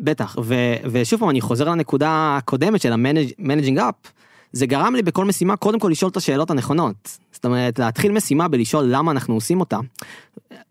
בטח, 0.00 0.36
ו- 0.44 0.88
ושוב 0.92 1.20
פעם, 1.20 1.30
אני 1.30 1.40
חוזר 1.40 1.68
לנקודה 1.68 2.36
הקודמת 2.38 2.80
של 2.80 2.92
ה-managing 2.92 3.78
up. 3.78 4.08
זה 4.52 4.66
גרם 4.66 4.94
לי 4.94 5.02
בכל 5.02 5.24
משימה 5.24 5.56
קודם 5.56 5.78
כל 5.78 5.88
לשאול 5.88 6.10
את 6.10 6.16
השאלות 6.16 6.50
הנכונות. 6.50 7.18
זאת 7.32 7.44
אומרת, 7.44 7.78
להתחיל 7.78 8.12
משימה 8.12 8.48
בלשאול 8.48 8.84
למה 8.84 9.12
אנחנו 9.12 9.34
עושים 9.34 9.60
אותה. 9.60 9.78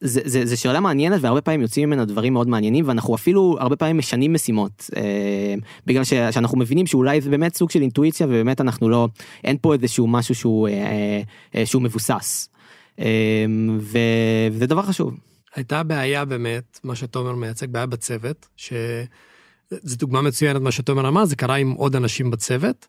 זה, 0.02 0.22
זה, 0.26 0.46
זה 0.46 0.58
שאלה 0.58 0.80
מעניינת 0.80 1.22
והרבה 1.22 1.42
פעמים 1.42 1.62
יוצאים 1.62 1.90
ממנה 1.90 2.06
דברים 2.06 2.34
מאוד 2.34 2.48
מעניינים 2.48 2.88
ואנחנו 2.88 3.16
אפילו 3.16 3.58
הרבה 3.60 3.76
פעמים 3.76 3.98
משנים 3.98 4.34
משימות. 4.34 4.90
אה, 4.96 5.56
בגלל 5.86 6.04
ש, 6.04 6.14
שאנחנו 6.14 6.58
מבינים 6.58 6.88
שאולי 6.88 7.22
זה 7.22 7.30
באמת 7.30 7.56
סוג 7.56 7.72
של 7.72 7.82
אינטואיציה 7.82 8.28
ובאמת 8.28 8.62
אנחנו 8.62 8.90
לא, 8.90 9.08
אין 9.44 9.58
פה 9.62 9.74
איזשהו 9.74 10.08
משהו 10.08 10.36
שהוא, 10.36 10.68
אה, 10.68 11.22
אה, 11.56 11.66
שהוא 11.66 11.82
מבוסס. 11.82 12.50
אה, 13.00 13.46
ו, 13.80 13.98
וזה 14.52 14.68
דבר 14.68 14.82
חשוב. 14.82 15.14
הייתה 15.56 15.84
בעיה 15.84 16.26
באמת, 16.26 16.80
מה 16.84 16.96
שתומר 16.96 17.36
מייצג, 17.36 17.68
בעיה 17.70 17.86
בצוות, 17.86 18.48
שזו 18.58 19.96
דוגמה 19.96 20.22
מצוינת 20.22 20.62
מה 20.62 20.72
שתומר 20.72 21.08
אמר, 21.08 21.26
זה 21.26 21.36
קרה 21.36 21.56
עם 21.56 21.72
עוד 21.72 21.96
אנשים 21.96 22.32
בצוות. 22.32 22.88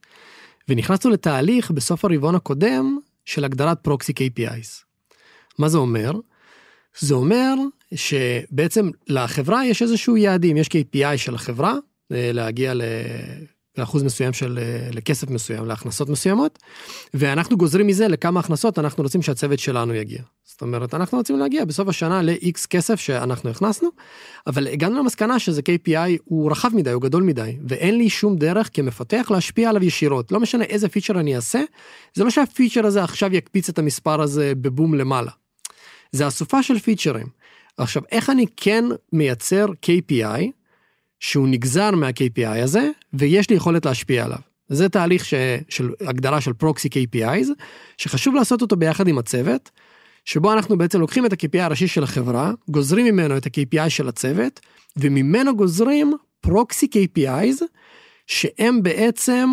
ונכנסנו 0.69 1.11
לתהליך 1.11 1.71
בסוף 1.71 2.05
הרבעון 2.05 2.35
הקודם 2.35 2.99
של 3.25 3.45
הגדרת 3.45 3.79
פרוקסי 3.81 4.13
KPIs. 4.13 4.85
מה 5.59 5.69
זה 5.69 5.79
אומר? 5.79 6.13
זה 6.99 7.15
אומר 7.15 7.55
שבעצם 7.95 8.91
לחברה 9.09 9.67
יש 9.67 9.83
איזשהו 9.83 10.17
יעדים, 10.17 10.57
יש 10.57 10.69
KPI 10.69 11.17
של 11.17 11.35
החברה, 11.35 11.75
אה, 12.13 12.31
להגיע 12.33 12.73
לאחוז 13.79 14.03
מסוים 14.03 14.33
של, 14.33 14.59
אה, 14.63 14.89
לכסף 14.93 15.31
מסוים, 15.31 15.65
להכנסות 15.65 16.09
מסוימות, 16.09 16.59
ואנחנו 17.15 17.57
גוזרים 17.57 17.87
מזה 17.87 18.09
לכמה 18.09 18.41
הכנסות 18.41 18.79
אנחנו 18.79 19.03
רוצים 19.03 19.23
שהצוות 19.23 19.59
שלנו 19.59 19.95
יגיע. 19.95 20.23
זאת 20.45 20.63
אומרת, 20.63 20.95
אנחנו 20.95 21.19
רוצים 21.19 21.39
להגיע 21.39 21.65
בסוף 21.65 21.89
השנה 21.89 22.23
ל-X 22.23 22.67
כסף 22.71 23.01
שאנחנו 23.01 23.51
הכנסנו, 23.51 23.89
אבל 24.47 24.69
הגענו 24.69 24.99
למסקנה 24.99 25.39
שזה 25.39 25.61
KPI 25.61 26.19
הוא 26.25 26.51
רחב 26.51 26.71
מדי, 26.75 26.91
הוא 26.91 27.03
גדול 27.03 27.23
מדי, 27.23 27.57
ואין 27.69 27.99
לי 27.99 28.11
שום 28.11 28.37
דרך 28.37 28.71
כמפתח 28.73 29.27
להשפיע 29.31 29.71
עליו 29.71 29.85
ישירות. 29.85 30.33
לא 30.33 30.41
משנה 30.41 30.65
איזה 30.65 30.89
פיצ'ר 30.89 31.21
אני 31.21 31.37
אעשה, 31.37 31.63
זה 32.15 32.25
לא 32.25 32.31
שהפיצ'ר 32.31 32.87
הזה 32.87 33.05
עכשיו 33.05 33.35
יקפיץ 33.35 33.69
את 33.69 33.79
המספר 33.79 34.23
הזה 34.23 34.53
בבום 34.55 34.95
למעלה. 34.95 35.31
זה 36.13 36.29
אסופה 36.29 36.63
של 36.63 36.79
פיצ'רים. 36.79 37.27
עכשיו, 37.79 38.03
איך 38.13 38.31
אני 38.31 38.47
כן 38.57 38.85
מייצר 39.13 39.67
KPI 39.87 40.56
שהוא 41.21 41.49
נגזר 41.49 41.91
מה-KPI 41.91 42.63
הזה, 42.63 42.91
ויש 43.15 43.51
לי 43.51 43.57
יכולת 43.57 43.87
להשפיע 43.87 44.25
עליו. 44.25 44.39
זה 44.69 44.89
תהליך 44.89 45.25
ש... 45.25 45.35
של 45.69 45.91
הגדרה 46.01 46.41
של 46.41 46.53
פרוקסי 46.53 46.89
KPIs, 46.89 47.49
שחשוב 47.97 48.35
לעשות 48.35 48.63
אותו 48.63 48.77
ביחד 48.77 49.09
עם 49.09 49.19
הצוות, 49.19 49.71
שבו 50.25 50.53
אנחנו 50.53 50.79
בעצם 50.79 51.01
לוקחים 51.01 51.27
את 51.27 51.33
ה-KPI 51.33 51.63
הראשי 51.63 51.87
של 51.89 52.03
החברה, 52.03 52.53
גוזרים 52.69 53.07
ממנו 53.07 53.37
את 53.37 53.47
ה-KPI 53.47 53.89
של 53.89 54.09
הצוות, 54.09 54.61
וממנו 54.97 55.57
גוזרים 55.57 56.13
פרוקסי 56.41 56.87
KPIs, 56.87 57.63
שהם 58.27 58.83
בעצם 58.83 59.49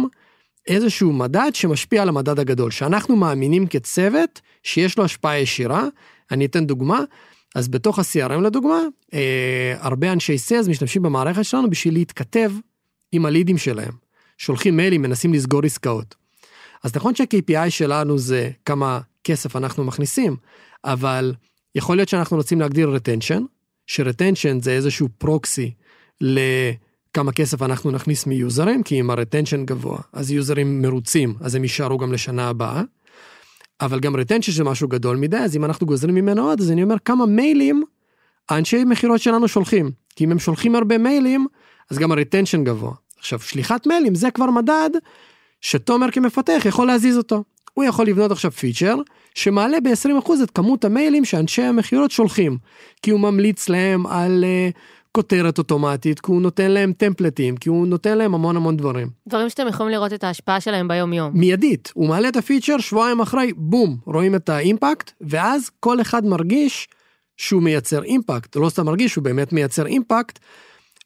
איזשהו 0.68 1.14
מדד 1.14 1.52
שמשפיע 1.54 2.02
על 2.02 2.10
המדד 2.10 2.40
הגדול, 2.40 2.72
שאנחנו 2.72 3.16
מאמינים 3.16 3.68
כצוות 3.68 4.42
שיש 4.64 4.98
לו 4.98 5.04
השפעה 5.04 5.40
ישירה. 5.40 5.88
אני 6.32 6.46
אתן 6.46 6.66
דוגמה, 6.66 7.04
אז 7.56 7.68
בתוך 7.68 8.00
ה-CRM 8.00 8.42
לדוגמה, 8.42 8.80
אה, 9.14 9.76
הרבה 9.80 10.12
אנשי 10.12 10.38
סיילס 10.38 10.68
משתמשים 10.68 11.02
במערכת 11.02 11.46
שלנו 11.46 11.70
בשביל 11.70 11.94
להתכתב 11.94 12.52
עם 13.12 13.26
הלידים 13.26 13.58
שלהם. 13.58 13.92
שולחים 14.38 14.78
מיילים, 14.78 15.02
מנסים 15.02 15.34
לסגור 15.34 15.66
עסקאות. 15.66 16.16
אז 16.84 16.96
נכון 16.96 17.16
שה-KPI 17.16 17.70
שלנו 17.70 18.18
זה 18.18 18.50
כמה 18.66 19.00
כסף 19.24 19.56
אנחנו 19.56 19.84
מכניסים, 19.84 20.36
אבל 20.84 21.34
יכול 21.76 21.96
להיות 21.96 22.10
שאנחנו 22.10 22.38
רוצים 22.38 22.60
להגדיר 22.60 22.96
retention, 22.96 23.42
ש-retention 23.88 24.62
זה 24.62 24.72
איזשהו 24.72 25.10
פרוקסי 25.18 25.74
לכמה 26.22 27.32
כסף 27.32 27.62
אנחנו 27.62 27.92
נכניס 27.92 28.26
מיוזרים, 28.26 28.84
כי 28.84 29.00
אם 29.00 29.10
ה-retention 29.10 29.66
גבוה, 29.66 30.00
אז 30.14 30.32
יוזרים 30.32 30.82
מרוצים, 30.82 31.34
אז 31.40 31.56
הם 31.56 31.64
יישארו 31.64 31.98
גם 31.98 32.14
לשנה 32.14 32.50
הבאה. 32.50 32.82
אבל 33.82 34.00
גם 34.00 34.16
retention 34.16 34.52
זה 34.52 34.64
משהו 34.64 34.88
גדול 34.88 35.18
מדי, 35.18 35.38
אז 35.38 35.56
אם 35.56 35.66
אנחנו 35.66 35.88
גוזרים 35.88 36.16
ממנו 36.16 36.50
עוד, 36.50 36.62
אז 36.62 36.72
אני 36.72 36.84
אומר 36.84 37.00
כמה 37.06 37.26
מיילים 37.26 37.84
האנשי 38.50 38.84
מכירות 38.84 39.22
שלנו 39.22 39.48
שולחים. 39.48 39.92
כי 40.16 40.24
אם 40.24 40.32
הם 40.32 40.40
שולחים 40.40 40.76
הרבה 40.76 40.98
מיילים, 40.98 41.48
אז 41.90 41.98
גם 41.98 42.12
ה-retention 42.12 42.64
גבוה. 42.64 42.94
עכשיו, 43.18 43.40
שליחת 43.40 43.88
מיילים 43.88 44.16
זה 44.16 44.32
כבר 44.32 44.46
מדד 44.46 44.90
שתומר 45.62 46.12
כמפתח 46.12 46.62
יכול 46.66 46.88
להזיז 46.88 47.18
אותו. 47.18 47.44
הוא 47.74 47.84
יכול 47.84 48.06
לבנות 48.06 48.32
עכשיו 48.32 48.52
פיצ'ר 48.52 48.96
שמעלה 49.36 49.80
ב-20% 49.80 50.32
את 50.44 50.52
כמות 50.52 50.86
המיילים 50.86 51.26
שאנשי 51.26 51.62
המכירות 51.62 52.12
שולחים. 52.12 52.58
כי 53.02 53.12
הוא 53.12 53.20
ממליץ 53.20 53.70
להם 53.70 54.08
על 54.08 54.44
uh, 54.44 54.78
כותרת 55.18 55.58
אוטומטית, 55.58 56.20
כי 56.20 56.32
הוא 56.32 56.42
נותן 56.42 56.72
להם 56.72 56.94
טמפלטים, 56.94 57.58
כי 57.58 57.70
הוא 57.70 57.88
נותן 57.88 58.18
להם 58.18 58.36
המון 58.36 58.56
המון 58.56 58.78
דברים. 58.78 59.10
דברים 59.28 59.50
שאתם 59.50 59.68
יכולים 59.68 59.92
לראות 59.92 60.14
את 60.14 60.24
ההשפעה 60.24 60.62
שלהם 60.62 60.88
ביום 60.88 61.14
יום. 61.14 61.32
מיידית, 61.34 61.92
הוא 61.94 62.08
מעלה 62.08 62.30
את 62.30 62.36
הפיצ'ר, 62.36 62.78
שבועיים 62.78 63.20
אחרי, 63.20 63.54
בום, 63.56 63.98
רואים 64.06 64.36
את 64.36 64.50
האימפקט, 64.50 65.12
ואז 65.22 65.70
כל 65.80 66.02
אחד 66.02 66.26
מרגיש 66.26 66.88
שהוא 67.38 67.64
מייצר 67.64 68.04
אימפקט, 68.04 68.56
לא 68.56 68.70
סתם 68.70 68.86
מרגיש, 68.86 69.16
הוא 69.16 69.24
באמת 69.24 69.54
מייצר 69.54 69.86
אימפקט, 69.86 70.40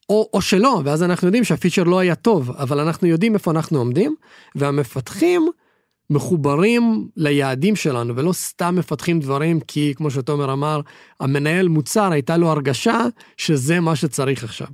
או, 0.09 0.29
או 0.33 0.41
שלא, 0.41 0.81
ואז 0.85 1.03
אנחנו 1.03 1.27
יודעים 1.27 1.43
שהפיצ'ר 1.43 1.83
לא 1.83 1.99
היה 1.99 2.15
טוב, 2.15 2.51
אבל 2.51 2.79
אנחנו 2.79 3.07
יודעים 3.07 3.33
איפה 3.33 3.51
אנחנו 3.51 3.79
עומדים, 3.79 4.15
והמפתחים 4.55 5.49
מחוברים 6.09 7.07
ליעדים 7.15 7.75
שלנו, 7.75 8.15
ולא 8.15 8.33
סתם 8.33 8.75
מפתחים 8.75 9.19
דברים 9.19 9.59
כי, 9.59 9.93
כמו 9.95 10.11
שתומר 10.11 10.53
אמר, 10.53 10.81
המנהל 11.19 11.67
מוצר, 11.67 12.11
הייתה 12.11 12.37
לו 12.37 12.49
הרגשה 12.49 13.05
שזה 13.37 13.79
מה 13.79 13.95
שצריך 13.95 14.43
עכשיו. 14.43 14.67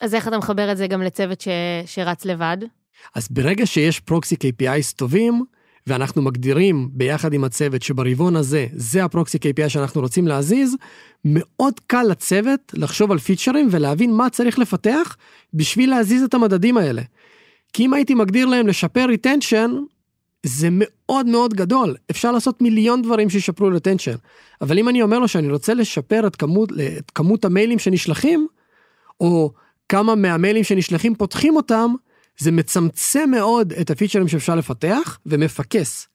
אז 0.00 0.14
איך 0.14 0.28
אתה 0.28 0.38
מחבר 0.38 0.72
את 0.72 0.76
זה 0.76 0.86
גם 0.86 1.02
לצוות 1.02 1.40
ש... 1.40 1.48
שרץ 1.86 2.24
לבד? 2.24 2.56
אז 3.14 3.28
ברגע 3.30 3.66
שיש 3.66 4.00
פרוקסי 4.00 4.34
KPIs 4.34 4.94
טובים, 4.96 5.44
ואנחנו 5.86 6.22
מגדירים 6.22 6.88
ביחד 6.92 7.32
עם 7.32 7.44
הצוות 7.44 7.82
שברבעון 7.82 8.36
הזה, 8.36 8.66
זה 8.72 9.04
הפרוקסי 9.04 9.38
KPI 9.38 9.68
שאנחנו 9.68 10.00
רוצים 10.00 10.28
להזיז, 10.28 10.76
מאוד 11.24 11.74
קל 11.86 12.02
לצוות 12.02 12.74
לחשוב 12.74 13.12
על 13.12 13.18
פיצ'רים 13.18 13.68
ולהבין 13.70 14.12
מה 14.12 14.30
צריך 14.30 14.58
לפתח 14.58 15.16
בשביל 15.54 15.90
להזיז 15.90 16.22
את 16.22 16.34
המדדים 16.34 16.76
האלה. 16.76 17.02
כי 17.72 17.84
אם 17.84 17.94
הייתי 17.94 18.14
מגדיר 18.14 18.46
להם 18.46 18.66
לשפר 18.66 19.06
retention, 19.06 19.70
זה 20.44 20.68
מאוד 20.70 21.26
מאוד 21.26 21.54
גדול, 21.54 21.96
אפשר 22.10 22.32
לעשות 22.32 22.62
מיליון 22.62 23.02
דברים 23.02 23.30
שישפרו 23.30 23.70
לטנשן, 23.70 24.14
אבל 24.60 24.78
אם 24.78 24.88
אני 24.88 25.02
אומר 25.02 25.18
לו 25.18 25.28
שאני 25.28 25.50
רוצה 25.50 25.74
לשפר 25.74 26.26
את 26.26 26.36
כמות, 26.36 26.72
את 26.98 27.10
כמות 27.10 27.44
המיילים 27.44 27.78
שנשלחים, 27.78 28.46
או 29.20 29.52
כמה 29.88 30.14
מהמיילים 30.14 30.64
שנשלחים 30.64 31.14
פותחים 31.14 31.56
אותם, 31.56 31.94
זה 32.38 32.52
מצמצם 32.52 33.30
מאוד 33.30 33.72
את 33.72 33.90
הפיצ'רים 33.90 34.28
שאפשר 34.28 34.54
לפתח 34.54 35.18
ומפקס. 35.26 36.08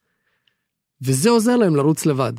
וזה 1.01 1.29
עוזר 1.29 1.57
להם 1.57 1.75
לרוץ 1.75 2.05
לבד. 2.05 2.33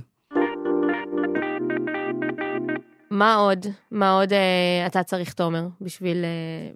מה 3.11 3.35
עוד, 3.35 3.67
מה 3.91 4.11
עוד 4.13 4.33
אה, 4.33 4.87
אתה 4.87 5.03
צריך, 5.03 5.33
תומר, 5.33 5.67
בשביל, 5.81 6.25
אה, 6.25 6.71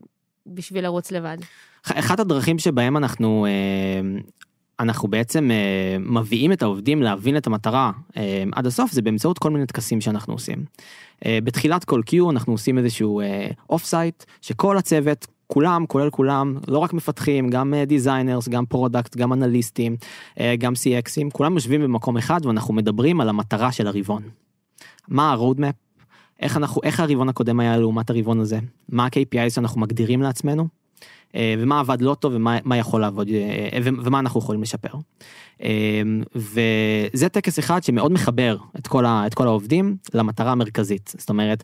בשביל 0.46 0.84
לרוץ 0.84 1.12
לבד? 1.12 1.36
אחת 1.84 2.20
הדרכים 2.20 2.58
שבהם 2.58 2.96
אנחנו 2.96 3.46
אה, 3.46 4.20
אנחנו 4.80 5.08
בעצם 5.08 5.50
אה, 5.50 6.02
מביאים 6.12 6.52
את 6.52 6.62
העובדים 6.62 7.02
להבין 7.02 7.36
את 7.36 7.46
המטרה 7.46 7.92
אה, 8.10 8.14
עד 8.52 8.66
הסוף 8.66 8.92
זה 8.92 9.02
באמצעות 9.02 9.38
כל 9.38 9.50
מיני 9.50 9.66
טקסים 9.66 10.00
שאנחנו 10.00 10.32
עושים. 10.32 10.64
אה, 11.20 11.26
בתחילת 11.44 11.84
כל 11.84 12.02
Q 12.06 12.30
אנחנו 12.30 12.52
עושים 12.52 12.78
איזשהו 12.78 13.20
off 13.70 13.82
אה, 13.82 13.86
site 13.86 14.24
שכל 14.40 14.78
הצוות 14.78 15.26
כולם 15.46 15.86
כולל 15.86 16.10
כולם 16.10 16.56
לא 16.68 16.78
רק 16.78 16.92
מפתחים 16.92 17.50
גם 17.50 17.74
designers 17.86 18.48
אה, 18.48 18.50
גם 18.50 18.66
product 18.66 19.16
גם 19.16 19.32
אנליסטים 19.32 19.96
אה, 20.34 20.40
גם 20.58 20.72
CX 20.72 21.01
ים 21.01 21.30
כולם 21.32 21.54
יושבים 21.54 21.82
במקום 21.82 22.16
אחד 22.16 22.46
ואנחנו 22.46 22.74
מדברים 22.74 23.20
על 23.20 23.28
המטרה 23.28 23.72
של 23.72 23.86
הרבעון. 23.86 24.22
מה 25.08 25.32
ה 25.32 25.38
roadmap 25.38 25.74
איך 26.40 26.56
אנחנו 26.56 26.80
איך 26.84 27.00
הרבעון 27.00 27.28
הקודם 27.28 27.60
היה 27.60 27.76
לעומת 27.76 28.10
הרבעון 28.10 28.40
הזה 28.40 28.58
מה 28.88 29.04
ה-KPI 29.04 29.50
שאנחנו 29.50 29.80
מגדירים 29.80 30.22
לעצמנו 30.22 30.62
אה, 30.62 30.83
ומה 31.36 31.80
עבד 31.80 32.02
לא 32.02 32.14
טוב 32.14 32.32
ומה 32.34 32.76
יכול 32.76 33.00
לעבוד 33.00 33.28
אה, 33.28 33.78
ומה 33.82 34.18
אנחנו 34.18 34.40
יכולים 34.40 34.62
לשפר. 34.62 34.88
אה, 35.62 36.02
וזה 36.34 37.28
טקס 37.28 37.58
אחד 37.58 37.82
שמאוד 37.82 38.12
מחבר 38.12 38.56
את 38.78 38.86
כל, 38.86 39.06
ה, 39.06 39.26
את 39.26 39.34
כל 39.34 39.46
העובדים 39.46 39.96
למטרה 40.14 40.52
המרכזית 40.52 41.12
זאת 41.18 41.28
אומרת. 41.28 41.62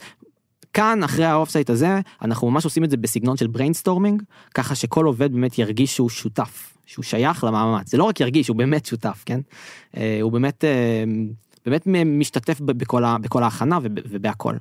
כאן 0.72 1.02
אחרי 1.02 1.24
ה 1.24 1.30
offsite 1.30 1.70
הזה 1.70 2.00
אנחנו 2.22 2.50
ממש 2.50 2.64
עושים 2.64 2.84
את 2.84 2.90
זה 2.90 2.96
בסגנון 2.96 3.36
של 3.36 3.46
brainstorming 3.46 4.22
ככה 4.54 4.74
שכל 4.74 5.04
עובד 5.06 5.32
באמת 5.32 5.58
ירגיש 5.58 5.94
שהוא 5.94 6.08
שותף 6.08 6.76
שהוא 6.86 7.02
שייך 7.02 7.44
למאמץ 7.44 7.90
זה 7.90 7.96
לא 7.96 8.04
רק 8.04 8.20
ירגיש 8.20 8.48
הוא 8.48 8.56
באמת 8.56 8.86
שותף 8.86 9.22
כן 9.26 9.40
הוא 10.22 10.32
באמת 10.32 10.64
באמת 11.66 11.86
משתתף 12.06 12.60
בכל, 12.60 13.04
ה, 13.04 13.16
בכל 13.18 13.42
ההכנה 13.42 13.78
ובהכל. 13.82 14.54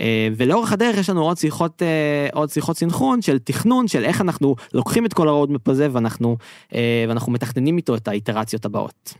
אה, 0.00 0.28
ולאורך 0.36 0.72
הדרך 0.72 0.96
יש 0.96 1.10
לנו 1.10 1.22
עוד 1.22 1.36
שיחות, 1.36 1.82
אה, 1.82 2.28
עוד 2.32 2.50
שיחות 2.50 2.76
סינכרון 2.76 3.22
של 3.22 3.38
תכנון 3.38 3.88
של 3.88 4.04
איך 4.04 4.20
אנחנו 4.20 4.56
לוקחים 4.74 5.06
את 5.06 5.14
כל 5.14 5.28
ה 5.28 5.33
roadmap 5.33 5.68
הזה 5.68 5.88
ואנחנו, 5.92 6.36
אה, 6.74 7.04
ואנחנו 7.08 7.32
מתכננים 7.32 7.76
איתו 7.76 7.94
את 7.94 8.08
האיטרציות 8.08 8.64
הבאות. 8.64 9.14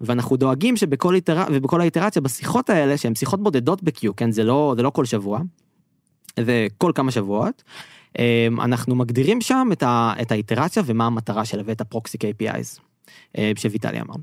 ואנחנו 0.00 0.36
דואגים 0.36 0.76
שבכל 0.76 1.14
איטר... 1.14 1.42
ובכל 1.52 1.80
האיטרציה 1.80 2.22
בשיחות 2.22 2.70
האלה 2.70 2.96
שהן 2.96 3.14
שיחות 3.14 3.42
בודדות 3.42 3.82
ב-Q, 3.82 4.12
כן 4.16 4.30
זה 4.30 4.44
לא 4.44 4.74
זה 4.76 4.82
לא 4.82 4.90
כל 4.90 5.04
שבוע. 5.04 5.40
זה 6.40 6.66
כל 6.78 6.92
כמה 6.94 7.10
שבועות. 7.10 7.62
אנחנו 8.64 8.94
מגדירים 8.94 9.40
שם 9.40 9.68
את, 9.72 9.82
ה... 9.82 10.12
את 10.22 10.32
האיטרציה 10.32 10.82
ומה 10.86 11.06
המטרה 11.06 11.44
שלה 11.44 11.62
ואת 11.66 11.80
ה 11.80 11.86
proxy 11.86 12.18
KPIs 12.18 12.80
שוויטלי 13.56 14.00
אמר. 14.00 14.14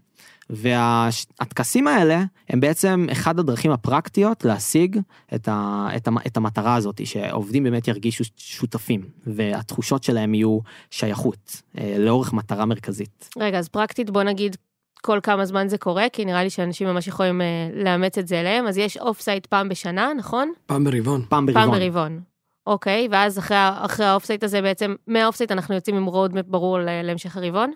והטקסים 0.51 1.87
האלה 1.87 2.23
הם 2.49 2.59
בעצם 2.59 3.07
אחד 3.11 3.39
הדרכים 3.39 3.71
הפרקטיות 3.71 4.45
להשיג 4.45 4.99
את, 5.35 5.47
ה, 5.47 5.87
את, 5.95 6.07
ה, 6.07 6.11
את 6.27 6.37
המטרה 6.37 6.75
הזאת, 6.75 7.01
שעובדים 7.07 7.63
באמת 7.63 7.87
ירגישו 7.87 8.23
שותפים, 8.37 9.01
והתחושות 9.27 10.03
שלהם 10.03 10.33
יהיו 10.33 10.59
שייכות 10.91 11.61
אה, 11.77 11.95
לאותה 11.99 12.33
מטרה 12.33 12.65
מרכזית. 12.65 13.29
רגע, 13.37 13.59
אז 13.59 13.69
פרקטית 13.69 14.09
בוא 14.09 14.23
נגיד 14.23 14.55
כל 15.01 15.19
כמה 15.23 15.45
זמן 15.45 15.67
זה 15.67 15.77
קורה, 15.77 16.05
כי 16.13 16.25
נראה 16.25 16.43
לי 16.43 16.49
שאנשים 16.49 16.87
ממש 16.87 17.07
יכולים 17.07 17.41
אה, 17.41 17.69
לאמץ 17.83 18.17
את 18.17 18.27
זה 18.27 18.39
אליהם, 18.39 18.67
אז 18.67 18.77
יש 18.77 18.97
off 18.97 19.21
site 19.21 19.45
פעם 19.45 19.69
בשנה, 19.69 20.11
נכון? 20.17 20.51
פעם 20.65 20.83
ברבעון. 20.83 21.25
פעם 21.29 21.45
ברבעון. 21.45 21.71
פעם 21.71 21.79
ברבעון. 21.79 22.21
אוקיי, 22.67 23.07
ואז 23.11 23.39
אחרי, 23.39 23.57
אחרי 23.59 24.05
ה 24.05 24.10
off 24.10 24.25
site 24.25 24.43
הזה 24.43 24.61
בעצם, 24.61 24.95
מה 25.07 25.19
off 25.19 25.35
site 25.35 25.51
אנחנו 25.51 25.75
יוצאים 25.75 25.95
עם 25.95 26.05
roadmap 26.05 26.45
ברור 26.47 26.79
להמשך 27.03 27.37
הרבעון? 27.37 27.71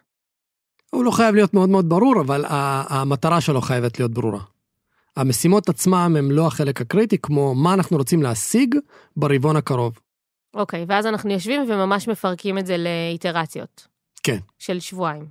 הוא 0.96 1.06
לא 1.06 1.12
חייב 1.12 1.36
להיות 1.36 1.54
מאוד 1.54 1.70
מאוד 1.70 1.90
ברור, 1.90 2.22
אבל 2.22 2.46
המטרה 2.90 3.42
שלו 3.42 3.62
חייבת 3.62 4.00
להיות 4.00 4.12
ברורה. 4.12 4.40
המשימות 5.16 5.70
עצמם 5.70 6.16
הם 6.20 6.32
לא 6.32 6.48
החלק 6.48 6.82
הקריטי, 6.82 7.18
כמו 7.18 7.56
מה 7.56 7.74
אנחנו 7.74 7.98
רוצים 7.98 8.24
להשיג 8.24 8.76
ברבעון 9.18 9.56
הקרוב. 9.56 10.00
אוקיי, 10.54 10.86
ואז 10.88 11.06
אנחנו 11.06 11.32
יושבים 11.32 11.62
וממש 11.70 12.08
מפרקים 12.08 12.58
את 12.58 12.66
זה 12.66 12.78
לאיטרציות. 12.78 13.88
כן. 14.24 14.38
של 14.60 14.80
שבועיים. 14.80 15.26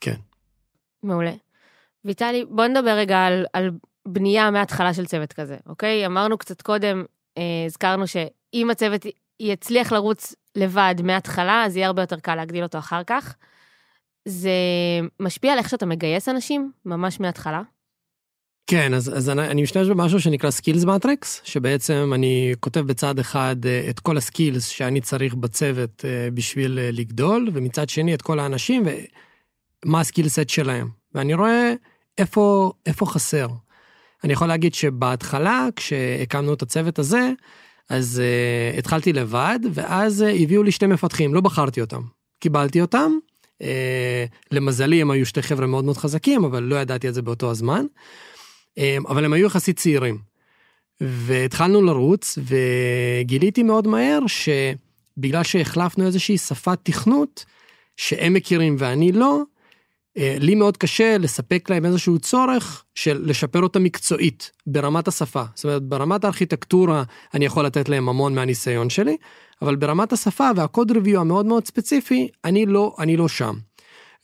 כן. 0.00 0.14
מעולה. 1.02 1.32
ויטלי, 2.04 2.44
בוא 2.50 2.66
נדבר 2.66 2.90
רגע 2.90 3.18
על, 3.24 3.44
על 3.52 3.70
בנייה 4.08 4.50
מההתחלה 4.50 4.94
של 4.94 5.06
צוות 5.06 5.32
כזה, 5.32 5.56
אוקיי? 5.66 6.06
אמרנו 6.06 6.38
קצת 6.38 6.62
קודם, 6.62 7.04
אה, 7.38 7.42
הזכרנו 7.66 8.06
שאם 8.06 8.70
הצוות 8.70 9.06
יצליח 9.40 9.92
לרוץ 9.92 10.34
לבד 10.56 10.94
מההתחלה, 11.04 11.64
אז 11.64 11.76
יהיה 11.76 11.86
הרבה 11.86 12.02
יותר 12.02 12.18
קל 12.18 12.34
להגדיל 12.34 12.62
אותו 12.62 12.78
אחר 12.78 13.04
כך. 13.06 13.34
זה 14.24 14.50
משפיע 15.20 15.52
על 15.52 15.58
איך 15.58 15.68
שאתה 15.68 15.86
מגייס 15.86 16.28
אנשים, 16.28 16.72
ממש 16.84 17.20
מההתחלה? 17.20 17.62
כן, 18.66 18.94
אז, 18.94 19.16
אז 19.16 19.30
אני, 19.30 19.48
אני 19.48 19.62
משתמש 19.62 19.88
במשהו 19.88 20.20
שנקרא 20.20 20.50
skills 20.50 20.84
matrix, 20.84 21.40
שבעצם 21.44 22.10
אני 22.14 22.54
כותב 22.60 22.80
בצד 22.80 23.18
אחד 23.18 23.56
אה, 23.66 23.86
את 23.90 24.00
כל 24.00 24.16
ה 24.16 24.23
skills 24.23 24.66
שאני 24.66 25.00
צריך 25.00 25.34
בצוות 25.34 26.04
אה, 26.04 26.28
בשביל 26.34 26.78
אה, 26.78 26.90
לגדול, 26.92 27.48
ומצד 27.52 27.88
שני 27.88 28.14
את 28.14 28.22
כל 28.22 28.38
האנשים 28.38 28.82
ומה 29.84 30.00
ה 30.00 30.05
skillset 30.05 30.48
שלהם. 30.48 30.88
ואני 31.14 31.34
רואה 31.34 31.72
איפה, 32.18 32.72
איפה 32.86 33.06
חסר. 33.06 33.48
אני 34.24 34.32
יכול 34.32 34.48
להגיד 34.48 34.74
שבהתחלה, 34.74 35.68
כשהקמנו 35.76 36.54
את 36.54 36.62
הצוות 36.62 36.98
הזה, 36.98 37.32
אז 37.90 38.22
אה, 38.74 38.78
התחלתי 38.78 39.12
לבד, 39.12 39.58
ואז 39.72 40.22
אה, 40.22 40.42
הביאו 40.42 40.62
לי 40.62 40.72
שני 40.72 40.88
מפתחים, 40.88 41.34
לא 41.34 41.40
בחרתי 41.40 41.80
אותם. 41.80 42.02
קיבלתי 42.40 42.80
אותם, 42.80 43.12
למזלי 44.52 45.00
הם 45.00 45.10
היו 45.10 45.26
שתי 45.26 45.42
חבר'ה 45.42 45.66
מאוד 45.66 45.84
מאוד 45.84 45.96
חזקים, 45.96 46.44
אבל 46.44 46.62
לא 46.62 46.76
ידעתי 46.76 47.08
את 47.08 47.14
זה 47.14 47.22
באותו 47.22 47.50
הזמן. 47.50 47.86
אה, 48.78 48.96
אבל 49.08 49.24
הם 49.24 49.32
היו 49.32 49.46
יחסית 49.46 49.76
צעירים. 49.76 50.18
והתחלנו 51.00 51.82
לרוץ, 51.82 52.38
וגיליתי 52.38 53.62
מאוד 53.62 53.86
מהר 53.86 54.18
שבגלל 54.26 55.42
שהחלפנו 55.42 56.06
איזושהי 56.06 56.38
שפת 56.38 56.78
תכנות, 56.82 57.44
שהם 57.96 58.34
מכירים 58.34 58.76
ואני 58.78 59.12
לא, 59.12 59.34
אה, 59.36 59.42
לי 60.18 60.54
מאוד 60.54 60.76
קשה 60.76 61.18
לספק 61.18 61.70
להם 61.70 61.84
איזשהו 61.84 62.18
צורך 62.18 62.84
של 62.94 63.22
לשפר 63.24 63.62
אותה 63.62 63.78
מקצועית 63.78 64.50
ברמת 64.66 65.08
השפה. 65.08 65.42
זאת 65.54 65.64
אומרת, 65.64 65.82
ברמת 65.82 66.24
הארכיטקטורה 66.24 67.02
אני 67.34 67.44
יכול 67.44 67.66
לתת 67.66 67.88
להם 67.88 68.08
המון 68.08 68.34
מהניסיון 68.34 68.90
שלי, 68.90 69.16
אבל 69.62 69.76
ברמת 69.76 70.12
השפה 70.12 70.50
והקוד 70.56 70.90
ריוויו 70.90 71.20
המאוד 71.20 71.46
מאוד 71.46 71.66
ספציפי, 71.66 72.28
אני 72.44 72.66
לא, 72.66 72.94
אני 72.98 73.16
לא 73.16 73.28
שם. 73.28 73.54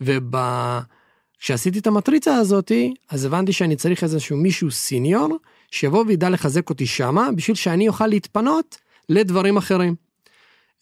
וכשעשיתי 0.01 1.79
את 1.79 1.87
המטריצה 1.87 2.37
הזאתי, 2.37 2.95
אז 3.11 3.25
הבנתי 3.25 3.53
שאני 3.53 3.77
צריך 3.77 4.03
איזשהו 4.03 4.37
מישהו 4.37 4.71
סיניור, 4.71 5.39
שיבוא 5.71 6.05
וידע 6.07 6.31
לחזק 6.31 6.71
אותי 6.71 6.87
שמה, 6.87 7.29
בשביל 7.37 7.55
שאני 7.55 7.89
אוכל 7.89 8.07
להתפנות 8.07 8.79
לדברים 9.09 9.57
אחרים. 9.57 10.04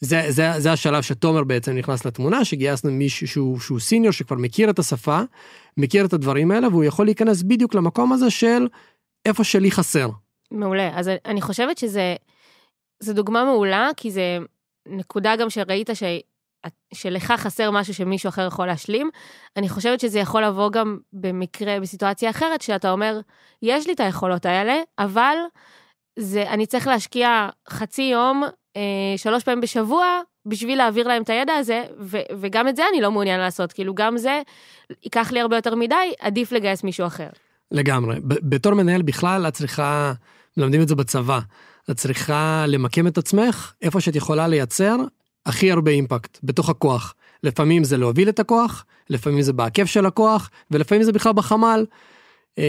זה, 0.05 0.23
זה, 0.29 0.51
זה 0.59 0.73
השלב 0.73 1.03
שתומר 1.03 1.45
בעצם 1.45 1.73
נכנס 1.73 2.05
לתמונה, 2.05 2.45
שגייסנו 2.45 2.91
מישהו 2.91 3.29
שהוא, 3.29 3.61
שהוא 3.61 3.81
סיניור 3.81 4.13
שכבר 4.13 4.37
מכיר 4.37 4.71
את 4.71 4.79
השפה, 4.79 5.21
מכיר 5.77 6.05
את 6.05 6.13
הדברים 6.13 6.51
האלה, 6.51 6.69
והוא 6.69 6.85
יכול 6.85 7.07
להיכנס 7.07 7.43
בדיוק 7.43 7.75
למקום 7.75 8.13
הזה 8.13 8.31
של 8.31 8.69
איפה 9.27 9.45
שלי 9.45 9.71
חסר. 9.71 10.09
מעולה. 10.51 10.91
אז 10.95 11.11
אני 11.27 11.41
חושבת 11.41 11.79
שזה 11.79 12.15
זו 13.01 13.13
דוגמה 13.13 13.45
מעולה, 13.45 13.91
כי 13.97 14.11
זה 14.11 14.39
נקודה 14.89 15.37
גם 15.37 15.51
שראית 15.51 15.91
ש... 15.95 16.03
שלך 16.95 17.33
חסר 17.37 17.71
משהו 17.71 17.95
שמישהו 17.95 18.29
אחר 18.29 18.47
יכול 18.47 18.67
להשלים. 18.67 19.11
אני 19.57 19.69
חושבת 19.69 20.01
שזה 20.01 20.19
יכול 20.19 20.45
לבוא 20.45 20.71
גם 20.71 20.99
במקרה, 21.13 21.81
בסיטואציה 21.81 22.31
אחרת, 22.31 22.63
שאתה 22.63 22.91
אומר, 22.91 23.21
יש 23.63 23.87
לי 23.87 23.93
את 23.93 24.01
היכולות 24.01 24.47
האלה, 24.47 24.81
אבל 24.99 25.37
זה, 26.19 26.51
אני 26.51 26.67
צריך 26.67 26.87
להשקיע 26.87 27.49
חצי 27.69 28.03
יום, 28.03 28.45
אה, 28.77 28.83
שלוש 29.17 29.45
פעמים 29.45 29.61
בשבוע, 29.61 30.21
בשביל 30.47 30.79
להעביר 30.79 31.09
להם 31.09 31.23
את 31.23 31.31
הידע 31.31 31.55
הזה, 31.55 31.85
ו, 32.01 32.19
וגם 32.41 32.69
את 32.69 32.77
זה 32.77 32.83
אני 32.93 33.01
לא 33.01 33.11
מעוניין 33.11 33.41
לעשות, 33.41 33.73
כאילו 33.73 33.95
גם 33.95 34.19
זה 34.19 34.43
ייקח 35.05 35.33
לי 35.33 35.41
הרבה 35.41 35.57
יותר 35.57 35.75
מדי, 35.75 36.13
עדיף 36.21 36.53
לגייס 36.53 36.85
מישהו 36.85 37.07
אחר. 37.07 37.29
לגמרי. 37.71 38.17
בתור 38.25 38.75
מנהל 38.75 39.03
בכלל, 39.03 39.49
את 39.49 39.55
צריכה, 39.55 40.13
מלמדים 40.57 40.83
את 40.83 40.89
זה 40.89 40.95
בצבא. 40.95 41.41
את 41.91 41.97
צריכה 41.97 42.65
למקם 42.69 43.07
את 43.07 43.19
עצמך 43.19 43.73
איפה 43.83 44.01
שאת 44.01 44.17
יכולה 44.17 44.49
לייצר 44.49 44.97
הכי 45.47 45.73
הרבה 45.73 45.91
אימפקט 45.91 46.39
בתוך 46.43 46.69
הכוח. 46.69 47.15
לפעמים 47.43 47.85
זה 47.85 47.97
להוביל 47.97 48.29
את 48.29 48.41
הכוח, 48.41 48.85
לפעמים 49.11 49.43
זה 49.43 49.53
בעקב 49.53 49.85
של 49.85 50.07
הכוח, 50.07 50.51
ולפעמים 50.71 51.03
זה 51.03 51.13
בכלל 51.13 51.33
בחמ"ל. 51.33 51.87
אמ, 52.59 52.65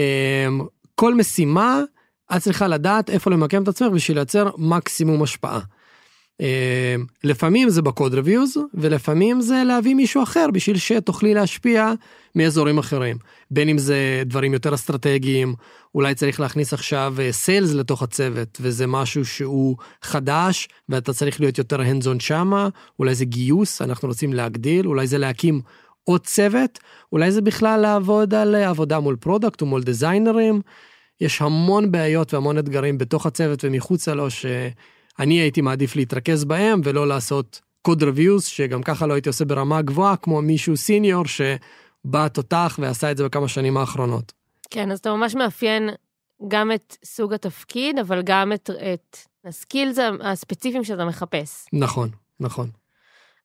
כל 0.94 1.14
משימה, 1.14 1.80
את 2.36 2.42
צריכה 2.42 2.68
לדעת 2.68 3.10
איפה 3.10 3.30
למקם 3.30 3.62
את 3.62 3.68
עצמך 3.68 3.92
בשביל 3.92 4.16
לייצר 4.16 4.50
מקסימום 4.58 5.22
השפעה. 5.22 5.60
אמ, 6.40 6.46
לפעמים 7.24 7.68
זה 7.68 7.82
בקוד 7.82 8.14
ריוויוז 8.14 8.56
ולפעמים 8.74 9.40
זה 9.40 9.62
להביא 9.66 9.94
מישהו 9.94 10.22
אחר 10.22 10.46
בשביל 10.52 10.76
שתוכלי 10.76 11.34
להשפיע 11.34 11.92
מאזורים 12.34 12.78
אחרים. 12.78 13.16
בין 13.50 13.68
אם 13.68 13.78
זה 13.78 14.22
דברים 14.26 14.52
יותר 14.52 14.74
אסטרטגיים, 14.74 15.54
אולי 15.94 16.14
צריך 16.14 16.40
להכניס 16.40 16.72
עכשיו 16.72 17.14
sales 17.30 17.70
אה, 17.70 17.74
לתוך 17.74 18.02
הצוות 18.02 18.58
וזה 18.60 18.86
משהו 18.86 19.24
שהוא 19.24 19.76
חדש 20.02 20.68
ואתה 20.88 21.12
צריך 21.12 21.40
להיות 21.40 21.58
יותר 21.58 21.80
hands-on 21.80 22.20
שמה, 22.20 22.68
אולי 22.98 23.14
זה 23.14 23.24
גיוס, 23.24 23.82
אנחנו 23.82 24.08
רוצים 24.08 24.32
להגדיל, 24.32 24.86
אולי 24.86 25.06
זה 25.06 25.18
להקים 25.18 25.60
עוד 26.04 26.26
צוות, 26.26 26.78
אולי 27.12 27.32
זה 27.32 27.40
בכלל 27.40 27.80
לעבוד 27.80 28.34
על 28.34 28.54
אה, 28.54 28.68
עבודה 28.68 29.00
מול 29.00 29.16
product 29.16 29.60
או 29.60 29.66
מול 29.66 29.82
דיזיינרים. 29.82 30.60
יש 31.20 31.42
המון 31.42 31.92
בעיות 31.92 32.34
והמון 32.34 32.58
אתגרים 32.58 32.98
בתוך 32.98 33.26
הצוות 33.26 33.64
ומחוצה 33.64 34.14
לו 34.14 34.30
ש... 34.30 34.46
אני 35.18 35.34
הייתי 35.34 35.60
מעדיף 35.60 35.96
להתרכז 35.96 36.44
בהם 36.44 36.80
ולא 36.84 37.08
לעשות 37.08 37.60
code 37.82 38.02
reviews 38.02 38.40
שגם 38.40 38.82
ככה 38.82 39.06
לא 39.06 39.14
הייתי 39.14 39.28
עושה 39.28 39.44
ברמה 39.44 39.82
גבוהה 39.82 40.16
כמו 40.16 40.42
מישהו 40.42 40.76
senior 40.76 41.24
שבא 41.26 42.28
תותח 42.28 42.78
ועשה 42.82 43.10
את 43.10 43.16
זה 43.16 43.24
בכמה 43.24 43.48
שנים 43.48 43.76
האחרונות. 43.76 44.32
כן, 44.70 44.90
אז 44.90 44.98
אתה 44.98 45.14
ממש 45.14 45.34
מאפיין 45.34 45.90
גם 46.48 46.72
את 46.72 46.96
סוג 47.04 47.34
התפקיד, 47.34 47.98
אבל 47.98 48.22
גם 48.22 48.52
את, 48.52 48.70
את 48.70 49.16
הסקילס 49.44 49.98
הספציפיים 50.20 50.84
שאתה 50.84 51.04
מחפש. 51.04 51.66
נכון, 51.72 52.08
נכון. 52.40 52.70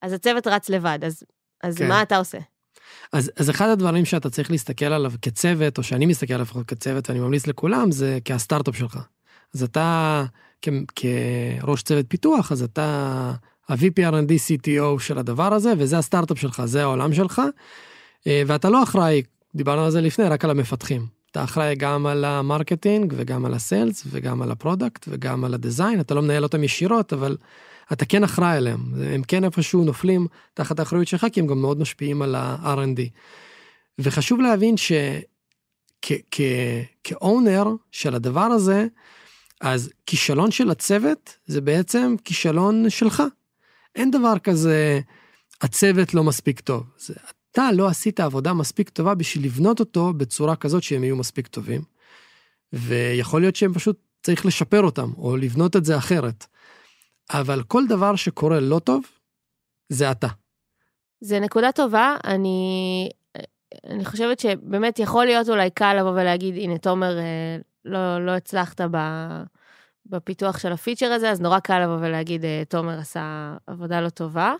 אז 0.01 0.13
הצוות 0.13 0.47
רץ 0.47 0.69
לבד, 0.69 0.99
אז, 1.01 1.23
אז 1.63 1.77
כן. 1.77 1.87
מה 1.87 2.01
אתה 2.01 2.17
עושה? 2.17 2.37
אז, 3.13 3.31
אז 3.35 3.49
אחד 3.49 3.69
הדברים 3.69 4.05
שאתה 4.05 4.29
צריך 4.29 4.51
להסתכל 4.51 4.85
עליו 4.85 5.11
כצוות, 5.21 5.77
או 5.77 5.83
שאני 5.83 6.05
מסתכל 6.05 6.33
עליו 6.33 6.45
כצוות, 6.67 7.09
ואני 7.09 7.19
ממליץ 7.19 7.47
לכולם, 7.47 7.91
זה 7.91 8.19
כהסטארט-אפ 8.25 8.77
שלך. 8.77 8.99
אז 9.55 9.63
אתה 9.63 10.23
כראש 10.95 11.83
צוות 11.83 12.05
פיתוח, 12.09 12.51
אז 12.51 12.63
אתה 12.63 12.83
ה-VP 13.69 14.11
R&D 14.11 14.31
CTO 14.31 14.99
של 14.99 15.17
הדבר 15.17 15.53
הזה, 15.53 15.73
וזה 15.77 15.97
הסטארט-אפ 15.97 16.39
שלך, 16.39 16.61
זה 16.65 16.81
העולם 16.81 17.13
שלך, 17.13 17.41
אה, 18.27 18.43
ואתה 18.47 18.69
לא 18.69 18.83
אחראי, 18.83 19.21
דיברנו 19.55 19.85
על 19.85 19.91
זה 19.91 20.01
לפני, 20.01 20.25
רק 20.25 20.45
על 20.45 20.51
המפתחים. 20.51 21.05
אתה 21.31 21.43
אחראי 21.43 21.75
גם 21.75 22.05
על 22.05 22.25
ה 22.25 22.34
marketing 22.34 23.13
וגם 23.17 23.45
על 23.45 23.53
ה 23.53 23.62
sales 23.62 24.03
וגם 24.09 24.41
על 24.41 24.51
ה 24.51 24.58
product 24.58 25.05
וגם 25.07 25.45
על 25.45 25.53
ה 25.53 25.59
design, 25.59 25.99
אתה 25.99 26.13
לא 26.13 26.21
מנהל 26.21 26.43
אותם 26.43 26.63
ישירות, 26.63 27.13
אבל 27.13 27.37
אתה 27.93 28.05
כן 28.05 28.23
אחראי 28.23 28.57
עליהם. 28.57 28.93
הם 29.13 29.23
כן 29.23 29.43
איפשהו 29.43 29.83
נופלים 29.83 30.27
תחת 30.53 30.79
האחריות 30.79 31.07
שלך, 31.07 31.27
כי 31.33 31.39
הם 31.39 31.47
גם 31.47 31.61
מאוד 31.61 31.79
משפיעים 31.79 32.21
על 32.21 32.35
ה-R&D. 32.35 32.99
וחשוב 33.99 34.39
להבין 34.41 34.75
שכ 36.01 36.74
owner 36.74 37.65
של 37.91 38.15
הדבר 38.15 38.41
הזה, 38.41 38.87
אז 39.61 39.89
כישלון 40.05 40.51
של 40.51 40.69
הצוות 40.69 41.37
זה 41.45 41.61
בעצם 41.61 42.15
כישלון 42.23 42.89
שלך. 42.89 43.23
אין 43.95 44.11
דבר 44.11 44.39
כזה, 44.39 44.99
הצוות 45.61 46.13
לא 46.13 46.23
מספיק 46.23 46.59
טוב. 46.59 46.83
זה 46.97 47.13
אתה 47.51 47.71
לא 47.71 47.87
עשית 47.87 48.19
עבודה 48.19 48.53
מספיק 48.53 48.89
טובה 48.89 49.15
בשביל 49.15 49.45
לבנות 49.45 49.79
אותו 49.79 50.13
בצורה 50.13 50.55
כזאת 50.55 50.83
שהם 50.83 51.03
יהיו 51.03 51.15
מספיק 51.15 51.47
טובים. 51.47 51.81
ויכול 52.73 53.41
להיות 53.41 53.55
שהם 53.55 53.73
פשוט 53.73 53.99
צריך 54.23 54.45
לשפר 54.45 54.81
אותם, 54.81 55.11
או 55.17 55.37
לבנות 55.37 55.75
את 55.75 55.85
זה 55.85 55.97
אחרת. 55.97 56.45
אבל 57.31 57.63
כל 57.63 57.83
דבר 57.87 58.15
שקורה 58.15 58.59
לא 58.59 58.79
טוב, 58.79 59.03
זה 59.89 60.11
אתה. 60.11 60.27
זה 61.21 61.39
נקודה 61.39 61.71
טובה, 61.71 62.15
אני, 62.23 63.09
אני 63.89 64.05
חושבת 64.05 64.39
שבאמת 64.39 64.99
יכול 64.99 65.25
להיות 65.25 65.49
אולי 65.49 65.69
קל 65.69 65.93
לבוא 65.99 66.11
ולהגיד, 66.11 66.55
הנה, 66.55 66.77
תומר, 66.77 67.17
אה, 67.17 67.57
לא, 67.85 68.25
לא 68.25 68.31
הצלחת 68.31 68.81
ב, 68.81 68.97
בפיתוח 70.05 70.59
של 70.59 70.71
הפיצ'ר 70.71 71.11
הזה, 71.11 71.29
אז 71.31 71.41
נורא 71.41 71.59
קל 71.59 71.79
לבוא 71.83 71.97
ולהגיד, 72.01 72.45
אה, 72.45 72.63
תומר 72.69 72.99
עשה 72.99 73.55
עבודה 73.67 74.01
לא 74.01 74.09
טובה. 74.09 74.53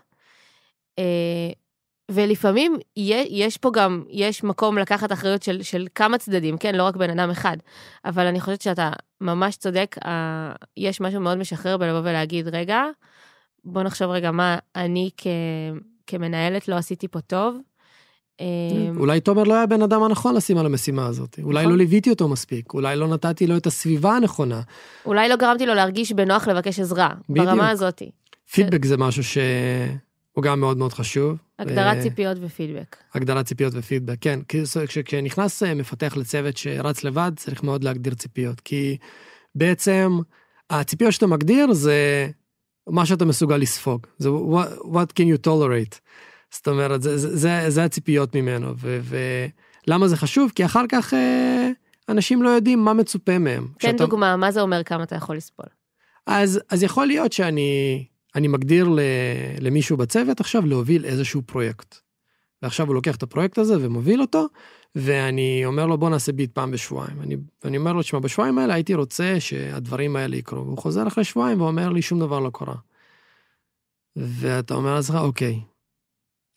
אה, 2.10 2.14
ולפעמים 2.14 2.76
יש 2.96 3.56
פה 3.56 3.70
גם, 3.70 4.04
יש 4.08 4.44
מקום 4.44 4.78
לקחת 4.78 5.12
אחריות 5.12 5.42
של, 5.42 5.62
של 5.62 5.86
כמה 5.94 6.18
צדדים, 6.18 6.58
כן? 6.58 6.74
לא 6.74 6.82
רק 6.82 6.96
בן 6.96 7.10
אדם 7.10 7.30
אחד. 7.30 7.56
אבל 8.04 8.26
אני 8.26 8.40
חושבת 8.40 8.60
שאתה 8.60 8.90
ממש 9.20 9.56
צודק, 9.56 9.96
יש 10.76 11.00
משהו 11.00 11.20
מאוד 11.20 11.38
משחרר 11.38 11.76
בלבוא 11.76 12.00
ולהגיד, 12.00 12.48
רגע, 12.48 12.84
בוא 13.64 13.82
נחשוב 13.82 14.10
רגע 14.10 14.30
מה 14.30 14.58
אני 14.76 15.10
כ, 15.16 15.26
כמנהלת 16.06 16.68
לא 16.68 16.74
עשיתי 16.74 17.08
פה 17.08 17.20
טוב. 17.20 17.56
אמ, 18.40 18.96
אולי 18.96 19.20
תומר 19.20 19.42
לא 19.42 19.54
היה 19.54 19.66
בן 19.66 19.82
אדם 19.82 20.02
הנכון 20.02 20.34
לשים 20.34 20.58
על 20.58 20.66
המשימה 20.66 21.06
הזאת, 21.06 21.38
אולי 21.42 21.60
נכון. 21.60 21.72
לא 21.72 21.78
ליוויתי 21.78 22.10
אותו 22.10 22.28
מספיק, 22.28 22.74
אולי 22.74 22.96
לא 22.96 23.08
נתתי 23.08 23.46
לו 23.46 23.56
את 23.56 23.66
הסביבה 23.66 24.16
הנכונה. 24.16 24.60
אולי 25.06 25.28
לא 25.28 25.36
גרמתי 25.36 25.66
לו 25.66 25.74
להרגיש 25.74 26.12
בנוח 26.12 26.48
לבקש 26.48 26.80
עזרה. 26.80 27.08
ברמה 27.28 27.70
הזאת. 27.70 28.02
פידבק 28.52 28.84
זה 28.84 28.96
משהו 28.96 29.24
שהוא 29.24 30.42
גם 30.42 30.60
מאוד 30.60 30.76
מאוד 30.76 30.92
חשוב. 30.92 31.36
הגדרת 31.60 31.96
ו... 31.98 32.02
ציפיות 32.02 32.38
ופידבק. 32.40 32.96
הגדרת 33.14 33.46
ציפיות 33.46 33.72
ופידבק, 33.76 34.16
כן. 34.20 34.40
כשנכנס 35.04 35.62
אה, 35.62 35.74
מפתח 35.74 36.16
לצוות 36.16 36.56
שרץ 36.56 37.04
לבד, 37.04 37.32
צריך 37.36 37.62
מאוד 37.62 37.84
להגדיר 37.84 38.14
ציפיות, 38.14 38.60
כי 38.60 38.96
בעצם 39.54 40.18
הציפיות 40.70 41.12
שאתה 41.12 41.26
מגדיר 41.26 41.72
זה 41.72 42.28
מה 42.88 43.06
שאתה 43.06 43.24
מסוגל 43.24 43.56
לספוג, 43.56 44.06
זה 44.18 44.28
what, 44.28 44.84
what 44.84 45.12
can 45.18 45.24
you 45.24 45.46
tolerate. 45.46 45.98
זאת 46.50 46.68
אומרת, 46.68 47.02
זה, 47.02 47.18
זה, 47.18 47.36
זה, 47.36 47.64
זה 47.68 47.84
הציפיות 47.84 48.34
ממנו, 48.34 48.74
ו, 48.76 49.00
ולמה 49.86 50.08
זה 50.08 50.16
חשוב? 50.16 50.52
כי 50.54 50.64
אחר 50.64 50.84
כך 50.88 51.14
אה, 51.14 51.70
אנשים 52.08 52.42
לא 52.42 52.48
יודעים 52.48 52.84
מה 52.84 52.92
מצופה 52.92 53.38
מהם. 53.38 53.66
תן 53.66 53.78
כשאתה... 53.78 54.04
דוגמה, 54.04 54.36
מה 54.36 54.52
זה 54.52 54.60
אומר 54.60 54.82
כמה 54.82 55.02
אתה 55.02 55.16
יכול 55.16 55.36
לסבול? 55.36 55.66
אז, 56.26 56.60
אז 56.68 56.82
יכול 56.82 57.06
להיות 57.06 57.32
שאני 57.32 58.04
אני 58.34 58.48
מגדיר 58.48 58.88
למישהו 59.60 59.96
בצוות 59.96 60.40
עכשיו 60.40 60.66
להוביל 60.66 61.04
איזשהו 61.04 61.42
פרויקט. 61.42 61.96
ועכשיו 62.62 62.86
הוא 62.86 62.94
לוקח 62.94 63.16
את 63.16 63.22
הפרויקט 63.22 63.58
הזה 63.58 63.76
ומוביל 63.80 64.20
אותו, 64.20 64.46
ואני 64.94 65.62
אומר 65.64 65.86
לו 65.86 65.98
בוא 65.98 66.10
נעשה 66.10 66.32
ביט 66.32 66.52
פעם 66.52 66.70
בשבועיים. 66.70 67.22
אני, 67.22 67.36
ואני 67.64 67.76
אומר 67.76 67.92
לו, 67.92 68.02
תשמע, 68.02 68.18
בשבועיים 68.18 68.58
האלה 68.58 68.74
הייתי 68.74 68.94
רוצה 68.94 69.40
שהדברים 69.40 70.16
האלה 70.16 70.36
יקרו. 70.36 70.64
והוא 70.66 70.78
חוזר 70.78 71.06
אחרי 71.06 71.24
שבועיים 71.24 71.60
ואומר 71.60 71.88
לי, 71.88 72.02
שום 72.02 72.20
דבר 72.20 72.40
לא 72.40 72.50
קרה. 72.54 72.74
ואתה 74.16 74.74
אומר 74.74 74.94
לעצמך, 74.94 75.16
אוקיי, 75.20 75.60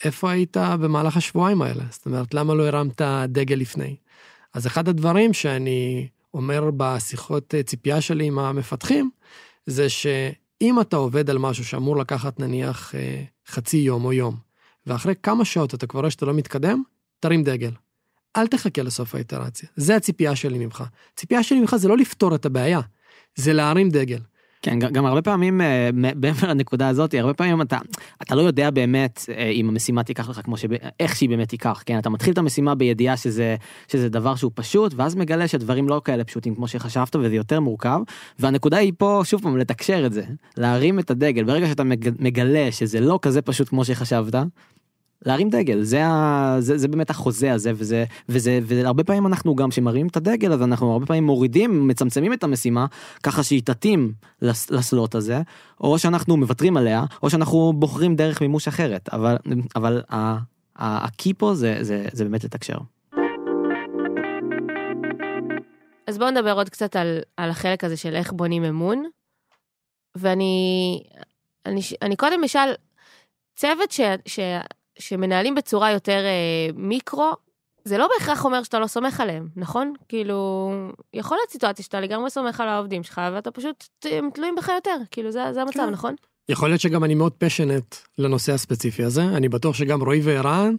איפה 0.03 0.31
היית 0.31 0.57
במהלך 0.57 1.17
השבועיים 1.17 1.61
האלה? 1.61 1.83
זאת 1.89 2.05
אומרת, 2.05 2.33
למה 2.33 2.53
לא 2.53 2.67
הרמת 2.67 3.01
דגל 3.27 3.55
לפני? 3.55 3.95
אז 4.53 4.67
אחד 4.67 4.89
הדברים 4.89 5.33
שאני 5.33 6.07
אומר 6.33 6.71
בשיחות 6.77 7.55
אה, 7.55 7.63
ציפייה 7.63 8.01
שלי 8.01 8.25
עם 8.25 8.39
המפתחים, 8.39 9.09
זה 9.65 9.89
שאם 10.63 10.81
אתה 10.81 10.97
עובד 10.97 11.29
על 11.29 11.37
משהו 11.37 11.65
שאמור 11.65 11.97
לקחת 11.97 12.39
נניח 12.39 12.95
אה, 12.95 13.23
חצי 13.47 13.77
יום 13.77 14.05
או 14.05 14.13
יום, 14.13 14.35
ואחרי 14.85 15.13
כמה 15.23 15.45
שעות 15.45 15.73
אתה 15.73 15.87
כבר 15.87 15.99
רואה 15.99 16.11
שאתה 16.11 16.25
לא 16.25 16.33
מתקדם, 16.33 16.83
תרים 17.19 17.43
דגל. 17.43 17.71
אל 18.37 18.47
תחכה 18.47 18.81
לסוף 18.81 19.15
האיטרציה. 19.15 19.69
זה 19.75 19.95
הציפייה 19.95 20.35
שלי 20.35 20.65
ממך. 20.65 20.83
הציפייה 21.13 21.43
שלי 21.43 21.59
ממך 21.59 21.75
זה 21.75 21.87
לא 21.87 21.97
לפתור 21.97 22.35
את 22.35 22.45
הבעיה, 22.45 22.79
זה 23.35 23.53
להרים 23.53 23.89
דגל. 23.89 24.19
כן, 24.63 24.79
גם 24.79 25.05
הרבה 25.05 25.21
פעמים, 25.21 25.61
אה, 25.61 25.89
מעבר 25.93 26.47
לנקודה 26.49 26.87
הזאת, 26.87 27.13
הרבה 27.13 27.33
פעמים 27.33 27.61
אתה, 27.61 27.77
אתה 28.21 28.35
לא 28.35 28.41
יודע 28.41 28.69
באמת 28.69 29.25
אה, 29.37 29.49
אם 29.49 29.69
המשימה 29.69 30.03
תיקח 30.03 30.29
לך 30.29 30.41
כמו 30.43 30.57
ש... 30.57 30.65
איך 30.99 31.15
שהיא 31.15 31.29
באמת 31.29 31.49
תיקח, 31.49 31.83
כן? 31.85 31.99
אתה 31.99 32.09
מתחיל 32.09 32.33
את 32.33 32.37
המשימה 32.37 32.75
בידיעה 32.75 33.17
שזה, 33.17 33.55
שזה 33.87 34.09
דבר 34.09 34.35
שהוא 34.35 34.51
פשוט, 34.55 34.93
ואז 34.95 35.15
מגלה 35.15 35.47
שדברים 35.47 35.89
לא 35.89 36.01
כאלה 36.05 36.23
פשוטים 36.23 36.55
כמו 36.55 36.67
שחשבת, 36.67 37.15
וזה 37.15 37.35
יותר 37.35 37.59
מורכב, 37.59 37.99
והנקודה 38.39 38.77
היא 38.77 38.93
פה, 38.97 39.21
שוב 39.23 39.41
פעם, 39.41 39.57
לתקשר 39.57 40.05
את 40.05 40.13
זה, 40.13 40.23
להרים 40.57 40.99
את 40.99 41.11
הדגל, 41.11 41.43
ברגע 41.43 41.67
שאתה 41.67 41.83
מגלה 42.19 42.71
שזה 42.71 42.99
לא 42.99 43.19
כזה 43.21 43.41
פשוט 43.41 43.69
כמו 43.69 43.85
שחשבת, 43.85 44.35
להרים 45.25 45.49
דגל 45.49 45.81
זה 45.81 46.05
ה... 46.05 46.55
זה, 46.59 46.77
זה 46.77 46.87
באמת 46.87 47.09
החוזה 47.09 47.53
הזה 47.53 47.71
וזה 47.75 48.05
וזה 48.29 48.59
והרבה 48.63 49.03
פעמים 49.03 49.27
אנחנו 49.27 49.55
גם 49.55 49.71
שמרים 49.71 50.07
את 50.07 50.17
הדגל 50.17 50.53
אז 50.53 50.61
אנחנו 50.61 50.91
הרבה 50.91 51.05
פעמים 51.05 51.23
מורידים 51.23 51.87
מצמצמים 51.87 52.33
את 52.33 52.43
המשימה 52.43 52.85
ככה 53.23 53.43
שהיא 53.43 53.61
תתאים 53.65 54.13
לס, 54.41 54.71
לסלוט 54.71 55.15
הזה 55.15 55.41
או 55.81 55.99
שאנחנו 55.99 56.37
מוותרים 56.37 56.77
עליה 56.77 57.03
או 57.23 57.29
שאנחנו 57.29 57.73
בוחרים 57.73 58.15
דרך 58.15 58.41
מימוש 58.41 58.67
אחרת 58.67 59.09
אבל 59.13 59.37
אבל 59.75 60.01
הקי 60.75 61.33
פה 61.33 61.53
זה 61.55 61.77
זה 61.81 62.05
זה 62.13 62.23
באמת 62.23 62.43
לתקשר. 62.43 62.77
אז 66.07 66.17
בואו 66.17 66.31
נדבר 66.31 66.53
עוד 66.53 66.69
קצת 66.69 66.95
על, 66.95 67.19
על 67.37 67.49
החלק 67.49 67.83
הזה 67.83 67.97
של 67.97 68.15
איך 68.15 68.31
בונים 68.31 68.63
אמון. 68.63 69.03
ואני 70.15 71.03
אני, 71.65 71.81
אני 72.01 72.15
קודם 72.15 72.43
אשאל, 72.43 72.73
צוות 73.55 73.91
ש, 73.91 74.01
ש, 74.25 74.39
שמנהלים 74.99 75.55
בצורה 75.55 75.91
יותר 75.91 76.25
אה, 76.25 76.73
מיקרו, 76.75 77.31
זה 77.85 77.97
לא 77.97 78.09
בהכרח 78.13 78.45
אומר 78.45 78.63
שאתה 78.63 78.79
לא 78.79 78.87
סומך 78.87 79.19
עליהם, 79.19 79.47
נכון? 79.55 79.93
כאילו, 80.09 80.71
יכול 81.13 81.37
להיות 81.37 81.49
סיטואציה 81.49 81.85
שאתה 81.85 82.01
לגמרי 82.01 82.29
סומך 82.29 82.61
על 82.61 82.69
העובדים 82.69 83.03
שלך, 83.03 83.21
ואתה 83.33 83.51
פשוט, 83.51 83.85
הם 84.05 84.29
תלויים 84.33 84.55
בך 84.55 84.69
יותר, 84.69 84.97
כאילו, 85.11 85.31
זה, 85.31 85.39
זה 85.53 85.61
המצב, 85.61 85.83
כן. 85.85 85.89
נכון? 85.89 86.15
יכול 86.49 86.69
להיות 86.69 86.81
שגם 86.81 87.03
אני 87.03 87.15
מאוד 87.15 87.31
passionate 87.31 87.95
לנושא 88.17 88.53
הספציפי 88.53 89.03
הזה, 89.03 89.23
אני 89.23 89.49
בטוח 89.49 89.75
שגם 89.75 90.01
רועי 90.01 90.21
וערן, 90.23 90.75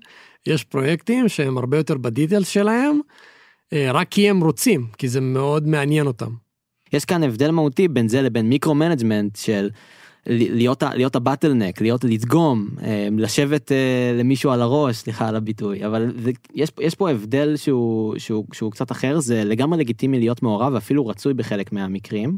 יש 0.47 0.65
פרויקטים 0.65 1.29
שהם 1.29 1.59
הרבה 1.59 1.77
יותר 1.77 1.99
ב 1.99 2.05
details 2.05 2.49
שלהם, 2.49 3.01
אה, 3.73 3.93
רק 3.93 4.09
כי 4.11 4.31
הם 4.31 4.41
רוצים, 4.41 4.87
כי 4.99 5.09
זה 5.09 5.21
מאוד 5.21 5.69
מעניין 5.69 6.07
אותם. 6.07 6.31
יש 6.93 7.05
כאן 7.05 7.23
הבדל 7.23 7.51
מהותי 7.51 7.89
בין 7.89 8.09
זה 8.09 8.23
לבין 8.23 8.49
micro-management 8.49 9.37
של 9.37 9.71
להיות, 10.27 10.83
להיות 10.95 11.17
ה 11.17 11.22
bottleneck, 11.22 11.81
להיות 11.81 12.05
לדגום, 12.05 12.69
אה, 12.83 13.09
לשבת 13.19 13.73
אה, 13.73 14.13
למישהו 14.19 14.51
על 14.51 14.63
הראש, 14.63 14.97
סליחה 14.97 15.29
על 15.29 15.37
הביטוי, 15.37 15.87
אבל 15.87 16.13
יש, 16.55 16.71
יש 16.81 16.95
פה 16.95 17.11
הבדל 17.11 17.57
שהוא, 17.57 18.19
שהוא, 18.19 18.45
שהוא 18.53 18.73
קצת 18.73 18.93
אחר, 18.93 19.21
זה 19.21 19.45
לגמרי 19.45 19.79
לגיטימי 19.79 20.19
להיות 20.19 20.43
מעורב 20.43 20.73
ואפילו 20.73 21.07
רצוי 21.07 21.35
בחלק 21.35 21.73
מהמקרים, 21.73 22.37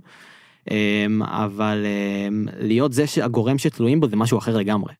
אה, 0.70 1.06
אבל 1.20 1.86
להיות 2.58 2.92
זה 2.92 3.06
שהגורם 3.06 3.58
שתלויים 3.58 4.00
בו 4.00 4.08
זה 4.08 4.16
משהו 4.16 4.38
אחר 4.38 4.56
לגמרי. 4.56 4.92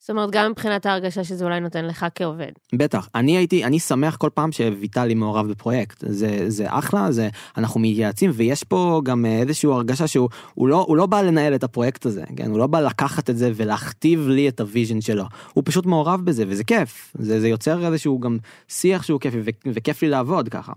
זאת 0.00 0.10
אומרת, 0.10 0.30
גם 0.30 0.50
מבחינת 0.50 0.86
ההרגשה 0.86 1.24
שזה 1.24 1.44
אולי 1.44 1.60
נותן 1.60 1.84
לך 1.84 2.06
כעובד. 2.14 2.52
בטח, 2.74 3.08
אני 3.14 3.36
הייתי, 3.36 3.64
אני 3.64 3.78
שמח 3.78 4.16
כל 4.16 4.30
פעם 4.34 4.52
שוויטלי 4.52 5.14
מעורב 5.14 5.48
בפרויקט, 5.48 6.04
זה, 6.08 6.50
זה 6.50 6.64
אחלה, 6.68 7.12
זה, 7.12 7.28
אנחנו 7.56 7.80
מתייעצים, 7.80 8.30
ויש 8.34 8.64
פה 8.64 9.00
גם 9.04 9.26
איזושהי 9.26 9.68
הרגשה 9.68 10.06
שהוא 10.06 10.28
הוא 10.54 10.68
לא, 10.68 10.84
הוא 10.88 10.96
לא 10.96 11.06
בא 11.06 11.20
לנהל 11.20 11.54
את 11.54 11.64
הפרויקט 11.64 12.06
הזה, 12.06 12.24
כן? 12.36 12.50
הוא 12.50 12.58
לא 12.58 12.66
בא 12.66 12.80
לקחת 12.80 13.30
את 13.30 13.36
זה 13.36 13.50
ולהכתיב 13.54 14.28
לי 14.28 14.48
את 14.48 14.60
ה 14.60 14.66
vision 14.66 15.00
שלו, 15.00 15.24
הוא 15.52 15.64
פשוט 15.66 15.86
מעורב 15.86 16.20
בזה, 16.24 16.44
וזה 16.48 16.64
כיף, 16.64 17.12
זה, 17.18 17.40
זה 17.40 17.48
יוצר 17.48 17.86
איזשהו 17.86 18.18
גם 18.20 18.38
שיח 18.68 19.02
שהוא 19.02 19.20
כיפי, 19.20 19.38
וכיף 19.66 20.02
לי 20.02 20.08
לעבוד 20.08 20.48
ככה. 20.48 20.72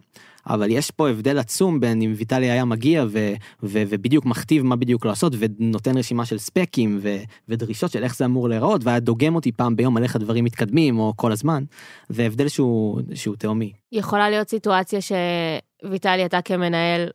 אבל 0.48 0.72
יש 0.72 0.92
פה 0.92 1.10
הבדל 1.10 1.38
עצום 1.38 1.80
בין 1.80 2.02
אם 2.02 2.14
ויטלי 2.18 2.52
היה 2.52 2.66
מגיע 2.66 3.06
ו, 3.10 3.34
ו, 3.64 3.84
ובדיוק 3.90 4.26
מכתיב 4.26 4.64
מה 4.64 4.76
בדיוק 4.76 5.06
לעשות 5.06 5.34
ונותן 5.40 5.98
רשימה 5.98 6.26
של 6.26 6.38
ספקים 6.38 7.00
ו, 7.02 7.18
ודרישות 7.50 7.92
של 7.92 8.04
איך 8.04 8.16
זה 8.16 8.26
אמור 8.26 8.50
להיראות 8.50 8.84
והיה 8.84 9.00
דוגם 9.00 9.36
אותי 9.36 9.52
פעם 9.52 9.76
ביום 9.76 9.98
על 9.98 10.04
איך 10.04 10.16
הדברים 10.16 10.44
מתקדמים 10.44 11.00
או 11.00 11.14
כל 11.16 11.32
הזמן. 11.32 11.64
זה 12.10 12.26
הבדל 12.26 12.48
שהוא, 12.48 13.02
שהוא 13.14 13.36
תהומי. 13.36 13.74
יכולה 13.92 14.30
להיות 14.30 14.50
סיטואציה 14.50 15.00
שויטלי 15.02 16.26
אתה 16.26 16.42
כמנהל 16.42 17.10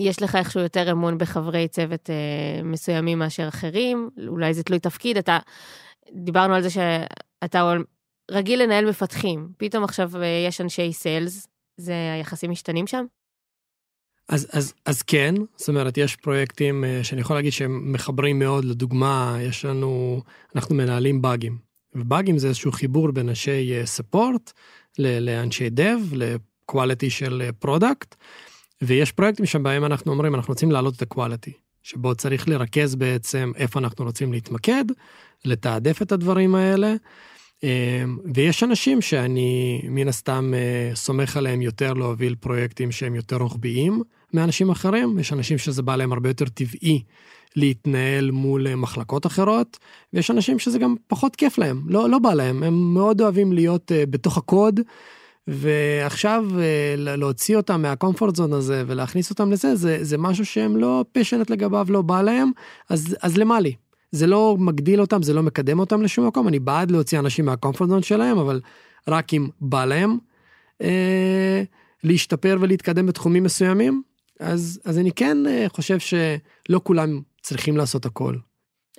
יש 0.00 0.22
לך 0.22 0.36
איכשהו 0.36 0.60
יותר 0.60 0.92
אמון 0.92 1.18
בחברי 1.18 1.68
צוות 1.68 2.10
אה, 2.10 2.62
מסוימים 2.62 3.18
מאשר 3.18 3.48
אחרים, 3.48 4.10
אולי 4.28 4.54
זה 4.54 4.62
תלוי 4.62 4.78
תפקיד, 4.78 5.16
אתה, 5.16 5.38
דיברנו 6.12 6.54
על 6.54 6.62
זה 6.62 6.70
שאתה 6.70 7.72
רגיל 8.30 8.62
לנהל 8.62 8.88
מפתחים, 8.88 9.48
פתאום 9.56 9.84
עכשיו 9.84 10.10
אה, 10.16 10.44
יש 10.48 10.60
אנשי 10.60 10.92
sales, 10.92 11.46
זה 11.80 12.12
היחסים 12.14 12.50
משתנים 12.50 12.86
שם? 12.86 13.04
אז, 14.28 14.46
אז, 14.52 14.74
אז 14.86 15.02
כן, 15.02 15.34
זאת 15.56 15.68
אומרת, 15.68 15.98
יש 15.98 16.16
פרויקטים 16.16 16.84
אה, 16.84 17.04
שאני 17.04 17.20
יכול 17.20 17.36
להגיד 17.36 17.52
שהם 17.52 17.92
מחברים 17.92 18.38
מאוד, 18.38 18.64
לדוגמה, 18.64 19.36
יש 19.40 19.64
לנו, 19.64 20.22
אנחנו 20.54 20.74
מנהלים 20.74 21.22
באגים. 21.22 21.58
ובאגים 21.94 22.38
זה 22.38 22.48
איזשהו 22.48 22.72
חיבור 22.72 23.10
בין 23.10 23.28
אנשי 23.28 23.72
support 23.84 24.52
לאנשי 24.98 25.70
dev, 25.70 25.98
ל 26.12 26.24
quality 26.24 27.10
של 27.10 27.50
product, 27.58 28.14
ויש 28.82 29.12
פרויקטים 29.12 29.46
שבהם 29.46 29.84
אנחנו 29.84 30.12
אומרים, 30.12 30.34
אנחנו 30.34 30.52
רוצים 30.52 30.70
להעלות 30.70 30.96
את 30.96 31.02
ה 31.02 31.08
quality, 31.08 31.52
שבו 31.82 32.14
צריך 32.14 32.48
לרכז 32.48 32.94
בעצם 32.94 33.52
איפה 33.56 33.78
אנחנו 33.78 34.04
רוצים 34.04 34.32
להתמקד, 34.32 34.84
לתעדף 35.44 36.02
את 36.02 36.12
הדברים 36.12 36.54
האלה. 36.54 36.94
אמ, 37.62 38.18
ויש 38.34 38.62
אנשים 38.62 39.00
שאני 39.00 39.82
מן 39.84 40.08
הסתם 40.08 40.52
אה, 40.54 40.94
סומך 40.94 41.36
עליהם 41.36 41.62
יותר 41.62 41.92
להוביל 41.92 42.34
פרויקטים 42.34 42.92
שהם 42.92 43.14
יותר 43.14 43.36
רוחביים 43.36 44.02
מאנשים 44.34 44.70
אחרים, 44.70 45.18
יש 45.18 45.32
אנשים 45.32 45.58
שזה 45.58 45.82
בא 45.82 45.96
להם 45.96 46.12
הרבה 46.12 46.28
יותר 46.28 46.44
טבעי 46.44 47.02
להתנהל 47.56 48.30
מול 48.30 48.66
אה, 48.66 48.76
מחלקות 48.76 49.26
אחרות, 49.26 49.78
ויש 50.12 50.30
אנשים 50.30 50.58
שזה 50.58 50.78
גם 50.78 50.94
פחות 51.06 51.36
כיף 51.36 51.58
להם, 51.58 51.82
לא, 51.86 52.10
לא 52.10 52.18
בא 52.18 52.34
להם, 52.34 52.62
הם 52.62 52.94
מאוד 52.94 53.20
אוהבים 53.20 53.52
להיות 53.52 53.92
uh, 53.92 54.06
בתוך 54.10 54.38
הקוד, 54.38 54.80
ועכשיו 55.46 56.44
להוציא 56.96 57.56
אותם 57.56 57.82
מהקומפורט 57.82 58.36
זון 58.36 58.52
הזה 58.52 58.84
ולהכניס 58.86 59.30
אותם 59.30 59.52
לזה, 59.52 59.76
זה, 59.76 60.04
זה 60.04 60.18
משהו 60.18 60.46
שהם 60.46 60.76
לא 60.76 61.04
פשנט 61.12 61.50
לגביו, 61.50 61.86
לא 61.90 62.02
בא 62.02 62.22
להם, 62.22 62.50
אז, 62.88 63.16
אז 63.22 63.36
למה 63.36 63.60
לי? 63.60 63.74
זה 64.12 64.26
לא 64.26 64.56
מגדיל 64.58 65.00
אותם, 65.00 65.22
זה 65.22 65.34
לא 65.34 65.42
מקדם 65.42 65.78
אותם 65.78 66.02
לשום 66.02 66.26
מקום, 66.26 66.48
אני 66.48 66.58
בעד 66.58 66.90
להוציא 66.90 67.18
אנשים 67.18 67.44
מהקומפורט 67.44 67.90
זון 67.90 68.02
שלהם, 68.02 68.38
אבל 68.38 68.60
רק 69.08 69.34
אם 69.34 69.48
בא 69.60 69.84
להם 69.84 70.18
אה, 70.82 71.62
להשתפר 72.04 72.56
ולהתקדם 72.60 73.06
בתחומים 73.06 73.42
מסוימים, 73.42 74.02
אז, 74.40 74.80
אז 74.84 74.98
אני 74.98 75.12
כן 75.12 75.46
אה, 75.46 75.66
חושב 75.68 75.98
שלא 75.98 76.80
כולם 76.82 77.20
צריכים 77.42 77.76
לעשות 77.76 78.06
הכל. 78.06 78.36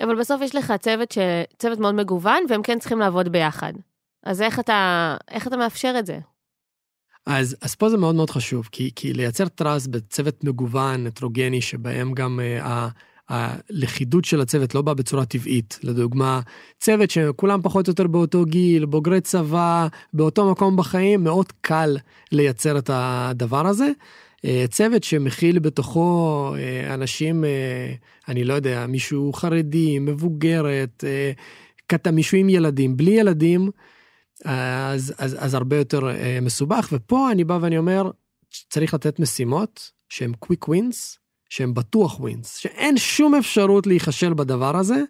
אבל 0.03 0.19
בסוף 0.19 0.41
יש 0.41 0.55
לך 0.55 0.73
צוות, 0.79 1.11
ש... 1.11 1.17
צוות 1.59 1.79
מאוד 1.79 1.95
מגוון, 1.95 2.43
והם 2.49 2.61
כן 2.61 2.79
צריכים 2.79 2.99
לעבוד 2.99 3.29
ביחד. 3.29 3.73
אז 4.23 4.41
איך 4.41 4.59
אתה, 4.59 5.15
איך 5.31 5.47
אתה 5.47 5.57
מאפשר 5.57 5.95
את 5.99 6.05
זה? 6.05 6.19
אז, 7.25 7.55
אז 7.61 7.75
פה 7.75 7.89
זה 7.89 7.97
מאוד 7.97 8.15
מאוד 8.15 8.29
חשוב, 8.29 8.69
כי, 8.71 8.91
כי 8.95 9.13
לייצר 9.13 9.47
טראסט 9.47 9.87
בצוות 9.87 10.43
מגוון, 10.43 11.07
הטרוגני, 11.07 11.61
שבהם 11.61 12.13
גם 12.13 12.39
uh, 12.59 12.63
הלכידות 13.31 14.25
של 14.25 14.41
הצוות 14.41 14.75
לא 14.75 14.81
באה 14.81 14.93
בצורה 14.93 15.25
טבעית. 15.25 15.79
לדוגמה, 15.83 16.41
צוות 16.79 17.11
שכולם 17.11 17.61
פחות 17.61 17.87
או 17.87 17.91
יותר 17.91 18.07
באותו 18.07 18.45
גיל, 18.45 18.85
בוגרי 18.85 19.21
צבא, 19.21 19.87
באותו 20.13 20.51
מקום 20.51 20.77
בחיים, 20.77 21.23
מאוד 21.23 21.45
קל 21.61 21.97
לייצר 22.31 22.77
את 22.77 22.89
הדבר 22.93 23.67
הזה. 23.67 23.91
אה, 24.45 24.65
צוות 24.69 25.03
שמכיל 25.03 25.59
בתוכו 25.59 26.53
אה, 26.57 26.93
אנשים, 26.93 27.45
אה, 27.45 27.93
אני 28.27 28.43
לא 28.43 28.53
יודע, 28.53 28.85
מישהו 28.87 29.33
חרדי, 29.33 29.99
מבוגרת, 29.99 31.03
מישהו 32.11 32.37
עם 32.37 32.49
ילדים, 32.49 32.97
בלי 32.97 33.11
ילדים, 33.11 33.69
אז, 34.45 35.13
אז, 35.17 35.37
אז 35.39 35.53
הרבה 35.53 35.77
יותר 35.77 36.01
מסובך. 36.41 36.89
ופה 36.91 37.31
אני 37.31 37.43
בא 37.43 37.59
ואני 37.61 37.77
אומר, 37.77 38.11
צריך 38.69 38.93
לתת 38.93 39.19
משימות 39.19 39.91
שהן 40.09 40.33
quick 40.45 40.69
wins, 40.69 41.20
שהם 41.51 41.73
בטוח 41.73 42.19
ווינס, 42.19 42.57
שאין 42.57 42.97
שום 42.97 43.35
אפשרות 43.35 43.87
להיכשל 43.87 44.33
בדבר 44.33 44.77
הזה 44.77 45.03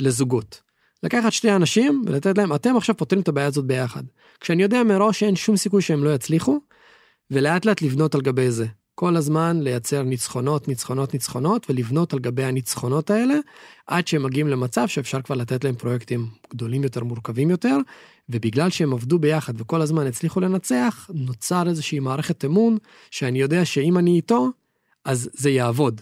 לזוגות. 0.00 0.62
לקחת 1.02 1.32
שתי 1.32 1.52
אנשים 1.52 2.02
ולתת 2.06 2.38
להם, 2.38 2.54
אתם 2.54 2.76
עכשיו 2.76 2.96
פותרים 2.96 3.22
את 3.22 3.28
הבעיה 3.28 3.46
הזאת 3.46 3.64
ביחד. 3.64 4.02
כשאני 4.40 4.62
יודע 4.62 4.82
מראש 4.82 5.20
שאין 5.20 5.36
שום 5.36 5.56
סיכוי 5.56 5.82
שהם 5.82 6.04
לא 6.04 6.14
יצליחו, 6.14 6.60
ולאט 7.30 7.64
לאט 7.64 7.82
לבנות 7.82 8.14
על 8.14 8.20
גבי 8.20 8.50
זה. 8.50 8.66
כל 8.94 9.16
הזמן 9.16 9.60
לייצר 9.60 10.02
ניצחונות, 10.02 10.68
ניצחונות, 10.68 11.12
ניצחונות, 11.14 11.70
ולבנות 11.70 12.12
על 12.12 12.18
גבי 12.18 12.44
הניצחונות 12.44 13.10
האלה, 13.10 13.34
עד 13.86 14.08
שהם 14.08 14.22
מגיעים 14.22 14.48
למצב 14.48 14.88
שאפשר 14.88 15.22
כבר 15.22 15.36
לתת 15.36 15.64
להם 15.64 15.74
פרויקטים 15.74 16.26
גדולים 16.50 16.82
יותר, 16.82 17.04
מורכבים 17.04 17.50
יותר, 17.50 17.76
ובגלל 18.28 18.70
שהם 18.70 18.92
עבדו 18.92 19.18
ביחד 19.18 19.60
וכל 19.60 19.82
הזמן 19.82 20.06
הצליחו 20.06 20.40
לנצח, 20.40 21.10
נוצר 21.14 21.68
איזושהי 21.68 21.98
מערכת 21.98 22.44
אמון, 22.44 22.78
שאני 23.10 23.40
יודע 23.40 23.64
שאם 23.64 23.98
אני 23.98 24.16
איתו, 24.16 24.50
אז 25.04 25.30
זה 25.32 25.50
יעבוד. 25.50 26.00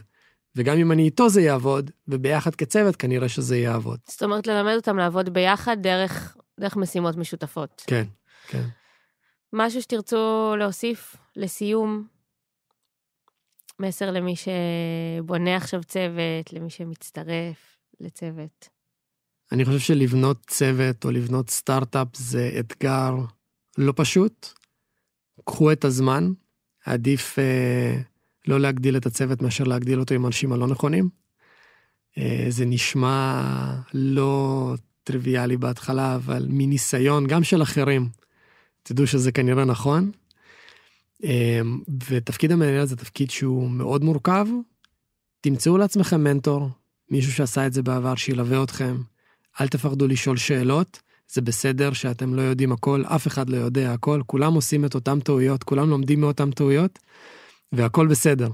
וגם 0.57 0.77
אם 0.77 0.93
אני 0.93 1.03
איתו 1.03 1.29
זה 1.29 1.41
יעבוד, 1.41 1.91
וביחד 2.09 2.55
כצוות 2.55 2.97
כנראה 2.97 3.29
שזה 3.29 3.57
יעבוד. 3.57 4.01
זאת 4.09 4.23
אומרת, 4.23 4.47
ללמד 4.47 4.75
אותם 4.77 4.97
לעבוד 4.97 5.29
ביחד 5.29 5.77
דרך, 5.81 6.37
דרך 6.61 6.77
משימות 6.77 7.17
משותפות. 7.17 7.83
כן, 7.87 8.05
כן. 8.47 8.65
משהו 9.53 9.83
שתרצו 9.83 10.55
להוסיף 10.59 11.17
לסיום, 11.37 12.07
מסר 13.81 14.11
למי 14.11 14.35
שבונה 14.37 15.57
עכשיו 15.57 15.85
צוות, 15.85 16.53
למי 16.53 16.71
שמצטרף 16.71 17.79
לצוות. 18.01 18.69
אני 19.53 19.65
חושב 19.65 19.79
שלבנות 19.79 20.47
צוות 20.47 21.05
או 21.05 21.11
לבנות 21.11 21.51
סטארט-אפ 21.51 22.09
זה 22.17 22.51
אתגר 22.61 23.15
לא 23.79 23.93
פשוט. 23.97 24.49
קחו 25.45 25.73
את 25.73 25.85
הזמן, 25.85 26.33
עדיף 26.87 27.39
אה, 27.39 28.01
לא 28.49 28.61
להגדיל 28.61 28.97
את 28.97 29.07
הצוות 29.07 29.43
מאשר 29.43 29.65
להגדיל 29.65 30.01
אותו 30.01 30.15
עם 30.15 30.25
האנשים 30.25 30.53
הלא 30.53 30.67
נכונים. 30.67 31.09
אה, 32.19 32.47
זה 32.49 32.65
נשמע 32.65 33.43
לא 33.95 34.75
טריוויאלי 35.05 35.57
בהתחלה, 35.57 36.15
אבל 36.15 36.47
מניסיון, 36.49 37.27
גם 37.27 37.45
של 37.45 37.63
אחרים, 37.63 38.09
תדעו 38.83 39.07
שזה 39.07 39.33
כנראה 39.33 39.65
נכון. 39.65 40.11
אה, 41.25 41.61
ותפקיד 42.09 42.53
המנהל 42.53 42.87
זה 42.87 42.97
תפקיד 42.97 43.31
שהוא 43.31 43.71
מאוד 43.71 44.05
מורכב. 44.05 44.47
תמצאו 45.41 45.79
לעצמכם 45.79 46.25
מנטור, 46.25 46.69
מישהו 47.11 47.33
שעשה 47.33 47.67
את 47.67 47.73
זה 47.73 47.83
בעבר, 47.83 48.15
שילווה 48.15 48.63
אתכם. 48.63 48.97
אל 49.61 49.69
תפחדו 49.69 50.09
לשאול 50.09 50.37
שאלות, 50.37 51.01
זה 51.29 51.41
בסדר 51.41 51.93
שאתם 51.93 52.35
לא 52.35 52.43
יודעים 52.43 52.73
הכל, 52.73 53.05
אף 53.07 53.27
אחד 53.27 53.51
לא 53.51 53.57
יודע 53.57 53.93
הכל, 53.93 54.23
כולם 54.27 54.55
עושים 54.55 54.85
את 54.85 54.95
אותם 54.95 55.21
טעויות, 55.21 55.65
כולם 55.65 55.91
לומדים 55.91 56.21
מאותן 56.21 56.51
טעויות. 56.51 56.99
והכל 57.73 58.07
בסדר. 58.07 58.49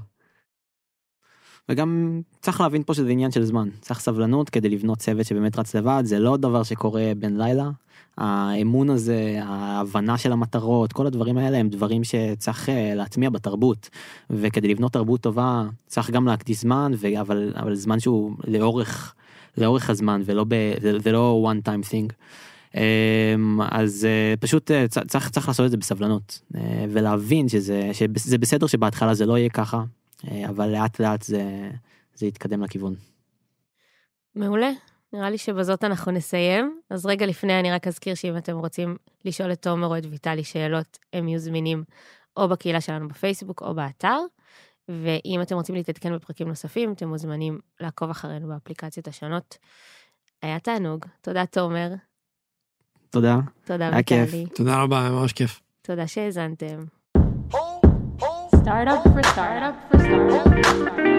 וגם 1.69 2.21
צריך 2.41 2.61
להבין 2.61 2.83
פה 2.83 2.93
שזה 2.93 3.09
עניין 3.09 3.31
של 3.31 3.43
זמן, 3.43 3.69
צריך 3.81 3.99
סבלנות 3.99 4.49
כדי 4.49 4.69
לבנות 4.69 4.97
צוות 4.97 5.25
שבאמת 5.25 5.59
רץ 5.59 5.75
לבד, 5.75 6.01
זה 6.05 6.19
לא 6.19 6.37
דבר 6.37 6.63
שקורה 6.63 7.11
בין 7.17 7.37
לילה. 7.37 7.69
האמון 8.17 8.89
הזה, 8.89 9.39
ההבנה 9.43 10.17
של 10.17 10.31
המטרות, 10.31 10.93
כל 10.93 11.07
הדברים 11.07 11.37
האלה 11.37 11.57
הם 11.57 11.69
דברים 11.69 12.03
שצריך 12.03 12.69
אה, 12.69 12.95
להטמיע 12.95 13.29
בתרבות. 13.29 13.89
וכדי 14.29 14.67
לבנות 14.67 14.93
תרבות 14.93 15.21
טובה 15.21 15.63
צריך 15.87 16.09
גם 16.09 16.25
להקדיש 16.25 16.61
זמן, 16.61 16.91
אבל, 17.19 17.53
אבל 17.55 17.75
זמן 17.75 17.99
שהוא 17.99 18.31
לאורך, 18.47 19.15
לאורך 19.57 19.89
הזמן 19.89 20.21
ולא, 20.25 20.45
ב, 20.47 20.55
ולא 20.81 21.51
one 21.53 21.67
time 21.67 21.91
thing. 21.91 22.13
אמ, 22.75 23.61
אז 23.71 24.05
אה, 24.05 24.33
פשוט 24.39 24.71
אה, 24.71 24.87
צריך 24.87 25.29
צריך 25.29 25.47
לעשות 25.47 25.65
את 25.65 25.71
זה 25.71 25.77
בסבלנות 25.77 26.41
אה, 26.55 26.85
ולהבין 26.89 27.49
שזה 27.49 27.89
שזה 27.93 28.37
בסדר 28.37 28.67
שבהתחלה 28.67 29.13
זה 29.13 29.25
לא 29.25 29.37
יהיה 29.37 29.49
ככה 29.49 29.83
אבל 30.49 30.69
לאט 30.69 30.99
לאט 30.99 31.21
זה 31.21 31.69
זה 32.15 32.25
יתקדם 32.25 32.63
לכיוון. 32.63 32.95
מעולה. 34.35 34.71
נראה 35.13 35.29
לי 35.29 35.37
שבזאת 35.37 35.83
אנחנו 35.83 36.11
נסיים. 36.11 36.79
אז 36.89 37.05
רגע 37.05 37.25
לפני 37.25 37.59
אני 37.59 37.71
רק 37.71 37.87
אזכיר 37.87 38.15
שאם 38.15 38.37
אתם 38.37 38.57
רוצים 38.57 38.97
לשאול 39.25 39.51
את 39.51 39.61
תומר 39.61 39.87
או 39.87 39.97
את 39.97 40.05
ויטלי 40.09 40.43
שאלות, 40.43 40.97
הם 41.13 41.27
יהיו 41.27 41.39
זמינים 41.39 41.83
או 42.37 42.47
בקהילה 42.47 42.81
שלנו 42.81 43.07
בפייסבוק 43.07 43.61
או 43.61 43.75
באתר. 43.75 44.19
ואם 44.89 45.41
אתם 45.41 45.55
רוצים 45.55 45.75
להתעדכן 45.75 46.15
בפרקים 46.15 46.47
נוספים, 46.47 46.93
אתם 46.93 47.07
מוזמנים 47.07 47.59
לעקוב 47.79 48.09
אחרינו 48.09 48.47
באפליקציות 48.47 49.07
השונות. 49.07 49.57
היה 50.41 50.59
תענוג. 50.59 51.05
תודה, 51.21 51.45
תומר. 51.45 51.89
תודה. 53.09 53.37
תודה, 53.65 53.89
היה 53.89 54.03
כיף. 54.03 54.31
תודה 54.55 54.81
רבה, 54.81 55.01
היה 55.01 55.09
ממש 55.09 55.33
כיף. 55.33 55.59
תודה 55.81 56.07
שהאזנתם. 56.07 56.83
Startup 58.67 59.03
for 59.03 59.23
startup 59.23 59.23
for 59.23 59.23
startup. 59.33 59.75
For 59.91 59.99
startup, 59.99 60.41
for 60.41 60.59
startup. 60.63 61.17